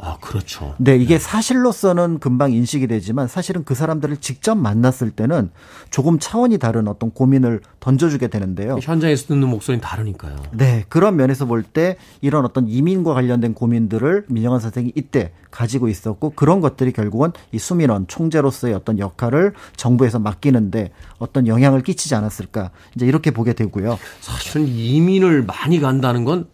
아, 0.01 0.17
그렇죠. 0.21 0.75
네, 0.79 0.97
이게 0.97 1.19
사실로서는 1.19 2.19
금방 2.21 2.53
인식이 2.53 2.87
되지만 2.87 3.27
사실은 3.27 3.65
그 3.65 3.75
사람들을 3.75 4.19
직접 4.19 4.55
만났을 4.57 5.11
때는 5.11 5.51
조금 5.91 6.19
차원이 6.19 6.59
다른 6.59 6.87
어떤 6.89 7.11
고민을 7.11 7.61
던져주게 7.81 8.29
되는데요. 8.29 8.79
현장에서 8.81 9.27
듣는 9.27 9.49
목소리는 9.49 9.81
다르니까요. 9.83 10.37
네, 10.53 10.85
그런 10.89 11.17
면에서 11.17 11.47
볼 11.47 11.63
때 11.63 11.97
이런 12.21 12.45
어떤 12.45 12.69
이민과 12.69 13.13
관련된 13.15 13.53
고민들을 13.55 14.27
민영환 14.29 14.61
선생이 14.61 14.93
이때 14.95 15.33
가지고 15.51 15.89
있었고 15.89 16.31
그런 16.31 16.61
것들이 16.61 16.93
결국은 16.93 17.33
이 17.53 17.59
수민원 17.59 18.07
총재로서의 18.07 18.75
어떤 18.75 18.99
역할을 18.99 19.53
정부에서 19.77 20.19
맡기는데 20.19 20.93
어떤 21.19 21.47
영향을 21.47 21.83
끼치지 21.83 22.15
않았을까 22.15 22.71
이제 22.95 23.07
이렇게 23.07 23.31
보게 23.33 23.53
되고요. 23.53 23.99
사실은 24.21 24.69
이민을 24.69 25.43
많이 25.45 25.81
간다는 25.81 26.25
건 26.25 26.47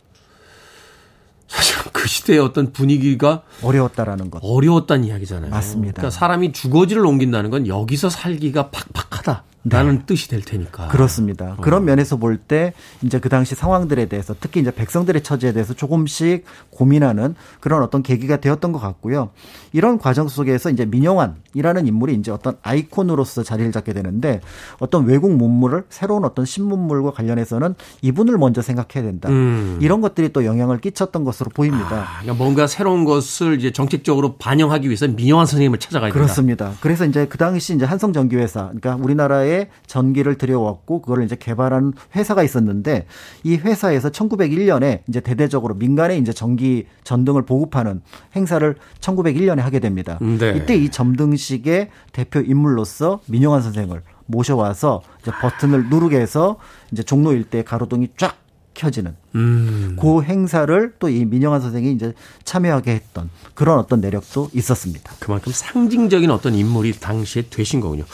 사실 1.49 1.76
그 1.92 2.09
시대의 2.09 2.38
어떤 2.40 2.72
분위기가 2.72 3.42
어려웠다라는 3.62 4.30
것. 4.30 4.40
어려웠다는 4.42 5.05
이야기잖아요. 5.05 5.51
맞습니다. 5.51 5.95
그러니까 5.95 6.11
사람이 6.11 6.53
주거지를 6.53 7.05
옮긴다는 7.07 7.51
건 7.51 7.66
여기서 7.66 8.09
살기가 8.11 8.70
팍팍하다 8.70 9.45
라는 9.65 10.05
뜻이 10.07 10.29
될 10.29 10.43
테니까. 10.43 10.85
네. 10.85 10.89
그렇습니다. 10.91 11.57
그런 11.61 11.85
면에서 11.85 12.17
볼 12.17 12.39
때 12.47 12.75
이제 13.03 13.19
그 13.19 13.29
당시 13.29 13.55
상황들에 13.55 14.07
대해서 14.07 14.35
특히 14.39 14.61
이제 14.61 14.71
백성들의 14.71 15.23
처지에 15.23 15.53
대해서 15.53 15.73
조금씩 15.73 16.45
고민하는 16.71 17.35
그런 17.61 17.83
어떤 17.83 18.03
계기가 18.03 18.37
되었던 18.39 18.73
것 18.73 18.79
같고요. 18.79 19.31
이런 19.73 19.99
과정 19.99 20.29
속에서 20.29 20.69
이제 20.71 20.85
민영환이라는 20.85 21.87
인물이 21.87 22.15
이제 22.15 22.31
어떤 22.31 22.57
아이콘으로서 22.62 23.43
자리를 23.43 23.73
잡게 23.73 23.93
되는데 23.93 24.41
어떤 24.79 25.07
외국 25.07 25.35
문물을 25.35 25.85
새로운 25.89 26.25
어떤 26.25 26.45
신문물과 26.45 27.12
관련해서는 27.12 27.75
이분을 28.03 28.37
먼저 28.37 28.61
생각해야 28.62 29.03
된다. 29.09 29.29
음. 29.31 29.79
이런 29.81 30.01
것들이 30.01 30.33
또 30.33 30.45
영향을 30.45 30.81
끼쳤던 30.81 31.25
것으로 31.25 31.51
보입니다. 31.55 31.87
아, 31.87 32.21
그러니까 32.21 32.35
뭔가 32.35 32.67
새로운 32.67 33.05
것을 33.05 33.59
이제 33.59 33.73
정책적으로 33.73 34.37
반영하기 34.37 34.89
위해서 34.89 35.09
민영환 35.09 35.47
선생님을 35.47 35.79
찾아가야 35.79 36.11
된다. 36.11 36.21
그렇습니다. 36.23 36.73
그래서 36.81 37.05
이제 37.07 37.27
그 37.27 37.39
당시 37.39 37.75
이제 37.75 37.85
한성 37.85 38.12
전기회사, 38.12 38.71
그러니까 38.79 38.97
우리나라 39.03 39.45
에 39.55 39.69
전기를 39.87 40.37
들여왔고 40.37 41.03
그걸 41.03 41.25
이제 41.25 41.37
개발한 41.37 41.93
회사가 42.17 42.43
있었는데 42.43 43.07
이 43.43 43.57
회사에서 43.57 44.11
1901년에 44.11 45.01
이제 45.09 45.21
대대적으로 45.21 45.75
민간에 45.75 46.17
이제 46.19 46.33
전기 46.33 46.87
전등을 47.05 47.43
보급하는 47.43 48.01
행사를 48.35 48.75
1901년에 49.01 49.59
하게 49.59 49.79
됩니다. 49.81 50.19
네. 50.21 50.55
이때 50.57 50.75
이 50.75 50.89
점등식의 50.89 51.91
대표 52.13 52.41
인물로서 52.41 53.21
민영환 53.27 53.63
선생을 53.63 54.03
모셔와서 54.27 55.03
이제 55.23 55.31
버튼을 55.41 55.89
누르게 55.91 56.19
해서 56.19 56.57
이제 56.93 57.03
종로 57.03 57.33
일대 57.33 57.63
가로등이 57.63 58.09
쫙 58.17 58.37
켜지는 58.75 59.15
음. 59.37 59.97
그 60.01 60.23
행사를 60.23 60.95
또 60.99 61.09
이 61.09 61.25
민영환 61.25 61.61
선생이 61.61 61.93
이제 61.93 62.13
참여하게 62.45 62.91
했던 62.93 63.31
그런 63.55 63.79
어떤 63.79 64.01
내력도 64.01 64.51
있었습니다. 64.53 65.13
그만큼 65.21 65.53
상징적인 65.55 66.31
어떤 66.31 66.55
인물이 66.55 66.95
당시에 66.99 67.45
되신 67.51 67.81
거군요. 67.81 68.05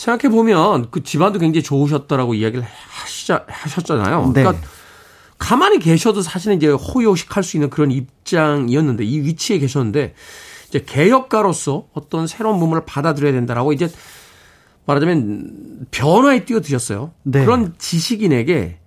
생각해 0.00 0.34
보면 0.34 0.90
그 0.90 1.02
집안도 1.02 1.38
굉장히 1.38 1.62
좋으셨다라고 1.62 2.32
이야기를 2.32 2.64
하시자, 2.88 3.44
하셨잖아요. 3.46 4.32
네. 4.34 4.42
그러니까 4.42 4.66
가만히 5.36 5.78
계셔도 5.78 6.22
사실은 6.22 6.56
이제 6.56 6.68
호요식할 6.68 7.42
수 7.42 7.58
있는 7.58 7.68
그런 7.68 7.90
입장이었는데 7.90 9.04
이 9.04 9.20
위치에 9.20 9.58
계셨는데 9.58 10.14
이제 10.68 10.84
개혁가로서 10.86 11.88
어떤 11.92 12.26
새로운 12.26 12.58
부분을 12.58 12.86
받아들여야 12.86 13.32
된다라고 13.32 13.74
이제 13.74 13.90
말하자면 14.86 15.88
변화에 15.90 16.46
뛰어드셨어요. 16.46 17.12
네. 17.24 17.44
그런 17.44 17.74
지식인에게 17.76 18.78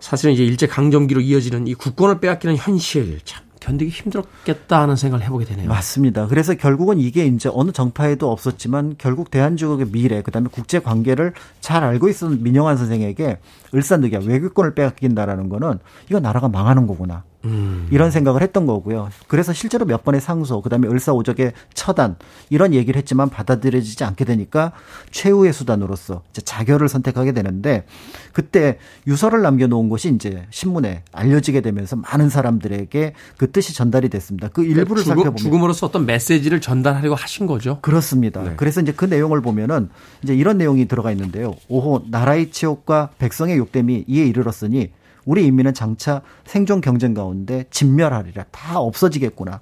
사실은 0.00 0.34
이제 0.34 0.44
일제 0.44 0.66
강점기로 0.66 1.20
이어지는 1.20 1.68
이 1.68 1.74
국권을 1.74 2.18
빼앗기는 2.18 2.56
현실 2.56 3.20
참 3.24 3.43
견디기 3.64 3.90
힘들었겠다 3.90 4.82
하는 4.82 4.94
생각을 4.94 5.24
해보게 5.24 5.46
되네요. 5.46 5.68
맞습니다. 5.68 6.26
그래서 6.26 6.54
결국은 6.54 6.98
이게 6.98 7.24
이제 7.24 7.48
어느 7.52 7.72
정파에도 7.72 8.30
없었지만 8.30 8.96
결국 8.98 9.30
대한민국의 9.30 9.86
미래, 9.90 10.20
그다음에 10.20 10.48
국제 10.52 10.80
관계를 10.80 11.32
잘 11.60 11.82
알고 11.82 12.10
있었던 12.10 12.42
민영환 12.42 12.76
선생에게 12.76 13.38
을산득이야 13.74 14.20
외교권을 14.24 14.74
빼앗긴다라는 14.74 15.48
거는 15.48 15.78
이거 16.10 16.20
나라가 16.20 16.48
망하는 16.48 16.86
거구나. 16.86 17.24
음. 17.44 17.86
이런 17.90 18.10
생각을 18.10 18.42
했던 18.42 18.66
거고요. 18.66 19.10
그래서 19.28 19.52
실제로 19.52 19.84
몇 19.84 20.04
번의 20.04 20.20
상소, 20.20 20.62
그다음에 20.62 20.88
을사오적의 20.88 21.52
처단 21.74 22.16
이런 22.50 22.74
얘기를 22.74 22.96
했지만 22.98 23.28
받아들여지지 23.28 24.04
않게 24.04 24.24
되니까 24.24 24.72
최후의 25.10 25.52
수단으로서 25.52 26.22
이제 26.30 26.42
자결을 26.42 26.88
선택하게 26.88 27.32
되는데 27.32 27.84
그때 28.32 28.78
유서를 29.06 29.42
남겨놓은 29.42 29.88
것이 29.88 30.12
이제 30.14 30.46
신문에 30.50 31.02
알려지게 31.12 31.60
되면서 31.60 31.96
많은 31.96 32.28
사람들에게 32.28 33.14
그 33.36 33.50
뜻이 33.50 33.74
전달이 33.74 34.08
됐습니다. 34.08 34.48
그 34.48 34.64
일부를 34.64 35.02
그러니까 35.02 35.02
죽음, 35.02 35.16
살펴보면 35.16 35.36
죽음으로써 35.36 35.86
어떤 35.86 36.06
메시지를 36.06 36.60
전달하려고 36.60 37.14
하신 37.14 37.46
거죠. 37.46 37.78
그렇습니다. 37.82 38.42
네. 38.42 38.52
그래서 38.56 38.80
이제 38.80 38.92
그 38.92 39.04
내용을 39.04 39.40
보면은 39.40 39.88
이제 40.22 40.34
이런 40.34 40.58
내용이 40.58 40.86
들어가 40.86 41.10
있는데요. 41.12 41.54
오호 41.68 42.04
나라의 42.10 42.50
치욕과 42.50 43.10
백성의 43.18 43.56
욕됨이 43.58 44.04
이에 44.06 44.24
이르렀으니 44.26 44.90
우리 45.24 45.46
인민은 45.46 45.74
장차 45.74 46.22
생존 46.44 46.80
경쟁 46.80 47.14
가운데 47.14 47.64
진멸하리라. 47.70 48.44
다 48.50 48.78
없어지겠구나. 48.78 49.60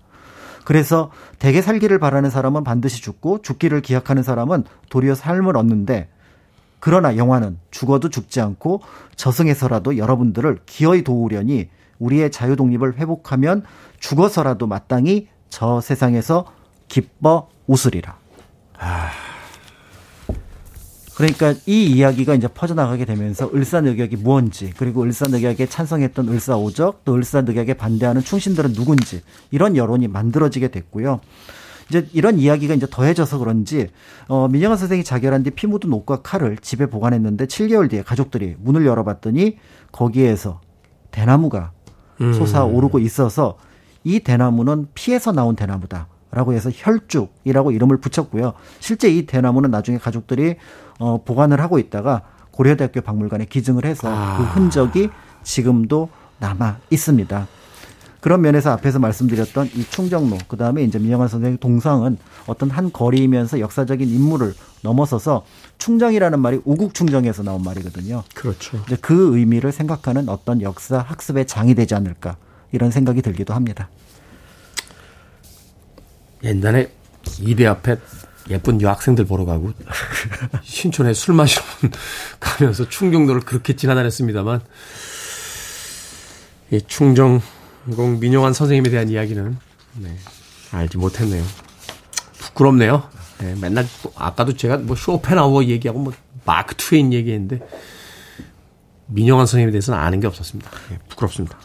그래서 0.65 1.11
대개 1.39 1.61
살기를 1.61 1.99
바라는 1.99 2.31
사람은 2.31 2.65
반드시 2.65 3.03
죽고 3.03 3.43
죽기를 3.43 3.83
기약하는 3.83 4.23
사람은 4.23 4.65
도리어 4.91 5.15
삶을 5.15 5.57
얻는데 5.57 6.09
그러나 6.79 7.17
영화는 7.17 7.59
죽어도 7.71 8.09
죽지 8.09 8.41
않고 8.41 8.81
저승에서라도 9.17 9.97
여러분들을 9.97 10.61
기어이 10.67 11.05
도우려니 11.05 11.69
우리의 11.99 12.31
자유 12.31 12.57
독립을 12.57 12.97
회복하면 12.99 13.65
죽어서라도 14.01 14.67
마땅히 14.67 15.29
저 15.49 15.81
세상에서 15.81 16.47
기뻐 16.89 17.49
웃으리라. 17.67 18.17
아... 18.79 19.32
그러니까 21.23 21.55
이 21.67 21.85
이야기가 21.85 22.35
이제 22.35 22.49
퍼져나가게 22.49 23.05
되면서 23.05 23.49
을사늑약이 23.55 24.17
무언지 24.17 24.73
그리고 24.77 25.05
을사늑약에 25.05 25.67
찬성했던 25.67 26.29
을사오적 26.29 27.05
또 27.05 27.15
을사늑약에 27.15 27.75
반대하는 27.75 28.23
충신들은 28.23 28.73
누군지 28.73 29.23
이런 29.53 29.77
여론이 29.77 30.09
만들어지게 30.09 30.73
됐고요. 30.73 31.21
이제 31.89 32.09
이런 32.13 32.41
이야기가 32.41 32.75
이제 32.75 32.89
더해져서 32.91 33.39
그런지 33.39 33.89
어 34.27 34.49
민영환 34.49 34.77
선생이 34.77 35.05
자결한 35.05 35.45
뒤 35.45 35.51
피 35.51 35.69
묻은 35.69 35.93
옷과 35.93 36.23
칼을 36.23 36.57
집에 36.57 36.87
보관했는데 36.87 37.47
7개월 37.47 37.89
뒤에 37.89 38.03
가족들이 38.03 38.57
문을 38.59 38.85
열어봤더니 38.85 39.59
거기에서 39.93 40.61
대나무가 41.13 41.71
음. 42.21 42.33
솟아오르고 42.33 42.99
있어서 42.99 43.59
이 44.03 44.19
대나무는 44.19 44.89
피에서 44.95 45.31
나온 45.31 45.55
대나무다. 45.55 46.09
라고 46.35 46.55
해서 46.55 46.71
혈죽이라고 46.73 47.73
이름을 47.73 47.99
붙였고요. 47.99 48.55
실제 48.81 49.11
이 49.11 49.27
대나무는 49.27 49.71
나중에 49.71 49.99
가족들이 49.99 50.57
어, 50.99 51.23
보관을 51.25 51.61
하고 51.61 51.79
있다가 51.79 52.23
고려대학교 52.51 53.01
박물관에 53.01 53.47
기증을 53.47 53.85
해서 53.85 54.09
아. 54.11 54.37
그 54.37 54.43
흔적이 54.45 55.11
지금도 55.43 56.09
남아 56.39 56.79
있습니다. 56.91 57.47
그런 58.23 58.41
면에서 58.41 58.71
앞에서 58.71 59.01
말씀드렸던 59.01 59.71
이 59.75 59.83
충정로, 59.83 60.39
그 60.47 60.57
다음에 60.57 60.85
이제 60.85 61.01
민영환 61.01 61.27
선생의 61.27 61.59
동상은 61.59 62.19
어떤 62.47 62.71
한 62.71 62.93
거리이면서 62.93 63.59
역사적인 63.59 64.09
인물을 64.09 64.55
넘어서서 64.83 65.45
충정이라는 65.79 66.39
말이 66.39 66.61
우국 66.65 66.95
충정에서 66.95 67.43
나온 67.43 67.65
말이거든요. 67.65 68.23
그렇죠. 68.33 68.81
이제 68.87 68.97
그 69.01 69.37
의미를 69.37 69.73
생각하는 69.73 70.29
어떤 70.29 70.63
역사 70.63 70.99
학습의 70.99 71.49
장이 71.49 71.75
되지 71.75 71.97
않을까 71.97 72.37
이런 72.71 72.93
생각이 72.93 73.23
들기도 73.23 73.55
합니다. 73.55 73.89
옛날에 76.45 76.93
이배 77.41 77.67
앞에 77.67 77.97
예쁜 78.51 78.81
여학생들 78.81 79.25
보러 79.25 79.45
가고 79.45 79.73
신촌에 80.63 81.15
술 81.15 81.35
마시러 81.35 81.63
가면서 82.41 82.89
충정도를 82.89 83.43
그렇게 83.43 83.77
지나다녔습니다만 83.77 84.61
이 86.73 86.81
충정공 86.87 88.19
민용환 88.21 88.53
선생님에 88.53 88.91
대한 88.91 89.09
이야기는 89.09 89.57
네, 89.99 90.17
알지 90.73 90.99
못했네요. 90.99 91.45
부끄럽네요. 92.39 93.03
네, 93.39 93.55
맨날 93.61 93.87
아까도 94.17 94.57
제가 94.57 94.79
뭐 94.79 94.97
쇼펜하우어 94.97 95.65
얘기하고 95.65 95.99
뭐 95.99 96.13
마크 96.45 96.75
트웨인 96.75 97.13
얘기했는데 97.13 97.61
민용환 99.07 99.47
선생님에 99.47 99.73
대해서는 99.73 99.99
아는 99.99 100.21
게 100.21 100.27
없었습니다. 100.27 100.71
네, 100.91 100.99
부끄럽습니다. 101.09 101.59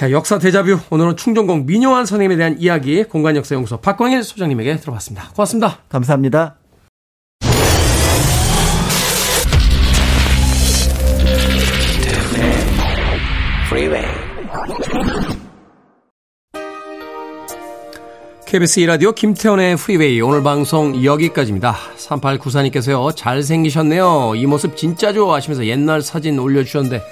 자, 0.00 0.10
역사 0.12 0.38
대자뷰. 0.38 0.78
오늘은 0.88 1.18
충정공 1.18 1.66
민요한 1.66 2.06
선생님에 2.06 2.36
대한 2.36 2.56
이야기 2.58 3.04
공간역사연구소 3.04 3.82
박광일 3.82 4.24
소장님에게 4.24 4.76
들어봤습니다. 4.76 5.28
고맙습니다. 5.34 5.80
감사합니다. 5.90 6.56
KBS 18.46 18.80
2라디오 18.80 19.14
김태원의 19.14 19.76
프리웨이 19.76 20.22
오늘 20.22 20.42
방송 20.42 21.04
여기까지입니다. 21.04 21.76
3894님께서요. 21.98 23.14
잘생기셨네요. 23.14 24.32
이 24.34 24.46
모습 24.46 24.78
진짜 24.78 25.12
좋아 25.12 25.36
하시면서 25.36 25.66
옛날 25.66 26.00
사진 26.00 26.38
올려주셨는데 26.38 27.02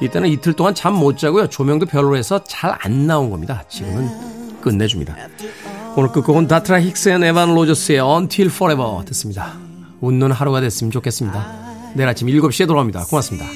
이때는 0.00 0.28
이틀 0.28 0.52
동안 0.54 0.74
잠 0.74 0.94
못 0.94 1.18
자고요. 1.18 1.48
조명도 1.48 1.86
별로 1.86 2.16
해서 2.16 2.42
잘 2.44 2.76
안 2.80 3.06
나온 3.06 3.30
겁니다. 3.30 3.64
지금은 3.68 4.60
끝내줍니다. 4.60 5.16
오늘 5.96 6.10
끝곡은 6.10 6.48
다트라 6.48 6.78
힉스 6.80 7.10
and 7.10 7.22
에반 7.22 7.54
로저스의 7.54 8.00
Until 8.00 8.50
Forever 8.50 9.04
듣습니다. 9.06 9.52
웃는 10.00 10.32
하루가 10.32 10.60
됐으면 10.60 10.90
좋겠습니다. 10.90 11.92
내일 11.94 12.08
아침 12.08 12.26
7시에 12.28 12.66
돌아옵니다. 12.66 13.04
고맙습니다. 13.04 13.46